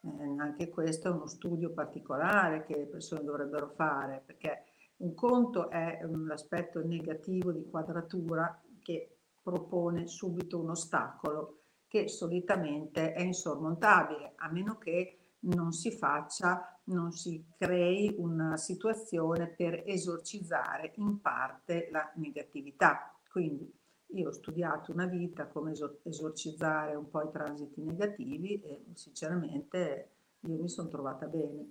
Eh, 0.00 0.08
anche 0.38 0.70
questo 0.70 1.08
è 1.08 1.10
uno 1.10 1.26
studio 1.26 1.70
particolare 1.70 2.64
che 2.64 2.76
le 2.76 2.86
persone 2.86 3.22
dovrebbero 3.22 3.68
fare, 3.68 4.22
perché 4.24 4.64
un 4.98 5.14
conto 5.14 5.68
è 5.68 6.00
un 6.04 6.30
aspetto 6.30 6.82
negativo 6.82 7.52
di 7.52 7.68
quadratura 7.68 8.58
che 8.82 9.16
propone 9.42 10.06
subito 10.06 10.58
un 10.58 10.70
ostacolo 10.70 11.58
che 11.86 12.08
solitamente 12.08 13.12
è 13.12 13.22
insormontabile, 13.22 14.32
a 14.36 14.50
meno 14.50 14.78
che 14.78 15.18
non 15.40 15.72
si 15.72 15.90
faccia, 15.90 16.75
non 16.86 17.12
si 17.12 17.44
crei 17.58 18.14
una 18.18 18.56
situazione 18.56 19.48
per 19.48 19.82
esorcizzare 19.86 20.92
in 20.96 21.20
parte 21.20 21.88
la 21.90 22.10
negatività. 22.16 23.14
Quindi 23.30 23.72
io 24.10 24.28
ho 24.28 24.32
studiato 24.32 24.92
una 24.92 25.06
vita 25.06 25.46
come 25.48 25.72
esorcizzare 26.02 26.94
un 26.94 27.08
po' 27.10 27.22
i 27.22 27.30
transiti 27.30 27.82
negativi 27.82 28.60
e 28.62 28.84
sinceramente 28.94 30.10
io 30.40 30.58
mi 30.60 30.68
sono 30.68 30.88
trovata 30.88 31.26
bene. 31.26 31.70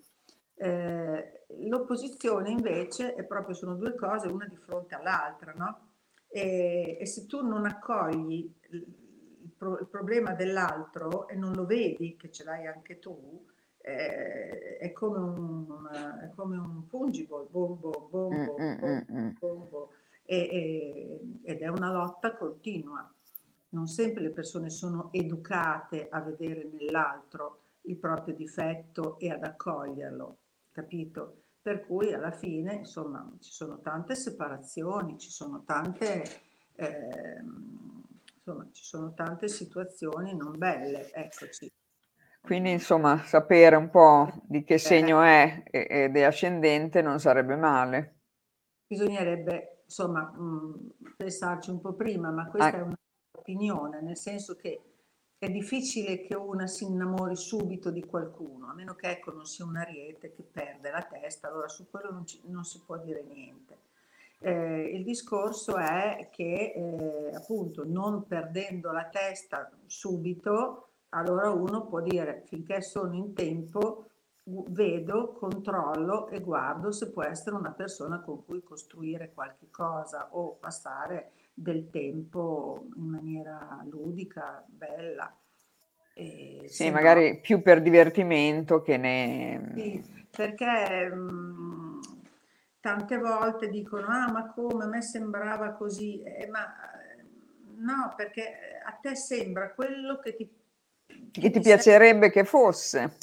Eh, 0.58 1.46
l'opposizione 1.68 2.50
invece 2.50 3.14
è 3.16 3.24
proprio, 3.24 3.56
sono 3.56 3.76
due 3.76 3.96
cose, 3.96 4.28
una 4.28 4.48
di 4.48 4.56
fronte 4.56 4.96
all'altra, 4.96 5.54
no? 5.54 5.90
E, 6.28 6.98
e 7.00 7.06
se 7.06 7.26
tu 7.26 7.46
non 7.46 7.66
accogli 7.66 8.54
il, 8.70 9.52
pro, 9.58 9.80
il, 9.80 9.88
problema 9.88 10.34
dell'altro 10.34 11.28
e 11.28 11.36
non 11.36 11.54
lo 11.54 11.66
vedi 11.66 12.16
che 12.18 12.32
ce 12.32 12.44
l'hai 12.44 12.68
anche 12.68 13.00
tu, 13.00 13.46
eh, 13.88 14.78
è, 14.78 14.92
come 14.94 15.20
un, 15.20 15.90
è 16.24 16.32
come 16.36 16.58
un 16.58 16.84
fungible, 16.88 17.46
bombo, 17.48 18.08
bombo, 18.10 18.56
mm, 18.60 18.66
mm, 18.66 18.80
bombo, 18.80 19.14
mm, 19.14 19.30
bombo 19.40 19.90
e, 20.24 20.38
e, 20.38 21.20
ed 21.44 21.62
è 21.62 21.68
una 21.68 21.92
lotta 21.92 22.36
continua. 22.36 23.08
Non 23.70 23.86
sempre 23.86 24.24
le 24.24 24.32
persone 24.32 24.72
sono 24.72 25.10
educate 25.12 26.08
a 26.10 26.20
vedere 26.22 26.68
nell'altro 26.74 27.60
il 27.82 27.98
proprio 27.98 28.34
difetto 28.34 29.20
e 29.20 29.30
ad 29.30 29.44
accoglierlo, 29.44 30.38
capito? 30.72 31.44
Per 31.62 31.86
cui 31.86 32.12
alla 32.12 32.32
fine, 32.32 32.74
insomma, 32.76 33.32
ci 33.40 33.52
sono 33.52 33.80
tante 33.82 34.16
separazioni, 34.16 35.20
ci 35.20 35.30
sono 35.30 35.64
tante, 35.64 36.24
eh, 36.76 37.44
insomma, 38.36 38.68
ci 38.72 38.84
sono 38.84 39.14
tante 39.14 39.48
situazioni 39.48 40.36
non 40.36 40.58
belle, 40.58 41.12
eccoci. 41.12 41.72
Quindi, 42.46 42.72
insomma, 42.72 43.24
sapere 43.24 43.76
un 43.76 43.90
po' 43.90 44.32
di 44.44 44.64
che 44.64 44.78
segno 44.78 45.22
è 45.22 45.64
ed 45.72 46.16
è 46.16 46.22
ascendente 46.22 47.02
non 47.02 47.20
sarebbe 47.20 47.56
male. 47.56 48.20
Bisognerebbe, 48.86 49.82
insomma, 49.86 50.22
mh, 50.22 50.94
pensarci 51.18 51.72
un 51.72 51.82
po' 51.82 51.94
prima, 51.94 52.30
ma 52.30 52.48
questa 52.48 52.70
ah. 52.70 52.80
è 52.80 52.82
un'opinione, 52.82 54.02
nel 54.02 54.16
senso 54.16 54.56
che 54.56 54.80
è 55.40 55.50
difficile 55.50 56.22
che 56.22 56.36
una 56.36 56.68
si 56.68 56.86
innamori 56.86 57.36
subito 57.36 57.90
di 57.90 58.06
qualcuno, 58.06 58.68
a 58.68 58.74
meno 58.74 58.94
che 58.94 59.10
ecco, 59.10 59.32
non 59.32 59.46
sia 59.46 59.66
un 59.66 59.78
ariete 59.78 60.32
che 60.32 60.44
perde 60.44 60.92
la 60.92 61.02
testa, 61.02 61.48
allora 61.48 61.68
su 61.68 61.90
quello 61.90 62.12
non, 62.12 62.26
ci, 62.26 62.42
non 62.46 62.64
si 62.64 62.82
può 62.86 62.98
dire 62.98 63.24
niente. 63.24 63.80
Eh, 64.40 64.92
il 64.94 65.04
discorso 65.04 65.78
è 65.78 66.30
che 66.32 66.74
eh, 66.76 67.36
appunto 67.36 67.84
non 67.86 68.28
perdendo 68.28 68.92
la 68.92 69.10
testa 69.10 69.72
subito, 69.88 70.85
allora 71.16 71.50
uno 71.50 71.86
può 71.86 72.02
dire 72.02 72.44
finché 72.46 72.82
sono 72.82 73.14
in 73.16 73.34
tempo 73.34 74.10
vedo, 74.48 75.34
controllo 75.34 76.28
e 76.28 76.40
guardo 76.40 76.92
se 76.92 77.10
può 77.10 77.24
essere 77.24 77.56
una 77.56 77.72
persona 77.72 78.22
con 78.22 78.46
cui 78.46 78.62
costruire 78.62 79.32
qualche 79.34 79.70
cosa 79.72 80.30
o 80.32 80.56
passare 80.56 81.32
del 81.54 81.90
tempo 81.90 82.88
in 82.96 83.06
maniera 83.06 83.84
ludica, 83.90 84.64
bella. 84.68 85.36
E 86.14 86.66
sì, 86.68 86.92
magari 86.92 87.34
no, 87.34 87.40
più 87.42 87.62
per 87.62 87.82
divertimento 87.82 88.82
che 88.82 88.98
ne... 88.98 89.72
Sì, 89.76 90.28
perché 90.30 91.10
mh, 91.10 91.32
mm, 91.32 92.00
tante 92.80 93.18
volte 93.18 93.68
dicono, 93.70 94.08
ah 94.08 94.32
ma 94.32 94.48
come, 94.48 94.84
a 94.84 94.88
me 94.88 95.02
sembrava 95.02 95.72
così, 95.72 96.22
eh, 96.22 96.48
ma 96.48 96.74
no, 97.78 98.14
perché 98.16 98.80
a 98.86 98.92
te 98.94 99.16
sembra 99.16 99.74
quello 99.74 100.20
che 100.20 100.36
ti... 100.36 100.50
Che 101.40 101.50
ti 101.50 101.60
piacerebbe 101.60 102.30
che 102.30 102.44
fosse. 102.46 103.18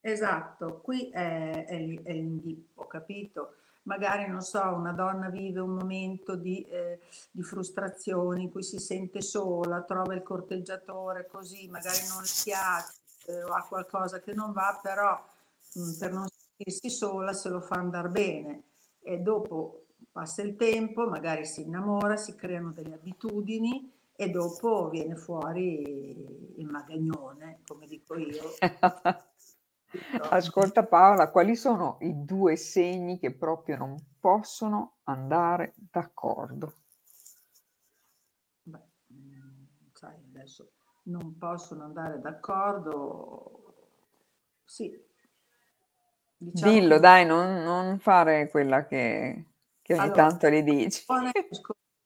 Esatto, 0.00 0.80
qui 0.80 1.10
è, 1.10 1.66
è, 1.66 2.02
è 2.02 2.12
l'inghippo, 2.12 2.86
capito? 2.86 3.56
magari 3.84 4.28
non 4.28 4.42
so, 4.42 4.60
una 4.60 4.92
donna 4.92 5.28
vive 5.28 5.60
un 5.60 5.74
momento 5.74 6.36
di, 6.36 6.62
eh, 6.62 7.00
di 7.30 7.42
frustrazione 7.42 8.42
in 8.42 8.50
cui 8.50 8.62
si 8.62 8.78
sente 8.78 9.20
sola, 9.20 9.82
trova 9.82 10.14
il 10.14 10.22
corteggiatore 10.22 11.26
così, 11.26 11.68
magari 11.68 12.06
non 12.08 12.22
le 12.22 12.28
piace 12.44 12.92
eh, 13.26 13.42
o 13.42 13.52
ha 13.52 13.64
qualcosa 13.66 14.20
che 14.20 14.32
non 14.34 14.52
va, 14.52 14.78
però 14.80 15.20
mh, 15.74 15.80
mm, 15.80 15.98
per 15.98 16.12
non 16.12 16.26
sentirsi 16.28 16.90
sola 16.90 17.32
se 17.32 17.48
lo 17.48 17.60
fa 17.60 17.76
andare 17.76 18.08
bene 18.08 18.62
e 19.00 19.18
dopo 19.18 19.86
passa 20.12 20.42
il 20.42 20.56
tempo, 20.56 21.08
magari 21.08 21.44
si 21.46 21.62
innamora, 21.62 22.16
si 22.16 22.34
creano 22.34 22.72
delle 22.72 22.94
abitudini 22.94 23.90
e 24.22 24.30
dopo 24.30 24.88
viene 24.88 25.16
fuori 25.16 26.54
il 26.56 26.66
magagnone, 26.66 27.60
come 27.66 27.86
dico 27.86 28.16
io. 28.16 28.42
Ascolta 30.30 30.84
Paola, 30.84 31.30
quali 31.30 31.56
sono 31.56 31.98
i 32.00 32.24
due 32.24 32.56
segni 32.56 33.18
che 33.18 33.34
proprio 33.34 33.76
non 33.76 33.96
possono 34.20 34.98
andare 35.04 35.74
d'accordo? 35.76 36.74
Beh, 38.62 38.80
mm, 39.12 39.64
sai, 39.92 40.16
adesso 40.28 40.70
non 41.04 41.36
possono 41.36 41.84
andare 41.84 42.20
d'accordo. 42.20 43.74
Sì. 44.64 45.10
Diciamo 46.36 46.72
Dillo, 46.72 46.94
che... 46.94 47.00
dai, 47.00 47.26
non, 47.26 47.62
non, 47.62 47.98
fare 47.98 48.48
quella 48.48 48.86
che, 48.86 49.46
che 49.82 49.92
ogni 49.94 50.02
allora, 50.02 50.28
tanto 50.28 50.48
le 50.48 50.62
dici. 50.62 51.04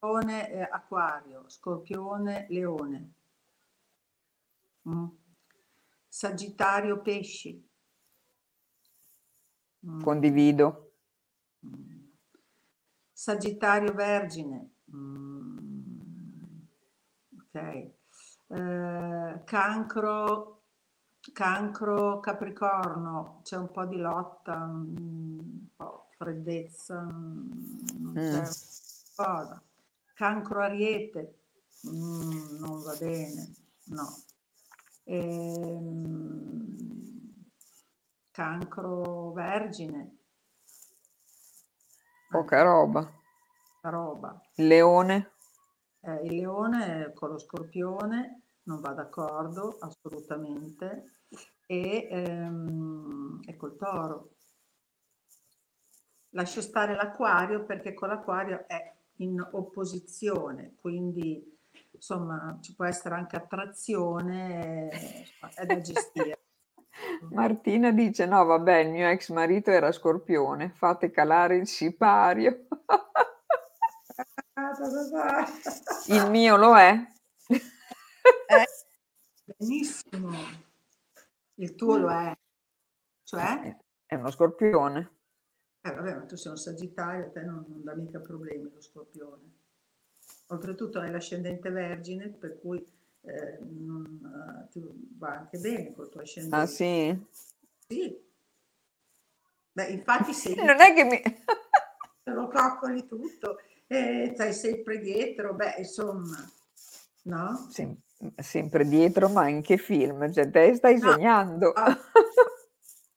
Scorpione 0.07 0.51
eh, 0.51 0.63
acquario, 0.63 1.49
scorpione, 1.49 2.47
leone. 2.51 3.13
Mm. 4.89 5.07
Sagittario, 6.07 7.01
pesci. 7.01 7.69
Mm. 9.85 10.01
Condivido. 10.01 10.93
Sagittario 13.13 13.93
Vergine. 13.95 14.71
Mm. 14.95 15.57
Ok. 17.41 17.91
Eh, 18.49 19.43
cancro, 19.45 20.63
cancro 21.33 22.21
Capricorno, 22.21 23.41
c'è 23.43 23.57
un 23.57 23.73
po' 23.73 23.85
di 23.87 23.97
lotta, 23.97 24.55
un 24.55 25.67
po' 25.75 26.11
freddezza, 26.17 27.01
non 27.01 28.13
c'è 28.15 28.41
mm. 28.41 29.17
cosa. 29.17 29.61
Cancro 30.17 30.63
Ariete, 30.63 31.41
mm, 31.91 32.57
non 32.59 32.81
va 32.83 32.97
bene, 32.99 33.53
no. 33.89 34.17
Ehm, 35.05 36.75
cancro 38.31 39.33
vergine. 39.33 40.17
Poca 42.31 42.63
roba. 42.63 43.13
roba. 43.83 44.41
Leone? 44.55 45.33
Eh, 46.01 46.25
il 46.25 46.37
leone 46.37 47.13
con 47.13 47.33
lo 47.33 47.39
scorpione 47.39 48.41
non 48.63 48.81
va 48.81 48.95
d'accordo 48.95 49.77
assolutamente 49.81 51.19
e, 51.67 52.09
ehm, 52.11 53.43
e 53.45 53.55
col 53.57 53.77
toro. 53.77 54.31
Lascio 56.31 56.63
stare 56.63 56.95
l'acquario 56.95 57.67
perché 57.67 57.93
con 57.93 58.09
l'acquario 58.09 58.67
è 58.67 58.96
in 59.17 59.41
opposizione, 59.53 60.75
quindi 60.81 61.55
insomma 61.93 62.59
ci 62.61 62.75
può 62.75 62.85
essere 62.85 63.15
anche 63.15 63.37
attrazione, 63.37 64.91
è 65.55 65.65
da 65.65 65.81
gestire. 65.81 66.41
Martina 67.31 67.91
dice: 67.91 68.27
No, 68.27 68.45
vabbè, 68.45 68.79
il 68.79 68.91
mio 68.91 69.09
ex 69.09 69.31
marito 69.31 69.71
era 69.71 69.93
scorpione, 69.93 70.71
fate 70.71 71.11
calare 71.11 71.57
il 71.57 71.67
sipario. 71.67 72.67
il 76.09 76.31
mio 76.31 76.57
lo 76.57 76.77
è. 76.77 76.99
Eh, 77.49 78.67
benissimo. 79.57 80.37
Il 81.55 81.75
tuo 81.75 81.97
lo 81.97 82.11
è. 82.11 82.37
Cioè? 83.23 83.77
È 84.05 84.15
uno 84.15 84.31
scorpione. 84.31 85.16
Eh, 85.87 85.95
vabbè, 85.95 86.15
ma 86.17 86.25
tu 86.25 86.37
sei 86.37 86.51
un 86.51 86.59
sagittario, 86.59 87.27
a 87.27 87.29
te 87.29 87.43
non, 87.43 87.65
non 87.69 87.85
dà 87.85 87.95
mica 87.95 88.19
problemi 88.19 88.69
lo 88.73 88.81
scorpione. 88.81 89.55
Oltretutto 90.49 90.99
hai 90.99 91.13
l'ascendente 91.13 91.71
vergine, 91.71 92.29
per 92.29 92.59
cui 92.59 92.85
eh, 93.21 93.59
non, 93.61 94.69
ti 94.71 94.85
va 95.17 95.37
anche 95.39 95.59
bene 95.59 95.93
col 95.95 96.09
tuo 96.09 96.23
ascendente. 96.23 96.57
Ah 96.57 96.67
sì? 96.67 97.27
Sì. 97.87 98.25
Beh, 99.71 99.87
infatti 99.87 100.33
sì. 100.33 100.55
non 100.61 100.81
è 100.81 100.93
che 100.93 101.05
mi... 101.05 101.23
lo 102.35 102.49
coccoli 102.49 103.07
tutto, 103.07 103.59
e 103.87 104.33
stai 104.35 104.53
sempre 104.53 104.99
dietro, 104.99 105.55
beh, 105.55 105.77
insomma, 105.79 106.37
no? 107.23 107.69
Sem- 107.71 108.01
sempre 108.37 108.89
dietro, 108.89 109.29
ma 109.29 109.47
in 109.47 109.63
che 109.63 109.77
film? 109.77 110.33
Cioè, 110.33 110.51
te 110.51 110.75
stai 110.75 110.99
no, 110.99 111.13
sognando. 111.13 111.73
No. 111.77 112.15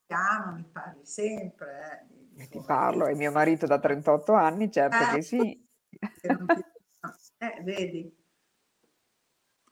Chiama, 0.09 0.53
mi 0.53 0.63
parli 0.63 1.05
sempre. 1.05 2.07
Eh. 2.08 2.08
Ti 2.47 2.63
parlo, 2.65 3.07
è 3.07 3.13
mio 3.15 3.31
marito 3.31 3.65
da 3.65 3.79
38 3.79 4.33
anni, 4.33 4.71
certo 4.71 4.95
eh, 4.95 5.15
che 5.15 5.21
sì. 5.21 5.67
Eh, 7.41 7.61
vedi, 7.63 8.13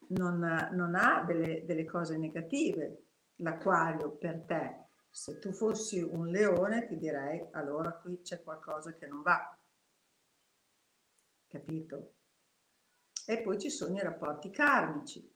non, 0.10 0.40
non 0.72 0.96
ha 0.96 1.22
delle, 1.26 1.66
delle, 1.66 1.84
cose 1.84 2.18
negative 2.18 3.08
l'acquario 3.38 4.16
per 4.16 4.46
te, 4.46 4.86
Se 5.10 5.38
tu 5.38 5.52
fossi 5.52 6.02
un 6.02 6.28
leone 6.28 6.88
ti 6.88 6.98
direi 6.98 7.46
allora 7.52 7.92
qui 7.92 8.22
c'è 8.22 8.42
qualcosa 8.42 8.94
che 8.94 9.06
non 9.08 9.22
va. 9.22 9.58
Capito? 11.48 12.14
E 13.26 13.42
poi 13.42 13.60
ci 13.60 13.70
sono 13.70 13.98
i 13.98 14.02
rapporti 14.02 14.50
karmici, 14.50 15.30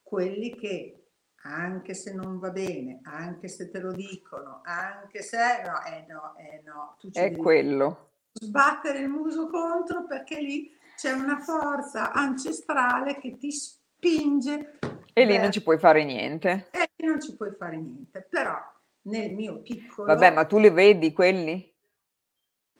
quelli 0.00 0.54
che 0.54 1.01
anche 1.42 1.94
se 1.94 2.12
non 2.12 2.38
va 2.38 2.50
bene, 2.50 3.00
anche 3.02 3.48
se 3.48 3.70
te 3.70 3.80
lo 3.80 3.92
dicono, 3.92 4.60
anche 4.64 5.22
se 5.22 5.38
no, 5.64 5.82
eh 5.84 6.06
no, 6.08 6.36
eh 6.36 6.62
no, 6.64 6.96
tu 6.98 7.10
ci 7.10 7.18
è 7.18 7.36
quello. 7.36 8.10
Sbattere 8.32 9.00
il 9.00 9.08
muso 9.08 9.48
contro 9.48 10.04
perché 10.06 10.40
lì 10.40 10.70
c'è 10.96 11.12
una 11.12 11.38
forza 11.40 12.12
ancestrale 12.12 13.18
che 13.18 13.36
ti 13.36 13.50
spinge. 13.50 14.78
E 15.12 15.24
lì 15.24 15.36
non 15.36 15.50
ci 15.50 15.62
puoi 15.62 15.78
fare 15.78 16.04
niente. 16.04 16.68
E 16.70 16.90
lì 16.96 17.06
non 17.06 17.20
ci 17.20 17.34
puoi 17.36 17.52
fare 17.58 17.76
niente, 17.76 18.26
però 18.28 18.56
nel 19.02 19.34
mio 19.34 19.60
piccolo... 19.60 20.06
Vabbè, 20.06 20.30
ma 20.30 20.44
tu 20.44 20.58
li 20.58 20.70
vedi 20.70 21.12
quelli? 21.12 21.70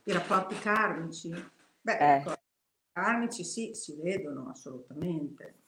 I 0.05 0.13
rapporti 0.13 0.59
karmici? 0.59 1.31
Beh, 1.81 1.99
eh. 1.99 2.05
i 2.05 2.19
rapporti 2.19 2.41
karmici 2.93 3.45
sì, 3.45 3.75
si 3.75 3.97
vedono 4.01 4.49
assolutamente. 4.51 5.62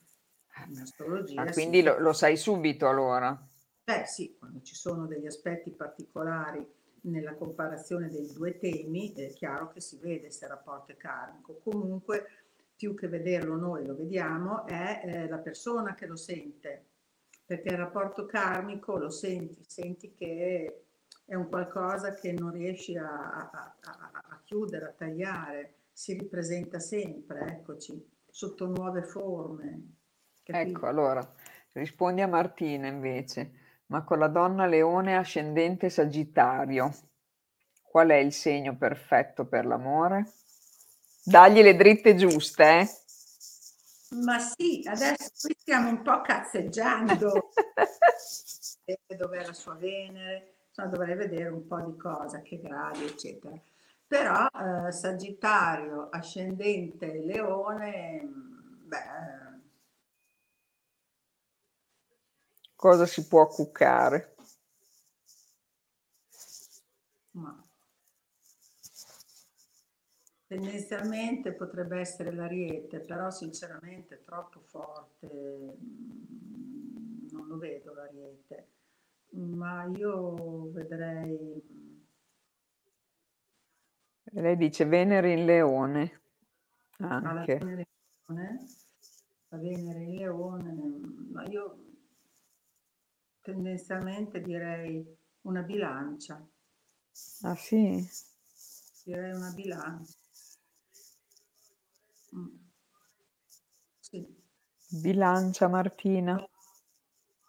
Astrologia. 0.81 1.43
Ah, 1.43 1.51
quindi 1.53 1.83
lo, 1.83 1.99
lo, 1.99 2.13
sai 2.13 2.37
subito 2.37 2.89
allora? 2.89 3.37
Beh 3.85 4.05
sì, 4.07 4.37
quando 4.39 4.63
ci 4.63 4.75
sono 4.75 5.07
degli 5.07 5.27
aspetti 5.27 5.71
particolari 5.71 6.67
nella 7.03 7.35
comparazione 7.35 8.09
dei 8.09 8.33
due 8.33 8.57
temi, 8.59 9.13
è 9.13 9.33
chiaro 9.33 9.71
che 9.71 9.81
si 9.81 9.99
vede 9.99 10.31
se 10.31 10.45
il 10.45 10.51
rapporto 10.51 10.93
è 10.93 10.97
karmico. 10.97 11.61
Comunque, 11.63 12.27
più 12.77 12.95
che 12.95 13.09
vederlo 13.09 13.57
noi 13.57 13.85
lo 13.85 13.95
vediamo, 13.95 14.67
è 14.67 15.03
eh, 15.05 15.29
la 15.29 15.39
persona 15.39 15.95
che 15.95 16.07
lo 16.07 16.17
sente 16.17 16.87
perché 17.47 17.69
il 17.69 17.77
rapporto 17.77 18.25
karmico 18.25 18.97
lo 18.97 19.11
senti, 19.11 19.63
senti 19.67 20.15
che 20.15 20.85
è 21.27 21.35
un 21.35 21.49
qualcosa 21.49 22.15
che 22.15 22.33
non 22.33 22.51
riesci 22.53 22.97
a, 22.97 23.51
a, 23.51 23.77
a, 23.81 24.11
a 24.13 24.41
chiudere, 24.45 24.87
a 24.87 24.95
tagliare, 24.97 25.75
si 25.93 26.15
ripresenta 26.15 26.79
sempre, 26.79 27.47
eccoci, 27.47 28.03
sotto 28.29 28.67
nuove 28.67 29.03
forme. 29.03 29.93
Capito? 30.45 30.77
Ecco, 30.77 30.87
allora, 30.87 31.35
rispondi 31.73 32.21
a 32.21 32.29
Martina 32.29 32.87
invece, 32.87 33.53
ma 33.87 34.05
con 34.05 34.19
la 34.19 34.29
donna 34.29 34.67
leone 34.67 35.17
ascendente 35.17 35.89
sagittario, 35.89 36.95
qual 37.83 38.11
è 38.11 38.17
il 38.17 38.33
segno 38.33 38.77
perfetto 38.77 39.47
per 39.47 39.65
l'amore? 39.65 40.33
Dagli 41.25 41.63
le 41.63 41.75
dritte 41.75 42.15
giuste, 42.15 42.81
eh? 42.81 42.89
Ma 44.17 44.39
sì, 44.39 44.83
adesso 44.85 45.31
qui 45.41 45.57
stiamo 45.59 45.89
un 45.89 46.03
po' 46.03 46.21
cazzeggiando. 46.21 47.51
Dov'è 49.17 49.47
la 49.47 49.53
sua 49.55 49.75
Venere? 49.77 50.57
Insomma, 50.69 50.89
dovrei 50.89 51.17
vedere 51.17 51.49
un 51.49 51.67
po' 51.67 51.81
di 51.81 51.97
cosa, 51.97 52.43
che 52.43 52.61
gradi, 52.61 53.05
eccetera. 53.05 53.59
Però 54.07 54.47
eh, 54.47 54.93
Sagittario, 54.93 56.11
ascendente 56.11 57.21
Leone, 57.25 58.29
beh... 58.85 59.44
Cosa 62.85 63.07
si 63.07 63.27
può 63.27 63.47
cuccare? 63.47 64.35
Ma 67.31 67.65
Tendenzialmente 70.47 71.55
potrebbe 71.55 72.01
essere 72.01 72.31
l'ariete, 72.31 73.01
però 73.01 73.31
sinceramente 73.31 74.23
troppo 74.23 74.61
forte, 74.67 75.27
mm, 75.27 77.29
non 77.31 77.47
lo 77.47 77.57
vedo 77.57 77.95
l'ariete, 77.95 78.69
ma 79.31 79.87
io 79.87 80.71
vedrei... 80.71 81.63
Lei 84.25 84.57
dice 84.59 84.85
Venere 84.85 85.33
in 85.33 85.47
leone. 85.47 86.21
Anche. 86.99 87.59
La 87.59 87.65
Venere 87.65 87.89
in 88.27 88.35
leone, 88.35 88.65
la 89.49 89.57
Venere 89.57 90.03
in 90.03 90.17
leone, 90.17 90.75
ma 91.31 91.45
io 91.45 91.93
tendenzialmente 93.45 94.41
direi 94.41 95.07
una 95.43 95.61
bilancia. 95.61 96.43
Ah 97.43 97.55
sì? 97.55 98.09
Direi 99.05 99.33
una 99.33 99.51
bilancia. 99.51 100.19
Sì. 104.01 104.43
Bilancia 104.89 105.69
Martina. 105.69 106.43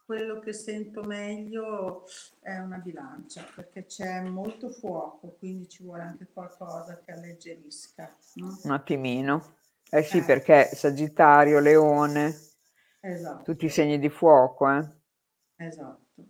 Quello 0.06 0.40
che 0.40 0.54
sento 0.54 1.02
meglio 1.04 2.04
è 2.42 2.58
una 2.58 2.78
bilancia 2.78 3.44
perché 3.56 3.86
c'è 3.86 4.22
molto 4.22 4.70
fuoco, 4.70 5.36
quindi 5.40 5.68
ci 5.70 5.82
vuole 5.82 6.04
anche 6.04 6.28
qualcosa 6.32 7.00
che 7.00 7.12
alleggerisca. 7.14 8.16
No? 8.36 8.60
Un 8.64 8.72
attimino. 8.72 9.56
Eh 9.90 10.04
sì, 10.04 10.18
eh. 10.18 10.24
perché 10.24 10.66
Sagittario, 10.74 11.60
Leone, 11.60 12.38
esatto. 13.00 13.44
tutti 13.44 13.66
i 13.66 13.70
segni 13.70 13.98
di 13.98 14.10
fuoco. 14.10 14.70
Eh? 14.70 15.04
Esatto. 15.58 16.26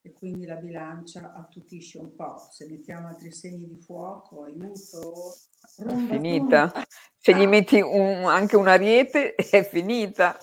E 0.00 0.12
quindi 0.12 0.46
la 0.46 0.56
bilancia 0.56 1.32
attutisce 1.32 1.98
un 1.98 2.14
po'. 2.14 2.36
Se 2.50 2.66
mettiamo 2.68 3.08
altri 3.08 3.30
segni 3.30 3.68
di 3.68 3.78
fuoco, 3.78 4.44
aiuto, 4.44 5.36
Rumba, 5.76 6.14
finita. 6.14 6.60
Rumba. 6.62 6.84
Se 7.16 7.34
gli 7.34 7.46
metti 7.46 7.80
un, 7.80 8.24
anche 8.26 8.56
un 8.56 8.66
ariete 8.66 9.34
è 9.36 9.64
finita. 9.64 10.36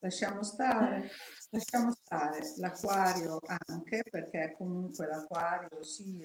Lasciamo 0.00 0.42
stare, 0.42 1.10
lasciamo 1.50 1.90
stare 1.92 2.40
l'acquario 2.58 3.38
anche 3.66 4.02
perché 4.10 4.54
comunque 4.58 5.06
l'acquario 5.06 5.82
sì 5.82 6.22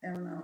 è 0.00 0.08
una... 0.08 0.42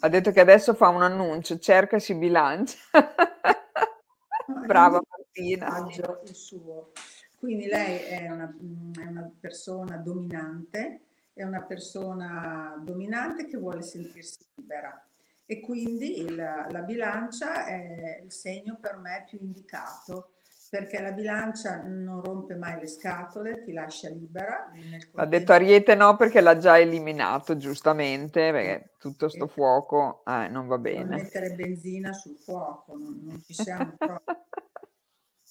Ha 0.00 0.08
detto 0.08 0.30
che 0.30 0.40
adesso 0.40 0.74
fa 0.74 0.88
un 0.88 1.02
annuncio, 1.02 1.58
cerca 1.58 1.98
si 1.98 2.14
bilancia. 2.14 2.76
Brava 4.66 5.00
Martina. 5.08 5.86
Il 6.24 6.34
suo. 6.34 6.92
Quindi 7.38 7.66
lei 7.66 7.98
è 8.00 8.30
una, 8.30 8.52
è 9.00 9.06
una 9.06 9.30
persona 9.40 9.96
dominante 9.96 11.02
è 11.38 11.44
una 11.44 11.62
persona 11.62 12.74
dominante 12.84 13.46
che 13.46 13.56
vuole 13.56 13.80
sentirsi 13.80 14.44
libera 14.56 15.00
e 15.46 15.60
quindi 15.60 16.18
il, 16.18 16.34
la 16.34 16.80
bilancia 16.80 17.64
è 17.64 18.20
il 18.24 18.32
segno 18.32 18.76
per 18.80 18.96
me 18.96 19.24
più 19.28 19.38
indicato 19.40 20.32
perché 20.68 21.00
la 21.00 21.12
bilancia 21.12 21.80
non 21.82 22.20
rompe 22.22 22.54
mai 22.54 22.78
le 22.78 22.88
scatole, 22.88 23.62
ti 23.62 23.72
lascia 23.72 24.10
libera. 24.10 24.70
Ha 25.14 25.24
detto 25.24 25.52
Ariete 25.52 25.94
no 25.94 26.16
perché 26.16 26.42
l'ha 26.42 26.58
già 26.58 26.78
eliminato 26.78 27.56
giustamente, 27.56 28.50
perché 28.50 28.90
tutto 28.98 29.30
sto 29.30 29.46
fuoco 29.46 30.22
eh, 30.26 30.48
non 30.48 30.66
va 30.66 30.76
bene. 30.76 31.04
Non 31.04 31.20
mettere 31.22 31.54
benzina 31.54 32.12
sul 32.12 32.36
fuoco, 32.36 32.98
non, 32.98 33.18
non 33.22 33.40
ci 33.42 33.54
siamo 33.54 33.94
proprio. 33.96 34.44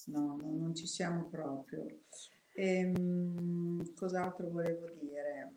No, 0.07 0.37
non 0.41 0.73
ci 0.73 0.87
siamo 0.87 1.25
proprio. 1.25 1.85
Ehm, 2.55 3.93
cos'altro 3.93 4.49
volevo 4.49 4.89
dire? 4.99 5.53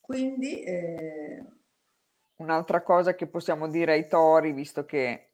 Quindi... 0.00 0.62
Eh... 0.62 1.44
Un'altra 2.36 2.82
cosa 2.82 3.14
che 3.14 3.26
possiamo 3.26 3.68
dire 3.68 3.92
ai 3.92 4.08
tori, 4.08 4.52
visto 4.52 4.84
che... 4.84 5.24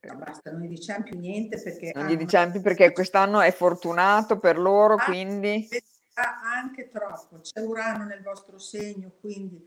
No, 0.00 0.16
basta, 0.16 0.50
non 0.50 0.62
gli 0.62 0.68
diciamo 0.68 1.04
più 1.04 1.18
niente 1.18 1.60
perché... 1.60 1.92
Non 1.94 2.06
gli 2.06 2.16
diciamo 2.16 2.52
più 2.52 2.60
perché 2.60 2.92
quest'anno 2.92 3.40
è 3.40 3.52
fortunato 3.52 4.38
per 4.38 4.58
loro, 4.58 4.94
ah, 4.94 5.04
quindi... 5.04 5.68
Anche 6.14 6.88
troppo, 6.88 7.40
c'è 7.40 7.60
Urano 7.60 8.04
nel 8.04 8.22
vostro 8.22 8.58
segno, 8.58 9.12
quindi 9.20 9.62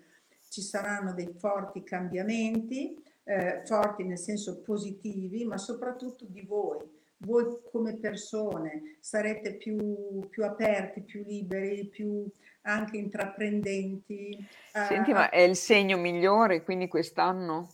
ci 0.50 0.62
saranno 0.62 1.14
dei 1.14 1.32
forti 1.38 1.84
cambiamenti, 1.84 3.02
eh, 3.24 3.62
forti 3.66 4.04
nel 4.04 4.18
senso 4.18 4.62
positivi, 4.62 5.46
ma 5.46 5.58
soprattutto 5.58 6.26
di 6.26 6.42
voi. 6.42 6.99
Voi 7.22 7.60
come 7.70 7.98
persone 7.98 8.98
sarete 9.02 9.56
più, 9.56 10.28
più 10.30 10.46
aperti, 10.46 11.02
più 11.02 11.24
liberi, 11.24 11.88
più 11.88 12.26
anche 12.62 12.98
intraprendenti. 12.98 14.48
Senti, 14.72 15.12
uh, 15.12 15.16
ma 15.16 15.30
è 15.30 15.42
il 15.42 15.56
segno 15.56 15.98
migliore 15.98 16.64
quindi 16.64 16.88
quest'anno? 16.88 17.70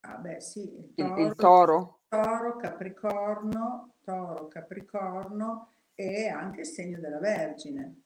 Ah 0.00 0.16
beh, 0.16 0.40
sì, 0.40 0.62
il 0.62 0.94
toro, 0.94 1.20
il, 1.20 1.26
il 1.26 1.34
toro. 1.34 2.00
toro, 2.08 2.56
capricorno, 2.56 3.94
toro, 4.02 4.48
capricorno 4.48 5.72
e 5.94 6.28
anche 6.28 6.60
il 6.60 6.66
segno 6.66 6.98
della 6.98 7.18
Vergine. 7.18 8.02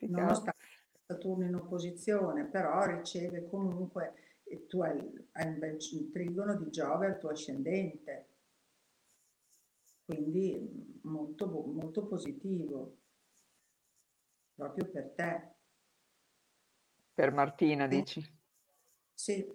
Nonostante 0.00 0.62
Saturno 1.06 1.44
in 1.44 1.54
opposizione, 1.54 2.44
però 2.44 2.84
riceve 2.84 3.46
comunque, 3.48 4.14
tu 4.68 4.80
hai, 4.80 4.98
hai 5.32 5.48
un 5.48 5.58
bel 5.58 5.76
trigono 6.10 6.54
di 6.56 6.70
Giove 6.70 7.06
al 7.06 7.18
tuo 7.18 7.30
ascendente, 7.30 8.26
quindi 10.04 11.00
molto, 11.02 11.46
molto 11.48 12.06
positivo 12.06 12.98
proprio 14.54 14.90
per 14.90 15.12
te. 15.14 15.52
Per 17.14 17.32
Martina, 17.32 17.86
dici? 17.86 18.22
Sì, 19.12 19.46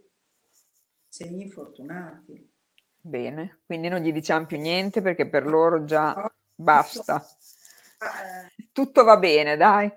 segni 1.08 1.50
fortunati. 1.50 2.54
Bene, 3.02 3.62
quindi 3.66 3.88
non 3.88 4.02
gli 4.02 4.12
diciamo 4.12 4.46
più 4.46 4.58
niente 4.58 5.02
perché 5.02 5.28
per 5.30 5.46
loro 5.46 5.86
già 5.86 6.32
basta. 6.54 7.22
Eh, 7.22 8.68
Tutto 8.72 9.04
va 9.04 9.18
bene, 9.18 9.58
dai. 9.58 9.92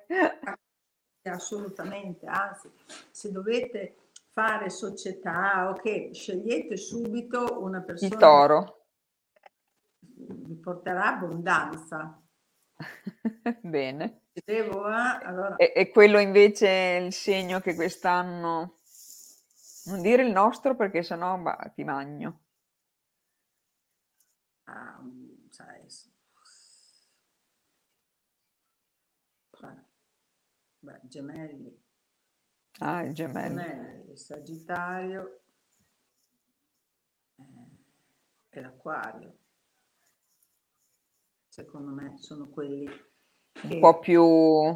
Assolutamente, 1.22 2.26
anzi, 2.26 2.68
se 3.10 3.30
dovete 3.30 3.96
fare 4.30 4.70
società, 4.70 5.68
ok, 5.70 6.10
scegliete 6.12 6.76
subito 6.76 7.62
una 7.62 7.80
persona. 7.80 8.12
Il 8.12 8.18
toro. 8.18 8.81
Vi 10.28 10.54
porterà 10.56 11.16
abbondanza. 11.16 12.20
Bene. 13.60 14.22
Devo, 14.44 14.88
eh? 14.88 15.24
allora... 15.24 15.56
e, 15.56 15.72
e 15.74 15.90
quello 15.90 16.18
invece 16.18 16.66
è 16.66 17.00
il 17.00 17.12
segno 17.12 17.60
che 17.60 17.74
quest'anno, 17.74 18.78
non 19.86 20.00
dire 20.00 20.24
il 20.24 20.32
nostro 20.32 20.74
perché 20.74 21.02
sennò 21.02 21.36
bah, 21.38 21.70
ti 21.74 21.84
magno. 21.84 22.40
Ah, 24.64 25.00
sai, 25.50 25.86
beh, 30.80 31.00
gemelli. 31.04 31.80
Ah, 32.80 33.02
il 33.02 33.12
gemelli. 33.12 33.48
gemelli 33.48 34.10
il 34.10 34.18
sagittario 34.18 35.42
eh, 37.36 37.68
e 38.50 38.60
l'acquario. 38.60 39.41
Secondo 41.52 41.90
me 41.90 42.14
sono 42.16 42.48
quelli 42.48 42.88
un 43.64 43.78
po' 43.78 43.98
più 43.98 44.74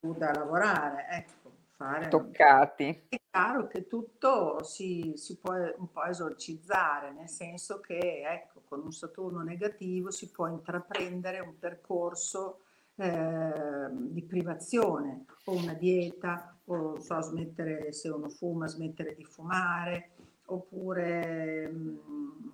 da 0.00 0.32
lavorare, 0.32 1.06
ecco, 1.10 1.52
fare 1.72 2.08
toccati. 2.08 3.04
È 3.06 3.20
chiaro 3.30 3.66
che 3.66 3.86
tutto 3.86 4.64
si, 4.64 5.12
si, 5.16 5.36
può 5.36 5.52
un 5.52 5.90
po' 5.92 6.04
esorcizzare, 6.04 7.12
nel 7.12 7.28
senso 7.28 7.80
che 7.80 8.22
ecco, 8.24 8.62
con 8.66 8.80
un 8.80 8.92
Saturno 8.92 9.42
negativo 9.42 10.10
si 10.10 10.30
può 10.30 10.46
intraprendere 10.46 11.40
un 11.40 11.58
percorso 11.58 12.60
eh, 12.94 13.88
di 13.90 14.22
privazione 14.22 15.26
o 15.44 15.52
una 15.54 15.74
dieta 15.74 16.58
o 16.64 16.98
so, 16.98 17.20
smettere 17.20 17.92
se 17.92 18.08
uno 18.08 18.30
fuma, 18.30 18.66
smettere 18.66 19.14
di 19.14 19.24
fumare 19.24 20.12
oppure 20.46 21.68
mh, 21.68 22.00
mm, 22.10 22.50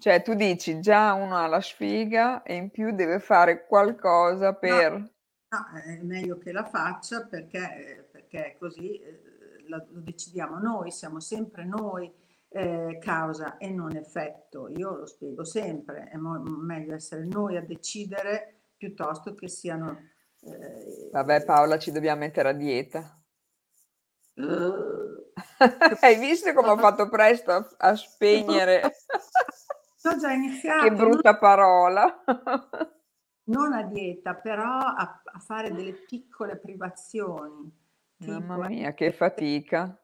cioè 0.00 0.22
tu 0.22 0.34
dici 0.34 0.80
già 0.80 1.12
uno 1.12 1.36
ha 1.36 1.46
la 1.46 1.60
sfiga 1.60 2.42
e 2.42 2.54
in 2.54 2.70
più 2.70 2.92
deve 2.92 3.20
fare 3.20 3.66
qualcosa 3.66 4.54
per... 4.54 4.92
No, 4.92 5.08
no 5.50 5.80
è 5.84 5.98
meglio 6.02 6.38
che 6.38 6.52
la 6.52 6.64
faccia 6.64 7.26
perché, 7.26 8.08
perché 8.10 8.56
così 8.58 8.98
eh, 8.98 9.20
lo, 9.66 9.86
lo, 9.90 10.00
decidiamo 10.00 10.58
noi, 10.58 10.90
siamo 10.90 11.20
sempre 11.20 11.66
noi 11.66 12.10
eh, 12.48 12.98
causa 12.98 13.58
e 13.58 13.68
non 13.68 13.94
effetto. 13.94 14.68
Io 14.70 14.96
lo 14.96 15.06
spiego 15.06 15.44
sempre, 15.44 16.08
è 16.08 16.16
mo- 16.16 16.40
meglio 16.40 16.94
essere 16.94 17.26
noi 17.26 17.58
a 17.58 17.62
decidere 17.62 18.62
piuttosto 18.78 19.34
che 19.34 19.48
siano... 19.48 20.08
Eh, 20.40 21.10
Vabbè 21.12 21.44
Paola, 21.44 21.78
ci 21.78 21.92
dobbiamo 21.92 22.20
mettere 22.20 22.48
a 22.48 22.52
dieta. 22.52 23.22
Uh, 24.36 25.30
Hai 26.00 26.18
visto 26.18 26.54
come 26.54 26.70
ho 26.70 26.78
fatto 26.78 27.10
presto 27.10 27.50
a, 27.52 27.68
a 27.76 27.96
spegnere? 27.96 28.96
Ho 30.02 30.16
già 30.16 30.32
iniziato. 30.32 30.88
Che 30.88 30.94
brutta 30.94 31.36
parola. 31.38 32.22
Non 33.50 33.72
a 33.72 33.82
dieta, 33.82 34.34
però 34.34 34.78
a, 34.78 35.22
a 35.24 35.38
fare 35.40 35.72
delle 35.72 35.92
piccole 35.92 36.56
privazioni. 36.56 37.68
Mamma 38.18 38.68
mia, 38.68 38.94
che 38.94 39.12
fatica. 39.12 40.00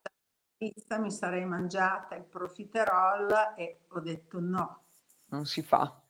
Pizza 0.57 0.99
mi 0.99 1.13
sarei 1.13 1.45
mangiata 1.45 2.17
il 2.17 2.25
profiterol 2.25 3.55
e 3.57 3.83
ho 3.89 4.01
detto 4.01 4.41
no. 4.41 4.85
Non 5.27 5.45
si 5.45 5.63
fa. 5.63 6.03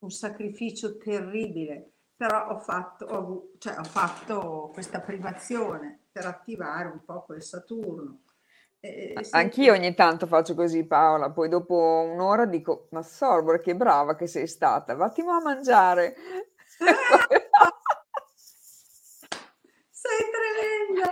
Un 0.00 0.10
sacrificio 0.10 0.96
terribile, 0.96 1.92
però 2.16 2.48
ho 2.48 2.58
fatto, 2.58 3.04
ho, 3.04 3.50
cioè, 3.58 3.78
ho 3.78 3.84
fatto 3.84 4.70
questa 4.72 5.00
privazione 5.00 6.06
per 6.10 6.26
attivare 6.26 6.88
un 6.88 7.04
po' 7.04 7.22
quel 7.22 7.42
Saturno. 7.42 8.22
Eh, 8.82 9.12
Anch'io 9.32 9.74
ogni 9.74 9.94
tanto 9.94 10.26
faccio 10.26 10.54
così, 10.54 10.86
Paola, 10.86 11.30
poi 11.30 11.50
dopo 11.50 11.74
un'ora 12.10 12.46
dico, 12.46 12.88
ma 12.92 13.02
Sorbor, 13.02 13.60
che 13.60 13.76
brava 13.76 14.16
che 14.16 14.26
sei 14.26 14.46
stata, 14.46 14.94
vattimo 14.94 15.32
a 15.32 15.40
mangiare. 15.42 16.14
sei 19.90 20.20
tremenda, 20.32 21.04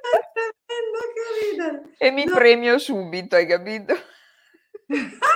sei 0.00 0.24
tremenda, 0.32 0.98
che 1.12 1.22
ridere. 1.50 1.94
E 1.98 2.10
mi 2.10 2.24
no. 2.24 2.34
premio 2.34 2.78
subito, 2.78 3.36
hai 3.36 3.46
capito? 3.46 3.92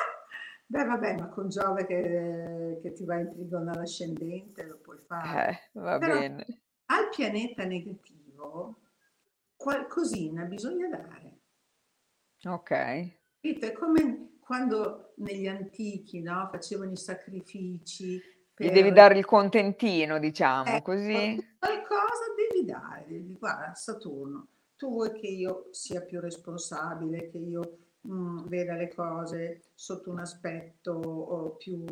Beh, 0.71 0.85
vabbè, 0.85 1.17
ma 1.17 1.29
con 1.29 1.49
Giove 1.49 1.87
che, 1.87 2.79
che 2.83 2.93
ti 2.93 3.05
va 3.05 3.17
in 3.17 3.31
trigono 3.31 3.71
all'ascendente 3.71 4.65
lo 4.65 4.79
puoi 4.79 4.99
fare. 5.07 5.51
Eh, 5.51 5.81
va 5.81 5.99
Però 5.99 6.19
bene. 6.19 6.47
Al 6.87 7.09
pianeta 7.09 7.65
negativo 7.65 8.81
qualcosina 9.57 10.45
bisogna 10.45 10.89
dare. 10.89 11.38
Ok. 12.45 12.71
È 13.41 13.73
come 13.73 14.39
quando 14.41 15.13
negli 15.17 15.47
antichi 15.47 16.23
no, 16.23 16.49
facevano 16.51 16.93
i 16.93 16.97
sacrifici. 16.97 18.21
Per... 18.55 18.67
Gli 18.67 18.73
devi 18.73 18.93
dare 18.93 19.19
il 19.19 19.25
contentino, 19.25 20.19
diciamo, 20.19 20.71
ecco, 20.71 20.93
così. 20.93 21.57
Qualcosa 21.59 22.25
devi 22.37 22.65
dare, 22.65 23.05
devi, 23.07 23.37
guarda, 23.37 23.75
Saturno, 23.75 24.49
tu 24.77 24.91
vuoi 24.91 25.13
che 25.13 25.27
io 25.27 25.69
sia 25.71 26.01
più 26.01 26.21
responsabile, 26.21 27.29
che 27.29 27.39
io 27.39 27.79
mh, 28.01 28.13
mm, 28.13 28.47
veda 28.47 28.75
le 28.75 28.93
cose 28.95 29.71
sotto 29.75 30.11
un 30.11 30.21
aspetto 30.21 31.57
più, 31.59 31.85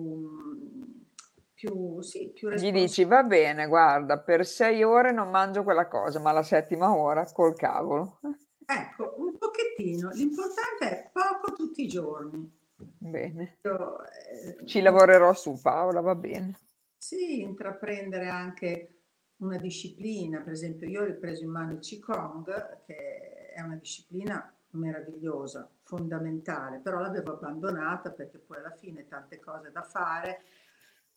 più, 1.52 2.00
sì, 2.00 2.30
più 2.32 2.50
Gli 2.50 2.72
dici, 2.72 3.04
va 3.04 3.22
bene, 3.22 3.66
guarda, 3.66 4.18
per 4.18 4.46
sei 4.46 4.82
ore 4.82 5.12
non 5.12 5.30
mangio 5.30 5.62
quella 5.62 5.88
cosa, 5.88 6.20
ma 6.20 6.32
la 6.32 6.42
settima 6.42 6.94
ora 6.96 7.30
col 7.32 7.54
cavolo. 7.54 8.20
Ecco, 8.64 9.14
pochettino. 9.56 10.10
L'importante 10.10 10.90
è 10.90 11.10
poco 11.12 11.52
tutti 11.54 11.84
i 11.84 11.88
giorni. 11.88 12.52
Bene. 12.76 13.58
Io, 13.62 13.98
eh, 14.04 14.66
Ci 14.66 14.80
lavorerò 14.82 15.32
su 15.32 15.58
Paola, 15.60 16.00
va 16.00 16.14
bene. 16.14 16.58
Sì, 16.98 17.40
intraprendere 17.40 18.28
anche 18.28 19.00
una 19.36 19.56
disciplina. 19.56 20.40
Per 20.40 20.52
esempio, 20.52 20.86
io 20.86 21.02
ho 21.02 21.06
ripreso 21.06 21.42
in 21.44 21.50
mano 21.50 21.72
il 21.72 21.78
Qigong, 21.78 22.82
che 22.84 23.52
è 23.54 23.60
una 23.62 23.76
disciplina 23.76 24.52
meravigliosa, 24.70 25.70
fondamentale, 25.84 26.80
però 26.80 26.98
l'avevo 26.98 27.32
abbandonata 27.32 28.10
perché 28.10 28.38
poi 28.38 28.58
alla 28.58 28.76
fine 28.78 29.06
tante 29.08 29.40
cose 29.40 29.70
da 29.72 29.82
fare 29.82 30.42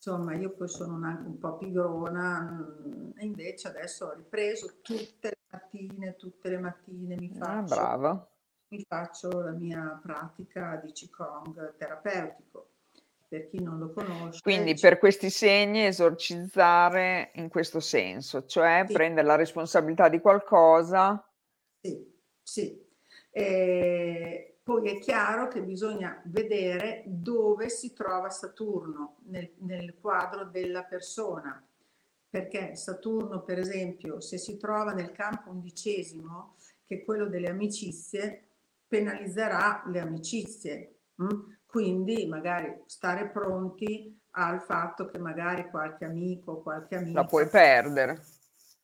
Insomma, 0.01 0.33
io 0.33 0.51
poi 0.51 0.69
sono 0.69 1.05
anche 1.05 1.27
un 1.27 1.37
po' 1.37 1.57
pigrona 1.57 2.39
mm, 2.41 3.11
e 3.17 3.25
invece 3.25 3.67
adesso 3.67 4.05
ho 4.05 4.13
ripreso 4.13 4.79
tutte 4.81 5.27
le 5.27 5.38
mattine, 5.51 6.15
tutte 6.15 6.49
le 6.49 6.57
mattine 6.57 7.15
mi 7.15 7.31
ah, 7.39 7.65
faccio, 7.65 7.79
ah, 7.79 8.27
mi 8.69 8.85
faccio 8.87 9.41
la 9.41 9.51
mia 9.51 9.99
pratica 10.01 10.79
di 10.83 10.91
Qigong 10.91 11.75
terapeutico. 11.77 12.67
Per 13.27 13.47
chi 13.47 13.61
non 13.61 13.77
lo 13.77 13.93
conosce. 13.93 14.41
Quindi 14.41 14.73
per 14.73 14.97
questi 14.97 15.29
segni 15.29 15.85
esorcizzare 15.85 17.29
in 17.35 17.47
questo 17.47 17.79
senso, 17.79 18.47
cioè 18.47 18.85
sì. 18.87 18.93
prendere 18.93 19.27
la 19.27 19.35
responsabilità 19.35 20.09
di 20.09 20.19
qualcosa. 20.19 21.23
Sì, 21.79 22.11
sì. 22.41 22.83
E 23.29 24.49
poi 24.63 24.89
è 24.89 24.99
chiaro 24.99 25.47
che 25.47 25.61
bisogna 25.61 26.21
vedere 26.25 27.03
dove 27.05 27.69
si 27.69 27.93
trova 27.93 28.29
Saturno 28.29 29.17
nel, 29.25 29.51
nel 29.59 29.95
quadro 29.99 30.45
della 30.45 30.83
persona, 30.83 31.63
perché 32.29 32.75
Saturno, 32.75 33.41
per 33.41 33.57
esempio, 33.59 34.21
se 34.21 34.37
si 34.37 34.57
trova 34.57 34.93
nel 34.93 35.11
campo 35.11 35.49
undicesimo, 35.49 36.55
che 36.85 36.95
è 36.95 37.03
quello 37.03 37.27
delle 37.27 37.49
amicizie, 37.49 38.47
penalizzerà 38.87 39.83
le 39.87 39.99
amicizie. 39.99 40.99
Hm? 41.15 41.57
Quindi 41.65 42.27
magari 42.27 42.83
stare 42.85 43.29
pronti 43.29 44.19
al 44.31 44.61
fatto 44.61 45.05
che 45.05 45.17
magari 45.17 45.69
qualche 45.69 46.05
amico 46.05 46.53
o 46.53 46.61
qualche 46.61 46.95
amica 46.95 47.21
la 47.21 47.27
puoi 47.27 47.47
perdere. 47.47 48.23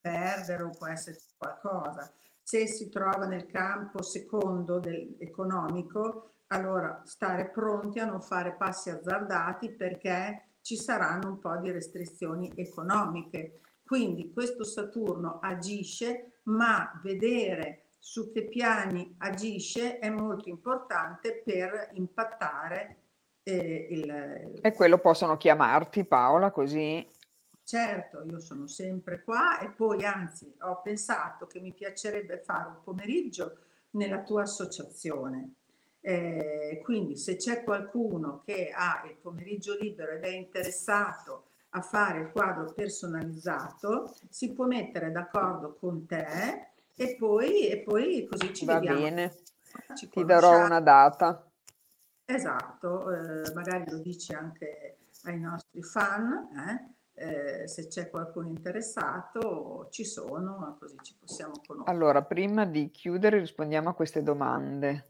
Perdere 0.01 0.63
o 0.63 0.69
può 0.69 0.87
essere 0.87 1.17
qualcosa 1.37 2.11
se 2.45 2.67
si 2.67 2.89
trova 2.89 3.25
nel 3.25 3.47
campo 3.47 4.03
secondo 4.03 4.77
del, 4.77 5.15
economico, 5.17 6.33
allora 6.49 7.01
stare 7.03 7.49
pronti 7.49 7.97
a 7.97 8.05
non 8.05 8.21
fare 8.21 8.53
passi 8.53 8.91
azzardati 8.91 9.71
perché 9.71 10.49
ci 10.65 10.77
saranno 10.77 11.29
un 11.29 11.37
po' 11.37 11.55
di 11.57 11.69
restrizioni 11.69 12.51
economiche. 12.55 13.59
Quindi 13.85 14.33
questo 14.33 14.63
Saturno 14.63 15.37
agisce, 15.39 16.39
ma 16.45 16.99
vedere 17.03 17.89
su 17.99 18.31
che 18.31 18.45
piani 18.45 19.13
agisce 19.19 19.99
è 19.99 20.09
molto 20.09 20.49
importante 20.49 21.43
per 21.45 21.91
impattare 21.93 22.97
eh, 23.43 23.87
il... 23.91 24.59
E 24.59 24.73
quello 24.73 24.97
possono 24.97 25.37
chiamarti 25.37 26.03
Paola 26.03 26.49
così 26.49 27.07
certo, 27.65 28.23
io 28.23 28.39
sono 28.39 28.67
sempre 28.67 29.23
qua 29.23 29.59
e 29.59 29.69
poi 29.71 30.05
anzi 30.05 30.55
ho 30.61 30.81
pensato 30.81 31.47
che 31.47 31.59
mi 31.59 31.73
piacerebbe 31.73 32.37
fare 32.37 32.69
un 32.69 32.83
pomeriggio 32.83 33.57
nella 33.91 34.21
tua 34.21 34.43
associazione. 34.43 35.55
Eh, 36.07 36.81
quindi 36.83 37.17
se 37.17 37.35
c'è 37.35 37.63
qualcuno 37.63 38.43
che 38.45 38.69
ha 38.71 39.01
il 39.09 39.15
pomeriggio 39.15 39.75
libero 39.75 40.11
ed 40.11 40.23
è 40.23 40.27
interessato 40.27 41.45
a 41.69 41.81
fare 41.81 42.19
il 42.19 42.31
quadro 42.31 42.71
personalizzato, 42.73 44.15
si 44.29 44.53
può 44.53 44.67
mettere 44.67 45.11
d'accordo 45.11 45.73
con 45.73 46.05
te 46.05 46.67
e 46.95 47.15
poi, 47.17 47.69
e 47.69 47.79
poi 47.79 48.27
così 48.27 48.53
ci 48.53 48.65
Va 48.65 48.75
vediamo. 48.75 48.99
bene, 48.99 49.35
ci 49.95 50.07
ti 50.07 50.23
darò 50.23 50.63
una 50.63 50.79
data. 50.79 51.43
Esatto, 52.23 53.11
eh, 53.11 53.53
magari 53.55 53.89
lo 53.89 53.97
dici 53.97 54.31
anche 54.31 54.97
ai 55.23 55.39
nostri 55.39 55.81
fan, 55.81 56.49
eh? 56.55 56.93
Eh, 57.17 57.67
se 57.67 57.87
c'è 57.87 58.09
qualcuno 58.11 58.49
interessato 58.49 59.87
ci 59.89 60.03
sono, 60.03 60.75
così 60.77 60.97
ci 61.01 61.15
possiamo 61.17 61.53
conoscere. 61.65 61.97
Allora, 61.97 62.21
prima 62.21 62.65
di 62.65 62.91
chiudere 62.91 63.39
rispondiamo 63.39 63.89
a 63.89 63.93
queste 63.93 64.21
domande. 64.21 65.07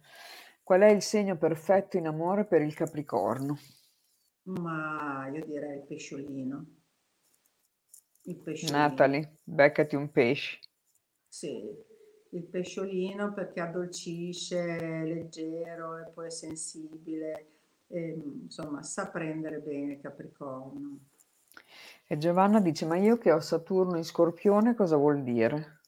Qual 0.65 0.81
è 0.81 0.89
il 0.89 1.03
segno 1.03 1.37
perfetto 1.37 1.95
in 1.95 2.07
amore 2.07 2.43
per 2.43 2.63
il 2.63 2.73
Capricorno? 2.73 3.59
Ma 4.45 5.29
io 5.31 5.45
direi 5.45 5.77
il 5.77 5.83
pesciolino. 5.83 6.65
Il 8.23 8.37
pesciolino. 8.37 8.75
Natalie, 8.75 9.37
beccati 9.43 9.95
un 9.95 10.09
pesce. 10.09 10.57
Sì, 11.27 11.71
il 12.29 12.43
pesciolino 12.45 13.31
perché 13.35 13.61
addolcisce, 13.61 14.77
è 14.77 15.03
leggero 15.03 15.99
e 15.99 16.09
poi 16.09 16.25
è 16.25 16.31
sensibile, 16.31 17.47
e, 17.85 18.19
insomma 18.41 18.81
sa 18.81 19.07
prendere 19.09 19.59
bene 19.59 20.01
Capricorno. 20.01 20.97
E 22.07 22.17
Giovanna 22.17 22.59
dice, 22.59 22.87
ma 22.87 22.97
io 22.97 23.19
che 23.19 23.31
ho 23.31 23.39
Saturno 23.39 23.97
in 23.97 24.03
Scorpione 24.03 24.73
cosa 24.73 24.95
vuol 24.95 25.21
dire? 25.21 25.81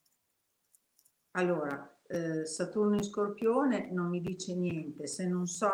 Allora, 1.32 1.97
eh, 2.08 2.46
Saturno 2.46 2.96
in 2.96 3.04
Scorpione 3.04 3.90
non 3.92 4.08
mi 4.10 4.22
dice 4.22 4.56
niente 4.56 5.08
se 5.08 5.28
non 5.28 5.48
so 5.48 5.70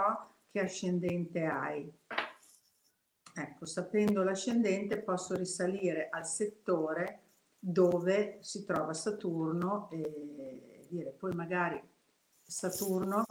che 0.52 0.60
ascendente 0.60 1.46
hai. 1.46 1.92
Ecco, 3.36 3.66
sapendo 3.66 4.22
l'ascendente 4.24 5.02
posso 5.02 5.36
risalire 5.36 6.10
al 6.10 6.28
settore 6.28 7.22
dove 7.58 8.38
si 8.42 8.64
trova 8.66 8.94
Saturno 8.94 9.90
e 9.90 10.86
dire 10.90 11.12
poi 11.12 11.34
magari 11.34 11.82
Saturno 12.44 13.26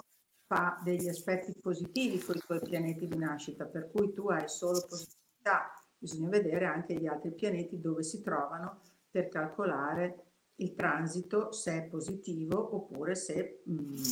fa 0.47 0.81
degli 0.83 1.09
aspetti 1.09 1.55
positivi 1.61 2.19
con 2.19 2.37
i 2.37 2.41
tuoi 2.41 2.61
pianeti 2.61 3.07
di 3.07 3.17
nascita, 3.17 3.65
per 3.65 3.91
cui 3.91 4.13
tu 4.13 4.29
hai 4.29 4.49
solo 4.49 4.85
positività, 4.89 5.71
bisogna 5.97 6.29
vedere 6.29 6.67
anche 6.67 6.95
gli 6.95 7.07
altri 7.07 7.33
pianeti 7.33 7.81
dove 7.81 8.03
si 8.03 8.21
trovano 8.23 8.81
per 9.11 9.29
calcolare 9.29 10.32
il 10.57 10.75
transito 10.75 11.53
se 11.53 11.79
è 11.79 11.83
positivo 11.85 12.77
oppure 12.77 13.15
se... 13.15 13.63
Mh, 13.65 14.03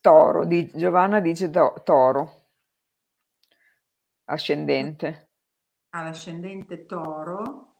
toro, 0.00 0.44
di, 0.44 0.70
Giovanna 0.74 1.20
dice 1.20 1.50
to, 1.50 1.80
toro 1.84 2.44
ascendente. 4.26 5.30
All'ascendente 5.90 6.84
toro, 6.84 7.74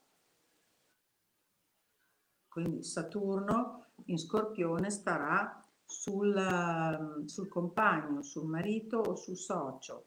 quindi 2.47 2.83
Saturno 2.83 3.91
in 4.05 4.17
scorpione 4.17 4.89
starà 4.89 5.61
sul, 5.85 7.23
sul 7.25 7.47
compagno, 7.47 8.21
sul 8.21 8.47
marito 8.47 8.97
o 8.97 9.15
sul 9.15 9.37
socio. 9.37 10.05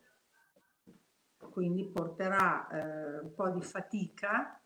Quindi 1.37 1.89
porterà 1.89 2.69
eh, 2.69 3.19
un 3.21 3.35
po' 3.35 3.51
di 3.51 3.63
fatica, 3.63 4.61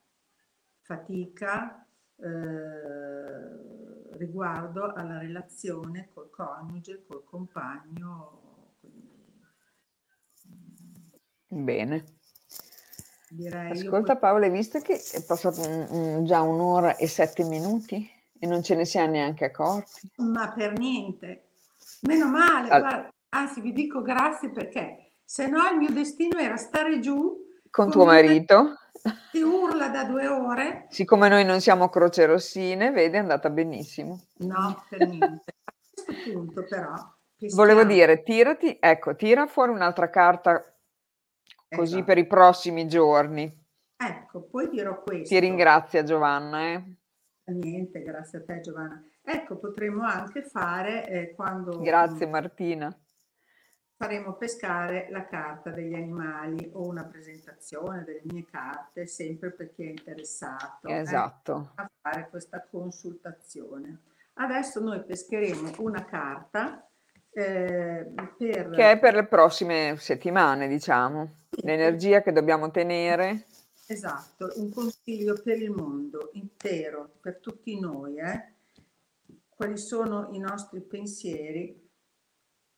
fatica 0.81 1.87
eh, 2.17 4.13
riguardo 4.17 4.93
alla 4.93 5.19
relazione 5.19 6.11
col 6.13 6.31
coniuge, 6.31 7.05
col 7.07 7.25
compagno 7.25 8.45
Bene. 11.63 12.05
Direi 13.29 13.71
Ascolta 13.71 14.17
Paola, 14.17 14.47
hai 14.47 14.51
visto 14.51 14.81
che 14.81 14.95
è 14.95 15.23
passato 15.25 15.61
un, 15.61 15.87
un, 15.91 16.25
già 16.25 16.41
un'ora 16.41 16.97
e 16.97 17.07
sette 17.07 17.45
minuti 17.45 18.09
e 18.39 18.47
non 18.47 18.63
ce 18.63 18.75
ne 18.75 18.85
siamo 18.85 19.13
neanche 19.13 19.45
accorti? 19.47 20.11
Ma 20.17 20.53
per 20.53 20.77
niente. 20.79 21.49
Meno 22.03 22.29
male, 22.29 22.69
All... 22.69 22.81
guarda, 22.81 23.13
anzi 23.31 23.61
vi 23.61 23.73
dico 23.73 24.03
grazie 24.03 24.51
perché 24.51 25.13
se 25.25 25.49
no 25.49 25.69
il 25.71 25.79
mio 25.79 25.91
destino 25.91 26.39
era 26.39 26.57
stare 26.57 27.01
giù 27.01 27.37
con, 27.71 27.85
con 27.85 27.91
tuo 27.91 28.05
marito 28.05 28.79
che 29.31 29.43
urla 29.43 29.89
da 29.89 30.05
due 30.05 30.27
ore. 30.27 30.87
Siccome 30.91 31.29
noi 31.29 31.45
non 31.45 31.61
siamo 31.61 31.89
croce 31.89 32.27
rossine, 32.27 32.91
vedi, 32.91 33.17
è 33.17 33.21
andata 33.21 33.51
benissimo. 33.51 34.21
No, 34.39 34.85
per 34.89 35.07
niente. 35.07 35.55
A 35.65 35.73
questo 36.05 36.33
punto 36.33 36.65
però... 36.65 36.93
Volevo 37.55 37.85
dire, 37.85 38.23
tirati, 38.23 38.79
ecco, 38.81 39.15
tira 39.17 39.47
fuori 39.47 39.73
un'altra 39.73 40.09
carta 40.09 40.75
Così 41.75 41.95
esatto. 41.95 42.05
per 42.05 42.19
i 42.19 42.27
prossimi 42.27 42.87
giorni. 42.87 43.63
Ecco, 43.97 44.43
poi 44.43 44.69
dirò 44.69 45.03
questo. 45.03 45.29
Ti 45.29 45.41
ringrazio 45.41 46.03
Giovanna. 46.05 46.73
Eh. 46.73 46.97
Niente, 47.47 48.03
grazie 48.03 48.39
a 48.39 48.45
te 48.45 48.61
Giovanna. 48.61 49.03
Ecco, 49.23 49.59
potremmo 49.59 50.05
anche 50.05 50.43
fare 50.43 51.07
eh, 51.09 51.35
quando... 51.35 51.81
Grazie 51.81 52.27
Martina. 52.27 52.97
Faremo 53.97 54.35
pescare 54.35 55.09
la 55.11 55.25
carta 55.27 55.71
degli 55.71 55.95
animali 55.95 56.69
o 56.73 56.87
una 56.87 57.05
presentazione 57.05 58.05
delle 58.05 58.23
mie 58.25 58.45
carte, 58.45 59.07
sempre 59.07 59.51
per 59.51 59.73
chi 59.73 59.85
è 59.85 59.91
interessato 59.91 60.89
eh, 60.89 60.99
esatto. 60.99 61.73
eh, 61.79 61.83
a 61.83 61.91
fare 62.01 62.29
questa 62.29 62.67
consultazione. 62.69 64.01
Adesso 64.35 64.81
noi 64.81 65.03
pescheremo 65.05 65.75
una 65.79 66.05
carta 66.05 66.89
eh, 67.31 68.13
per... 68.37 68.71
Che 68.71 68.91
è 68.91 68.99
per 68.99 69.15
le 69.15 69.27
prossime 69.27 69.97
settimane, 69.99 70.67
diciamo 70.67 71.43
l'energia 71.63 72.23
che 72.23 72.33
dobbiamo 72.33 72.71
tenere. 72.71 73.47
Esatto, 73.87 74.53
un 74.57 74.73
consiglio 74.73 75.41
per 75.43 75.61
il 75.61 75.71
mondo 75.71 76.31
intero, 76.33 77.17
per 77.21 77.39
tutti 77.39 77.79
noi, 77.79 78.17
eh? 78.17 78.53
quali 79.49 79.77
sono 79.77 80.29
i 80.33 80.39
nostri 80.39 80.81
pensieri 80.81 81.81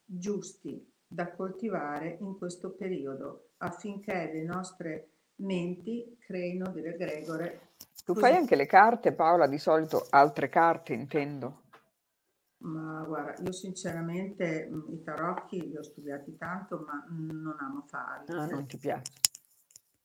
giusti 0.05 0.95
da 1.07 1.33
coltivare 1.33 2.17
in 2.21 2.37
questo 2.37 2.71
periodo 2.71 3.51
affinché 3.59 4.31
le 4.33 4.43
nostre 4.43 5.11
menti 5.37 6.17
creino 6.19 6.71
delle 6.71 6.97
gregore. 6.97 7.61
Tu 8.05 8.15
fai 8.15 8.35
anche 8.35 8.57
le 8.57 8.67
carte, 8.67 9.13
Paola, 9.13 9.47
di 9.47 9.59
solito 9.59 10.07
altre 10.11 10.49
carte 10.49 10.93
intendo. 10.93 11.63
Ma 12.59 13.03
guarda, 13.07 13.43
io 13.43 13.53
sinceramente 13.53 14.69
mm, 14.71 14.93
i 14.93 15.03
tarocchi 15.03 15.69
li 15.69 15.77
ho 15.77 15.83
studiati 15.83 16.37
tanto, 16.37 16.85
ma 16.87 17.05
non 17.09 17.57
amo 17.59 17.85
farli. 17.87 18.33
Ah, 18.35 18.47
non 18.47 18.67
ti 18.67 18.79
piace? 18.79 19.13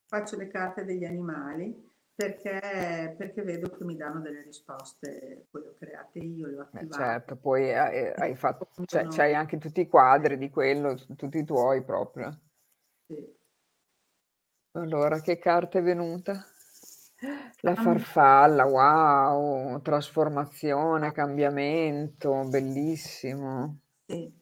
Faccio 0.05 0.35
le 0.35 0.47
carte 0.47 0.83
degli 0.83 1.05
animali 1.05 1.89
perché, 2.21 3.15
perché 3.17 3.41
vedo 3.41 3.69
che 3.69 3.83
mi 3.83 3.95
danno 3.95 4.19
delle 4.19 4.43
risposte, 4.43 5.47
poi 5.49 5.61
le 5.61 5.67
ho 5.69 5.75
create 5.77 6.19
io, 6.19 6.47
le 6.47 6.57
ho 6.57 6.61
attivate. 6.61 6.85
Beh, 6.85 6.93
certo, 6.93 7.35
poi 7.37 7.73
hai, 7.73 8.11
hai 8.15 8.35
fatto, 8.35 8.67
cioè, 8.85 9.07
c'hai 9.07 9.33
anche 9.33 9.57
tutti 9.57 9.81
i 9.81 9.87
quadri 9.87 10.37
di 10.37 10.49
quello, 10.49 10.95
tutti 11.15 11.37
i 11.37 11.43
tuoi 11.43 11.83
proprio. 11.83 12.39
Sì. 13.07 13.39
Allora, 14.73 15.19
che 15.19 15.37
carta 15.37 15.79
è 15.79 15.81
venuta? 15.81 16.45
La 17.63 17.75
farfalla, 17.75 18.65
wow, 18.65 19.81
trasformazione, 19.81 21.11
cambiamento, 21.11 22.47
bellissimo. 22.47 23.79
Sì. 24.05 24.39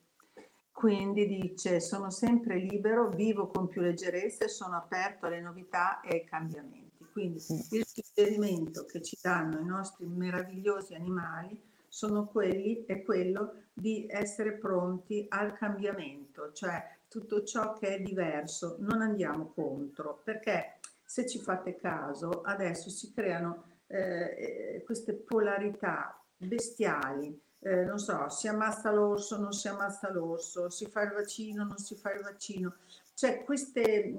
Quindi 0.71 1.27
dice, 1.27 1.81
sono 1.81 2.09
sempre 2.09 2.55
libero, 2.55 3.09
vivo 3.09 3.47
con 3.47 3.67
più 3.67 3.81
leggerezza 3.81 4.45
e 4.45 4.47
sono 4.47 4.77
aperto 4.77 5.25
alle 5.25 5.41
novità 5.41 5.99
e 5.99 6.09
ai 6.13 6.23
cambiamenti. 6.23 6.88
Quindi 7.19 7.43
il 7.71 7.85
suggerimento 7.85 8.85
che 8.85 9.01
ci 9.01 9.17
danno 9.21 9.59
i 9.59 9.65
nostri 9.65 10.05
meravigliosi 10.05 10.93
animali 10.93 11.61
sono 11.89 12.27
quelli, 12.27 12.85
è 12.85 13.03
quello 13.03 13.55
di 13.73 14.05
essere 14.07 14.53
pronti 14.53 15.25
al 15.27 15.51
cambiamento, 15.57 16.53
cioè 16.53 16.81
tutto 17.09 17.43
ciò 17.43 17.73
che 17.73 17.95
è 17.95 17.99
diverso, 17.99 18.77
non 18.79 19.01
andiamo 19.01 19.51
contro, 19.53 20.21
perché 20.23 20.79
se 21.03 21.27
ci 21.27 21.39
fate 21.39 21.75
caso, 21.75 22.41
adesso 22.41 22.89
si 22.89 23.11
creano 23.11 23.63
eh, 23.87 24.77
eh, 24.77 24.83
queste 24.85 25.13
polarità 25.13 26.23
bestiali. 26.37 27.37
Eh, 27.61 27.83
non 27.83 27.99
so, 27.99 28.29
si 28.29 28.47
ammazza 28.47 28.91
l'orso, 28.91 29.37
non 29.37 29.51
si 29.51 29.67
ammazza 29.67 30.09
l'orso, 30.09 30.69
si 30.69 30.85
fa 30.85 31.01
il 31.01 31.11
vaccino, 31.11 31.65
non 31.65 31.77
si 31.79 31.95
fa 31.95 32.13
il 32.13 32.21
vaccino. 32.21 32.75
Cioè 33.19 33.43
queste, 33.43 34.15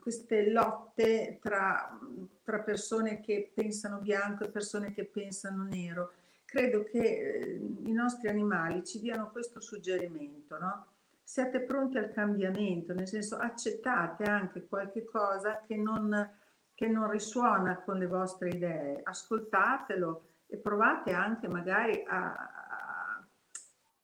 queste 0.00 0.50
lotte 0.50 1.38
tra, 1.40 1.96
tra, 2.42 2.58
persone 2.58 3.20
che 3.20 3.52
pensano 3.54 3.98
bianco 3.98 4.42
e 4.42 4.48
persone 4.50 4.92
che 4.92 5.04
pensano 5.04 5.62
nero. 5.62 6.10
Credo 6.44 6.82
che 6.82 6.98
eh, 6.98 7.60
i 7.84 7.92
nostri 7.92 8.26
animali 8.26 8.84
ci 8.84 8.98
diano 8.98 9.30
questo 9.30 9.60
suggerimento, 9.60 10.58
no? 10.58 10.86
siate 11.22 11.60
pronti 11.60 11.98
al 11.98 12.10
cambiamento, 12.10 12.94
nel 12.94 13.06
senso 13.06 13.36
accettate 13.36 14.24
anche 14.24 14.66
qualche 14.66 15.04
cosa 15.04 15.62
che 15.64 15.76
non, 15.76 16.28
che 16.74 16.88
non 16.88 17.08
risuona 17.08 17.76
con 17.76 17.96
le 17.96 18.08
vostre 18.08 18.48
idee, 18.48 19.02
ascoltatelo 19.04 20.22
e 20.48 20.56
provate 20.56 21.12
anche 21.12 21.46
magari 21.46 22.02
a, 22.04 22.55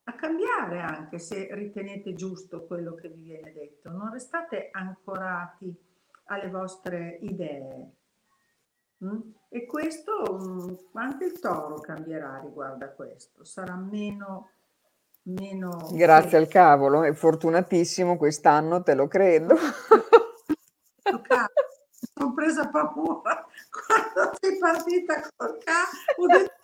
a 0.05 0.15
cambiare 0.15 0.81
anche 0.81 1.19
se 1.19 1.49
ritenete 1.53 2.15
giusto 2.15 2.67
quello 2.67 2.95
che 2.95 3.09
vi 3.09 3.23
viene 3.23 3.53
detto. 3.53 3.91
Non 3.91 4.13
restate 4.13 4.69
ancorati 4.73 5.75
alle 6.25 6.49
vostre 6.49 7.19
idee, 7.21 7.93
Mm? 9.05 9.19
E 9.49 9.67
questo, 9.67 10.39
mm, 10.41 10.75
anche 10.93 11.25
il 11.25 11.41
toro 11.41 11.81
cambierà 11.81 12.39
riguardo 12.39 12.85
a 12.85 12.89
questo, 12.89 13.45
sarà 13.45 13.75
meno... 13.75 14.51
meno 15.23 15.89
Grazie 15.93 16.39
al 16.39 16.47
cavolo, 16.47 17.03
è 17.03 17.13
fortunatissimo 17.13 18.17
quest'anno, 18.17 18.83
te 18.83 18.95
lo 18.95 19.09
credo. 19.09 19.57
Sono 22.15 22.33
presa 22.35 22.69
paura 22.69 23.45
quando 23.71 24.37
sei 24.41 24.59
partita 24.59 25.21
col 25.35 25.59
cavolo, 25.59 26.17
ho 26.17 26.27
detto, 26.27 26.55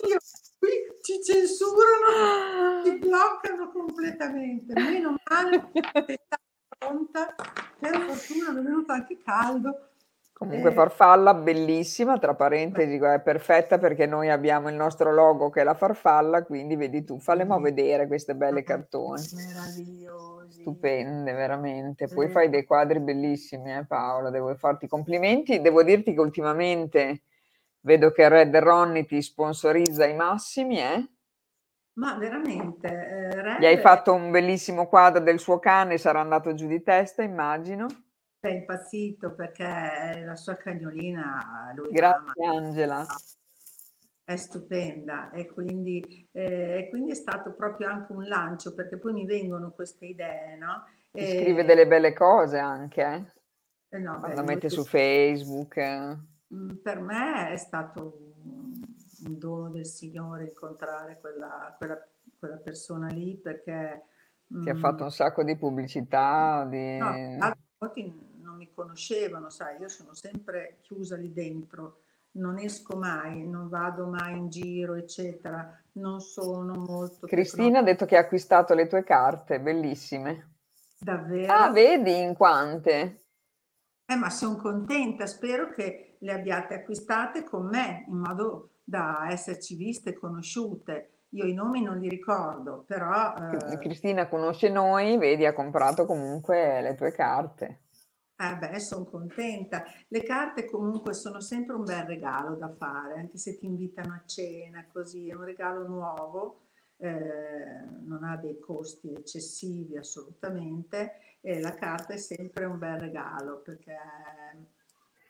oddio, 0.00 0.18
qui 0.64 0.96
ci 1.02 1.22
censurano, 1.22 2.84
ci 2.84 2.98
bloccano 2.98 3.70
completamente. 3.70 4.72
Meno 4.72 5.16
male 5.28 5.70
che 5.72 6.20
sta 6.24 6.40
pronta, 6.78 7.34
per 7.78 8.00
fortuna 8.00 8.50
è 8.50 8.62
venuto 8.62 8.92
anche 8.92 9.18
caldo 9.22 9.88
Comunque 10.36 10.70
eh. 10.70 10.74
farfalla 10.74 11.32
bellissima, 11.32 12.18
tra 12.18 12.34
parentesi, 12.34 12.96
è 12.96 13.20
perfetta 13.20 13.78
perché 13.78 14.04
noi 14.04 14.30
abbiamo 14.30 14.68
il 14.68 14.74
nostro 14.74 15.12
logo 15.12 15.48
che 15.48 15.60
è 15.60 15.64
la 15.64 15.74
farfalla, 15.74 16.42
quindi 16.42 16.74
vedi 16.74 17.04
tu, 17.04 17.20
fallemo 17.20 17.60
vedere 17.60 18.08
queste 18.08 18.34
belle 18.34 18.64
cartoni. 18.64 19.22
Meravigliosi. 19.32 20.60
Stupende, 20.60 21.32
veramente. 21.32 22.08
Poi 22.08 22.28
fai 22.28 22.50
dei 22.50 22.64
quadri 22.64 22.98
bellissimi, 22.98 23.72
eh, 23.72 23.86
Paola, 23.86 24.30
devo 24.30 24.52
farti 24.56 24.88
complimenti. 24.88 25.60
Devo 25.60 25.84
dirti 25.84 26.12
che 26.12 26.20
ultimamente 26.20 27.22
vedo 27.84 28.10
che 28.10 28.28
Red 28.28 28.54
Ronnie 28.56 29.06
ti 29.06 29.22
sponsorizza 29.22 30.04
i 30.04 30.14
massimi, 30.14 30.80
eh? 30.80 31.08
Ma 31.94 32.16
veramente. 32.16 32.88
Eh, 32.88 33.40
Red... 33.40 33.60
Gli 33.60 33.66
hai 33.66 33.78
fatto 33.78 34.12
un 34.12 34.30
bellissimo 34.30 34.88
quadro 34.88 35.22
del 35.22 35.38
suo 35.38 35.58
cane, 35.58 35.96
sarà 35.96 36.20
andato 36.20 36.52
giù 36.54 36.66
di 36.66 36.82
testa, 36.82 37.22
immagino 37.22 37.86
è 38.48 38.52
impazzito 38.52 39.34
perché 39.34 40.22
la 40.24 40.36
sua 40.36 40.56
cagnolina 40.56 41.72
lui 41.74 41.90
Grazie 41.90 42.44
ama. 42.44 42.56
Angela. 42.56 43.06
È 44.22 44.36
stupenda 44.36 45.30
e 45.32 45.46
quindi, 45.46 46.28
eh, 46.32 46.86
quindi, 46.88 47.10
è 47.10 47.14
stato 47.14 47.52
proprio 47.54 47.88
anche 47.88 48.12
un 48.12 48.24
lancio 48.24 48.74
perché 48.74 48.98
poi 48.98 49.12
mi 49.12 49.26
vengono 49.26 49.72
queste 49.72 50.06
idee, 50.06 50.56
no? 50.56 50.86
E... 51.12 51.40
Scrive 51.40 51.64
delle 51.64 51.86
belle 51.86 52.14
cose 52.14 52.58
anche, 52.58 53.02
eh? 53.02 53.96
eh 53.96 53.98
no, 53.98 54.18
Quando 54.18 54.42
beh, 54.42 54.54
mette 54.54 54.70
su 54.70 54.82
Facebook. 54.84 55.78
Mm, 55.78 56.12
per 56.82 57.00
me 57.00 57.50
è 57.50 57.56
stato 57.56 58.34
un 59.24 59.38
dono 59.38 59.70
del 59.70 59.86
Signore 59.86 60.44
incontrare 60.44 61.18
quella, 61.20 61.74
quella, 61.76 61.98
quella 62.38 62.56
persona 62.56 63.08
lì 63.08 63.36
perché... 63.36 64.04
Ti 64.46 64.68
ha 64.68 64.74
fatto 64.76 65.02
mm, 65.02 65.06
un 65.06 65.10
sacco 65.10 65.42
di 65.42 65.56
pubblicità. 65.56 66.66
Di... 66.68 66.98
No, 66.98 67.12
molti 67.78 68.32
non 68.40 68.56
mi 68.56 68.70
conoscevano, 68.72 69.50
sai, 69.50 69.80
io 69.80 69.88
sono 69.88 70.14
sempre 70.14 70.78
chiusa 70.82 71.16
lì 71.16 71.32
dentro, 71.32 72.02
non 72.32 72.58
esco 72.58 72.96
mai, 72.96 73.46
non 73.46 73.68
vado 73.68 74.06
mai 74.06 74.36
in 74.36 74.48
giro, 74.48 74.94
eccetera, 74.94 75.82
non 75.92 76.20
sono 76.20 76.74
molto... 76.74 77.26
Cristina 77.26 77.80
ha 77.80 77.82
detto 77.82 78.04
che 78.04 78.16
ha 78.16 78.20
acquistato 78.20 78.74
le 78.74 78.86
tue 78.86 79.02
carte, 79.02 79.60
bellissime. 79.60 80.52
Davvero? 80.98 81.52
Ah, 81.52 81.70
vedi 81.70 82.20
in 82.20 82.34
quante? 82.34 83.22
Eh, 84.06 84.16
ma 84.16 84.30
sono 84.30 84.56
contenta, 84.56 85.26
spero 85.26 85.70
che 85.70 86.03
le 86.18 86.32
abbiate 86.32 86.74
acquistate 86.74 87.44
con 87.44 87.66
me, 87.66 88.04
in 88.08 88.16
modo 88.16 88.70
da 88.84 89.26
esserci 89.30 89.76
viste, 89.76 90.14
conosciute. 90.14 91.10
Io 91.30 91.44
i 91.46 91.54
nomi 91.54 91.82
non 91.82 91.98
li 91.98 92.08
ricordo, 92.08 92.84
però... 92.86 93.34
Eh... 93.34 93.78
Cristina 93.78 94.28
conosce 94.28 94.68
noi, 94.68 95.16
vedi, 95.18 95.44
ha 95.46 95.52
comprato 95.52 96.06
comunque 96.06 96.80
le 96.80 96.94
tue 96.94 97.12
carte. 97.12 97.80
Eh 98.36 98.56
beh, 98.56 98.78
sono 98.78 99.04
contenta. 99.04 99.84
Le 100.08 100.22
carte 100.22 100.64
comunque 100.64 101.14
sono 101.14 101.40
sempre 101.40 101.74
un 101.74 101.84
bel 101.84 102.04
regalo 102.04 102.56
da 102.56 102.72
fare, 102.72 103.20
anche 103.20 103.38
se 103.38 103.56
ti 103.56 103.66
invitano 103.66 104.12
a 104.12 104.22
cena, 104.26 104.86
così 104.92 105.28
è 105.28 105.34
un 105.34 105.44
regalo 105.44 105.86
nuovo, 105.86 106.62
eh, 106.96 107.84
non 108.02 108.24
ha 108.24 108.36
dei 108.36 108.58
costi 108.58 109.12
eccessivi 109.12 109.96
assolutamente 109.96 111.38
e 111.40 111.60
la 111.60 111.74
carta 111.74 112.14
è 112.14 112.16
sempre 112.18 112.64
un 112.64 112.78
bel 112.78 112.98
regalo 112.98 113.60
perché... 113.60 113.96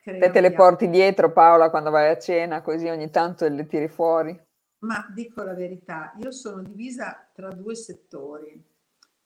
Te 0.05 0.31
te 0.31 0.41
le 0.43 0.53
porti 0.53 0.91
dietro 0.91 1.33
Paola 1.33 1.71
quando 1.71 1.91
vai 1.91 2.11
a 2.11 2.19
cena, 2.19 2.61
così 2.61 2.89
ogni 2.89 3.09
tanto 3.09 3.49
le 3.49 3.67
tiri 3.67 3.89
fuori? 3.89 4.39
Ma 4.81 5.07
dico 5.15 5.43
la 5.43 5.55
verità, 5.55 6.13
io 6.21 6.31
sono 6.31 6.61
divisa 6.63 7.27
tra 7.33 7.49
due 7.49 7.75
settori 7.75 8.73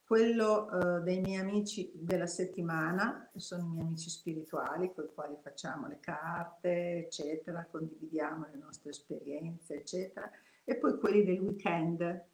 quello 0.09 0.71
eh, 0.71 1.01
dei 1.01 1.19
miei 1.19 1.39
amici 1.39 1.91
della 1.93 2.25
settimana, 2.25 3.29
che 3.31 3.39
sono 3.39 3.63
i 3.63 3.67
miei 3.67 3.85
amici 3.85 4.09
spirituali 4.09 4.91
con 4.91 5.03
i 5.03 5.13
quali 5.13 5.35
facciamo 5.39 5.87
le 5.87 5.99
carte, 5.99 7.05
eccetera, 7.05 7.67
condividiamo 7.69 8.47
le 8.49 8.57
nostre 8.57 8.89
esperienze, 8.89 9.75
eccetera, 9.75 10.27
e 10.63 10.77
poi 10.77 10.97
quelli 10.97 11.23
del 11.23 11.39
weekend, 11.41 12.25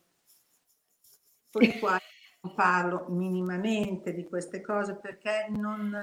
con 1.51 1.63
i 1.63 1.73
quali 1.79 1.99
non 2.39 2.55
parlo 2.55 3.07
minimamente 3.09 4.13
di 4.13 4.23
queste 4.23 4.61
cose 4.61 4.95
perché 4.95 5.47
non, 5.49 5.93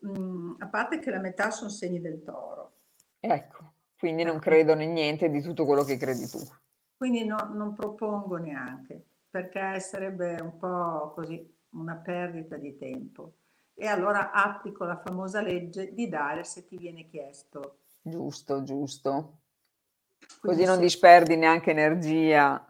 mh, 0.00 0.20
mm, 0.20 0.54
a 0.58 0.66
parte 0.68 0.98
che 0.98 1.10
la 1.10 1.20
metà 1.20 1.50
sono 1.50 1.70
segni 1.70 2.00
del 2.00 2.22
toro. 2.22 2.72
Ecco, 3.20 3.72
quindi 3.98 4.22
non 4.22 4.38
credono 4.38 4.82
in 4.82 4.92
niente 4.92 5.28
di 5.28 5.40
tutto 5.40 5.64
quello 5.64 5.84
che 5.84 5.96
credi 5.96 6.26
tu. 6.28 6.38
Quindi 6.96 7.24
no, 7.24 7.50
non 7.52 7.74
propongo 7.74 8.36
neanche 8.36 9.04
perché 9.30 9.78
sarebbe 9.80 10.36
un 10.40 10.56
po' 10.56 11.12
così 11.14 11.56
una 11.70 11.96
perdita 11.96 12.56
di 12.56 12.76
tempo. 12.76 13.34
E 13.74 13.86
allora 13.86 14.32
applico 14.32 14.84
la 14.84 14.98
famosa 14.98 15.40
legge 15.40 15.92
di 15.94 16.08
dare 16.08 16.42
se 16.42 16.66
ti 16.66 16.76
viene 16.76 17.06
chiesto. 17.06 17.78
Giusto, 18.02 18.62
giusto. 18.64 19.38
Così 20.40 20.64
non 20.64 20.80
disperdi 20.80 21.36
neanche 21.36 21.70
energia. 21.70 22.64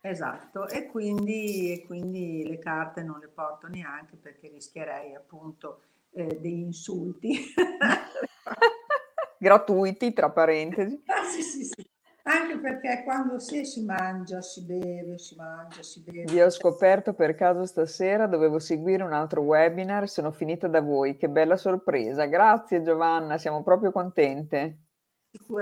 Esatto, 0.00 0.66
e 0.66 0.86
quindi, 0.86 1.72
e 1.72 1.84
quindi, 1.84 2.48
le 2.48 2.58
carte 2.58 3.02
non 3.02 3.18
le 3.20 3.28
porto 3.28 3.68
neanche 3.68 4.16
perché 4.16 4.48
rischierei 4.48 5.14
appunto 5.14 5.82
eh, 6.12 6.38
degli 6.40 6.60
insulti. 6.60 7.38
Gratuiti, 9.38 10.12
tra 10.12 10.30
parentesi. 10.30 11.02
Ah, 11.06 11.24
sì, 11.24 11.42
sì, 11.42 11.64
sì. 11.64 11.88
Anche 12.22 12.58
perché 12.58 13.02
quando 13.04 13.38
si, 13.38 13.64
si 13.64 13.82
mangia, 13.82 14.42
si 14.42 14.64
beve, 14.64 15.18
si 15.18 15.34
mangia, 15.36 15.82
si 15.82 16.02
beve. 16.02 16.30
Vi 16.30 16.40
ho 16.40 16.50
scoperto 16.50 17.14
per 17.14 17.34
caso 17.34 17.64
stasera, 17.64 18.26
dovevo 18.26 18.58
seguire 18.58 19.02
un 19.02 19.14
altro 19.14 19.40
webinar, 19.40 20.08
sono 20.08 20.30
finita 20.30 20.68
da 20.68 20.82
voi, 20.82 21.16
che 21.16 21.30
bella 21.30 21.56
sorpresa. 21.56 22.26
Grazie 22.26 22.82
Giovanna, 22.82 23.38
siamo 23.38 23.62
proprio 23.62 23.90
contente 23.90 24.80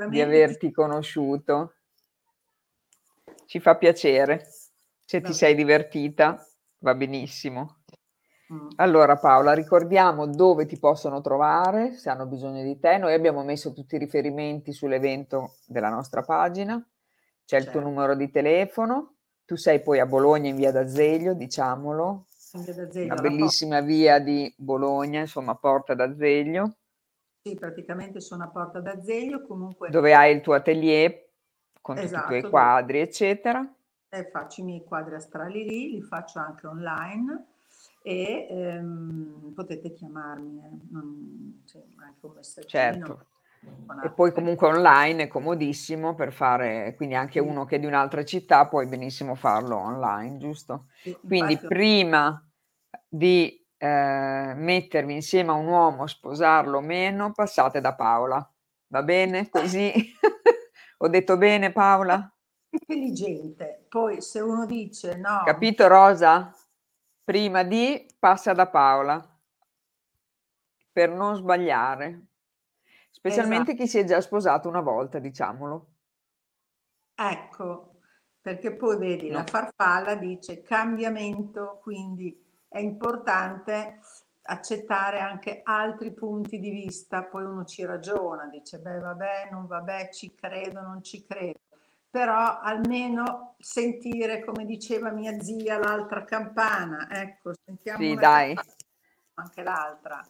di 0.09 0.21
averti 0.21 0.73
conosciuto. 0.73 1.75
Ci 3.47 3.61
fa 3.61 3.77
piacere. 3.77 4.45
Se 5.05 5.21
ti 5.21 5.33
sei 5.33 5.55
divertita, 5.55 6.45
va 6.81 6.95
benissimo. 6.95 7.78
Mm. 8.53 8.69
Allora 8.77 9.17
Paola, 9.17 9.53
ricordiamo 9.53 10.27
dove 10.27 10.65
ti 10.65 10.79
possono 10.79 11.21
trovare 11.21 11.93
se 11.93 12.09
hanno 12.09 12.27
bisogno 12.27 12.63
di 12.63 12.79
te. 12.79 12.97
Noi 12.97 13.13
abbiamo 13.13 13.43
messo 13.45 13.73
tutti 13.73 13.97
i 13.97 13.99
riferimenti 13.99 14.73
sull'evento 14.73 15.57
della 15.67 15.91
nostra 15.91 16.23
pagina. 16.23 16.83
C'è 17.45 17.59
il 17.59 17.65
tuo 17.65 17.75
certo. 17.75 17.89
numero 17.89 18.15
di 18.15 18.31
telefono. 18.31 19.17
Tu 19.45 19.57
sei 19.57 19.83
poi 19.83 19.99
a 19.99 20.07
Bologna 20.07 20.49
in 20.49 20.57
via 20.57 20.73
d'Azeglio, 20.73 21.35
diciamolo. 21.35 22.27
D'Azeglio, 22.53 23.13
una 23.13 23.21
bellissima 23.21 23.81
via 23.81 24.19
di 24.19 24.53
Bologna, 24.57 25.21
insomma, 25.21 25.55
Porta 25.55 25.95
d'Azeglio. 25.95 26.77
Sì, 27.43 27.55
praticamente 27.55 28.21
sono 28.21 28.45
a 28.45 28.49
Porta 28.49 28.81
d'Azeglio, 28.81 29.43
comunque... 29.43 29.91
Dove 29.91 30.15
hai 30.15 30.35
il 30.35 30.41
tuo 30.41 30.55
atelier 30.55 31.29
con 31.81 31.97
esatto, 31.99 32.07
tutti 32.09 32.17
i 32.17 32.27
tuoi 32.27 32.39
esatto, 32.39 32.51
quadri, 32.51 33.01
eccetera. 33.01 33.75
E 34.09 34.29
faccio 34.31 34.63
i 34.63 34.65
miei 34.65 34.85
quadri 34.85 35.15
astrali 35.15 35.65
lì, 35.65 35.91
li 35.93 36.03
faccio 36.03 36.39
anche 36.39 36.67
online 36.67 37.48
e 38.09 38.47
ehm, 38.49 39.53
potete 39.55 39.93
chiamarmi, 39.93 40.65
eh, 40.65 40.71
non, 40.89 41.63
cioè, 41.67 41.83
anche 41.97 42.25
un 42.25 42.33
messaggino. 42.37 42.69
Certo. 42.71 43.27
E 44.03 44.11
poi 44.11 44.33
comunque 44.33 44.69
online 44.69 45.25
è 45.25 45.29
comodissimo 45.29 46.15
per 46.15 46.33
fare, 46.33 46.95
quindi 46.97 47.17
anche 47.17 47.39
uno 47.39 47.67
che 47.67 47.77
è 47.77 47.79
di 47.79 47.85
un'altra 47.85 48.25
città 48.25 48.67
puoi 48.67 48.87
benissimo 48.87 49.35
farlo 49.35 49.77
online, 49.77 50.39
giusto? 50.39 50.87
Quindi 51.27 51.59
prima 51.59 52.43
di 53.07 53.63
eh, 53.77 54.53
mettervi 54.57 55.13
insieme 55.13 55.51
a 55.51 55.55
un 55.55 55.67
uomo, 55.67 56.07
sposarlo 56.07 56.79
o 56.79 56.83
meno, 56.83 57.33
passate 57.33 57.83
da 57.83 57.95
Paola. 57.95 58.51
Va 58.87 59.03
bene 59.03 59.51
così? 59.51 59.93
Ho 60.99 61.09
detto 61.09 61.37
bene 61.37 61.73
Paola? 61.73 62.33
Intelligente. 62.71 63.85
Poi 63.89 64.23
se 64.23 64.41
uno 64.41 64.65
dice 64.65 65.17
no. 65.17 65.43
Capito 65.45 65.89
Rosa? 65.89 66.55
Prima 67.29 67.63
di 67.63 68.07
passa 68.19 68.55
da 68.55 68.69
Paola 68.69 69.23
per 70.91 71.11
non 71.11 71.37
sbagliare, 71.37 72.29
specialmente 73.11 73.73
esatto. 73.73 73.83
chi 73.83 73.87
si 73.87 73.99
è 73.99 74.05
già 74.05 74.23
sposato 74.23 74.67
una 74.67 74.81
volta, 74.81 75.19
diciamolo. 75.19 75.89
Ecco, 77.15 77.97
perché 78.41 78.75
poi 78.75 78.97
vedi, 78.97 79.29
no. 79.29 79.37
la 79.37 79.45
farfalla 79.45 80.15
dice 80.15 80.63
cambiamento, 80.63 81.81
quindi 81.83 82.35
è 82.67 82.79
importante 82.79 84.01
accettare 84.45 85.21
anche 85.21 85.61
altri 85.65 86.15
punti 86.15 86.59
di 86.59 86.71
vista, 86.71 87.25
poi 87.25 87.45
uno 87.45 87.67
ci 87.67 87.85
ragiona, 87.85 88.47
dice 88.47 88.79
beh 88.79 89.01
vabbè, 89.01 89.49
non 89.53 89.67
vabbè, 89.67 90.09
ci 90.15 90.35
credo, 90.35 90.81
non 90.81 91.03
ci 91.03 91.23
credo, 91.27 91.68
però 92.11 92.61
almeno 92.61 93.55
sentire, 93.59 94.45
come 94.45 94.65
diceva 94.65 95.11
mia 95.11 95.41
zia, 95.41 95.79
l'altra 95.79 96.25
campana, 96.25 97.09
ecco, 97.11 97.53
sentiamo 97.65 98.03
sì, 98.03 98.15
dai. 98.15 98.55
Campana, 98.55 98.77
anche 99.35 99.63
l'altra. 99.63 100.29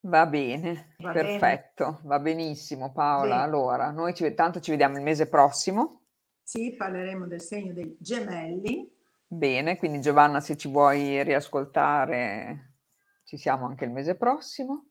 Va 0.00 0.26
bene, 0.26 0.94
va 0.98 1.12
perfetto, 1.12 1.84
bene. 1.84 1.98
va 2.04 2.18
benissimo 2.20 2.92
Paola. 2.92 3.36
Bene. 3.36 3.42
Allora, 3.42 3.90
noi 3.90 4.14
ci, 4.14 4.32
tanto 4.34 4.60
ci 4.60 4.70
vediamo 4.70 4.96
il 4.96 5.02
mese 5.02 5.28
prossimo. 5.28 6.02
Sì, 6.42 6.74
parleremo 6.74 7.26
del 7.26 7.42
segno 7.42 7.72
dei 7.72 7.96
gemelli. 8.00 8.90
Bene, 9.26 9.76
quindi 9.76 10.00
Giovanna, 10.00 10.40
se 10.40 10.56
ci 10.56 10.68
vuoi 10.68 11.22
riascoltare, 11.22 12.76
ci 13.24 13.36
siamo 13.36 13.66
anche 13.66 13.84
il 13.84 13.90
mese 13.90 14.14
prossimo. 14.14 14.87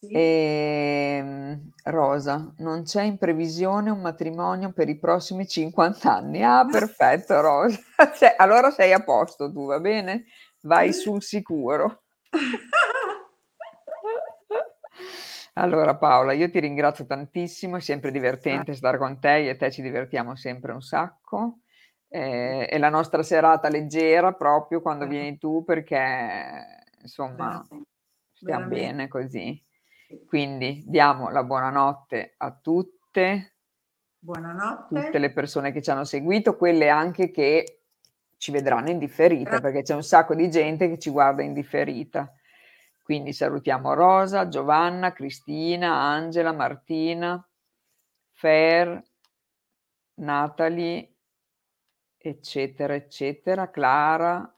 Sì. 0.00 0.10
Ehm, 0.12 1.72
Rosa, 1.84 2.52
non 2.58 2.84
c'è 2.84 3.02
in 3.02 3.18
previsione 3.18 3.90
un 3.90 4.00
matrimonio 4.00 4.72
per 4.72 4.88
i 4.88 4.96
prossimi 4.96 5.46
50 5.46 6.14
anni. 6.14 6.42
Ah, 6.44 6.64
perfetto, 6.70 7.40
Rosa. 7.40 7.78
Cioè, 8.16 8.34
allora 8.36 8.70
sei 8.70 8.92
a 8.92 9.02
posto 9.02 9.50
tu, 9.50 9.66
va 9.66 9.80
bene? 9.80 10.26
Vai 10.62 10.92
sul 10.92 11.22
sicuro. 11.22 12.02
Allora 15.54 15.96
Paola, 15.96 16.32
io 16.32 16.48
ti 16.48 16.60
ringrazio 16.60 17.04
tantissimo, 17.04 17.78
è 17.78 17.80
sempre 17.80 18.12
divertente 18.12 18.74
stare 18.74 18.96
con 18.96 19.18
te, 19.18 19.38
io 19.38 19.50
e 19.50 19.56
te 19.56 19.72
ci 19.72 19.82
divertiamo 19.82 20.36
sempre 20.36 20.70
un 20.70 20.80
sacco. 20.80 21.58
Eh, 22.08 22.66
è 22.66 22.78
la 22.78 22.88
nostra 22.88 23.24
serata 23.24 23.68
leggera 23.68 24.32
proprio 24.32 24.80
quando 24.80 25.06
vieni 25.08 25.36
tu 25.36 25.64
perché 25.64 26.84
insomma 27.02 27.66
stiamo 28.32 28.66
bene 28.68 29.08
così. 29.08 29.60
Quindi 30.26 30.82
diamo 30.86 31.28
la 31.28 31.44
buonanotte 31.44 32.34
a 32.38 32.50
tutte, 32.52 33.56
buonanotte. 34.18 35.04
tutte 35.04 35.18
le 35.18 35.32
persone 35.32 35.70
che 35.70 35.82
ci 35.82 35.90
hanno 35.90 36.04
seguito, 36.04 36.56
quelle 36.56 36.88
anche 36.88 37.30
che 37.30 37.82
ci 38.38 38.50
vedranno 38.50 38.88
in 38.88 38.98
differita, 38.98 39.60
perché 39.60 39.82
c'è 39.82 39.94
un 39.94 40.02
sacco 40.02 40.34
di 40.34 40.48
gente 40.48 40.88
che 40.88 40.98
ci 40.98 41.10
guarda 41.10 41.42
in 41.42 41.52
differita. 41.52 42.32
Quindi 43.02 43.32
salutiamo 43.32 43.92
Rosa, 43.92 44.48
Giovanna, 44.48 45.12
Cristina, 45.12 45.94
Angela, 45.94 46.52
Martina, 46.52 47.46
Fer, 48.30 49.02
Natalie, 50.14 51.16
eccetera, 52.16 52.94
eccetera, 52.94 53.70
Clara. 53.70 54.54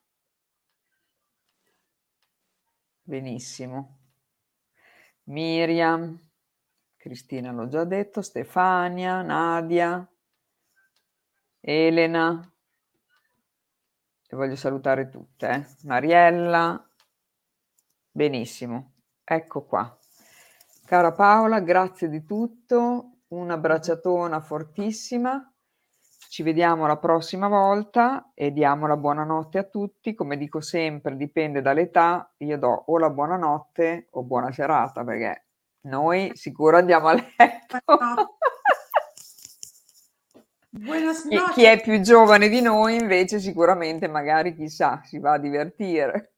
Benissimo. 3.03 4.00
Miriam, 5.31 6.19
Cristina 6.97 7.53
l'ho 7.53 7.69
già 7.69 7.85
detto, 7.85 8.21
Stefania, 8.21 9.23
Nadia, 9.23 10.07
Elena, 11.61 12.53
e 14.29 14.37
voglio 14.37 14.57
salutare 14.57 15.09
tutte, 15.09 15.49
eh. 15.49 15.67
Mariella, 15.85 16.85
Benissimo, 18.13 18.95
ecco 19.23 19.65
qua. 19.65 19.97
Cara 20.85 21.13
Paola, 21.13 21.61
grazie 21.61 22.09
di 22.09 22.25
tutto, 22.25 23.21
una 23.29 23.57
bracciatona 23.57 24.41
fortissima. 24.41 25.50
Ci 26.31 26.45
vediamo 26.45 26.87
la 26.87 26.97
prossima 26.97 27.49
volta 27.49 28.31
e 28.35 28.53
diamo 28.53 28.87
la 28.87 28.97
buonanotte 28.97 29.59
a 29.59 29.65
tutti. 29.65 30.15
Come 30.15 30.37
dico 30.37 30.61
sempre, 30.61 31.17
dipende 31.17 31.61
dall'età, 31.61 32.33
io 32.37 32.57
do 32.57 32.85
o 32.87 32.99
la 32.99 33.11
buonanotte 33.11 34.07
o 34.11 34.23
buona 34.23 34.53
serata 34.53 35.03
perché 35.03 35.47
noi 35.89 36.31
sicuro 36.35 36.77
andiamo 36.77 37.09
a 37.09 37.15
letto. 37.15 37.79
Chi, 41.29 41.37
chi, 41.53 41.65
è 41.65 41.81
più 41.81 42.01
giovane 42.01 42.49
di 42.49 42.61
noi 42.61 42.95
invece 42.95 43.41
sicuramente 43.41 44.07
magari 44.07 44.55
chissà 44.55 45.01
si 45.03 45.19
va 45.19 45.33
a 45.33 45.39
divertire. 45.39 46.35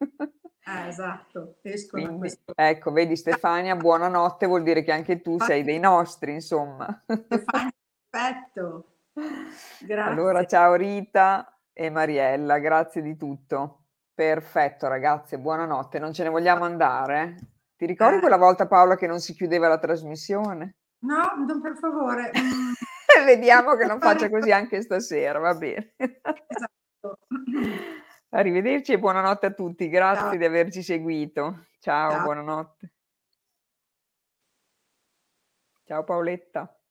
Ah, 0.64 0.86
esatto, 0.86 1.56
Quindi. 1.90 2.32
Ecco, 2.54 2.92
vedi 2.92 3.14
Stefania, 3.14 3.76
buonanotte, 3.76 4.46
vuol 4.46 4.62
dire 4.62 4.82
che 4.82 4.92
anche 4.92 5.20
tu 5.20 5.38
sei 5.38 5.62
dei 5.62 5.78
nostri, 5.78 6.32
insomma. 6.32 7.04
Stefania, 7.04 7.72
perfetto. 8.08 8.86
Grazie. 9.80 10.12
Allora, 10.12 10.44
ciao 10.46 10.74
Rita 10.74 11.60
e 11.72 11.90
Mariella, 11.90 12.58
grazie 12.58 13.02
di 13.02 13.16
tutto. 13.16 13.84
Perfetto, 14.14 14.88
ragazze, 14.88 15.38
buonanotte. 15.38 15.98
Non 15.98 16.12
ce 16.12 16.22
ne 16.22 16.28
vogliamo 16.28 16.64
andare? 16.64 17.36
Ti 17.76 17.86
ricordi 17.86 18.16
eh. 18.16 18.20
quella 18.20 18.36
volta, 18.36 18.66
Paola, 18.66 18.96
che 18.96 19.06
non 19.06 19.20
si 19.20 19.34
chiudeva 19.34 19.68
la 19.68 19.78
trasmissione? 19.78 20.76
No, 21.00 21.32
non 21.46 21.60
per 21.60 21.76
favore. 21.76 22.30
Vediamo 23.24 23.74
che 23.74 23.86
non 23.86 24.00
faccia 24.00 24.30
così 24.30 24.50
anche 24.52 24.82
stasera, 24.82 25.38
va 25.38 25.54
bene. 25.54 25.94
Esatto. 25.96 27.18
Arrivederci 28.30 28.92
e 28.92 28.98
buonanotte 28.98 29.46
a 29.46 29.52
tutti. 29.52 29.88
Grazie 29.88 30.28
Ciao. 30.28 30.36
di 30.36 30.44
averci 30.44 30.82
seguito. 30.82 31.66
Ciao, 31.80 32.10
Ciao. 32.12 32.22
buonanotte. 32.22 32.92
Ciao 35.84 36.04
Paoletta. 36.04 36.81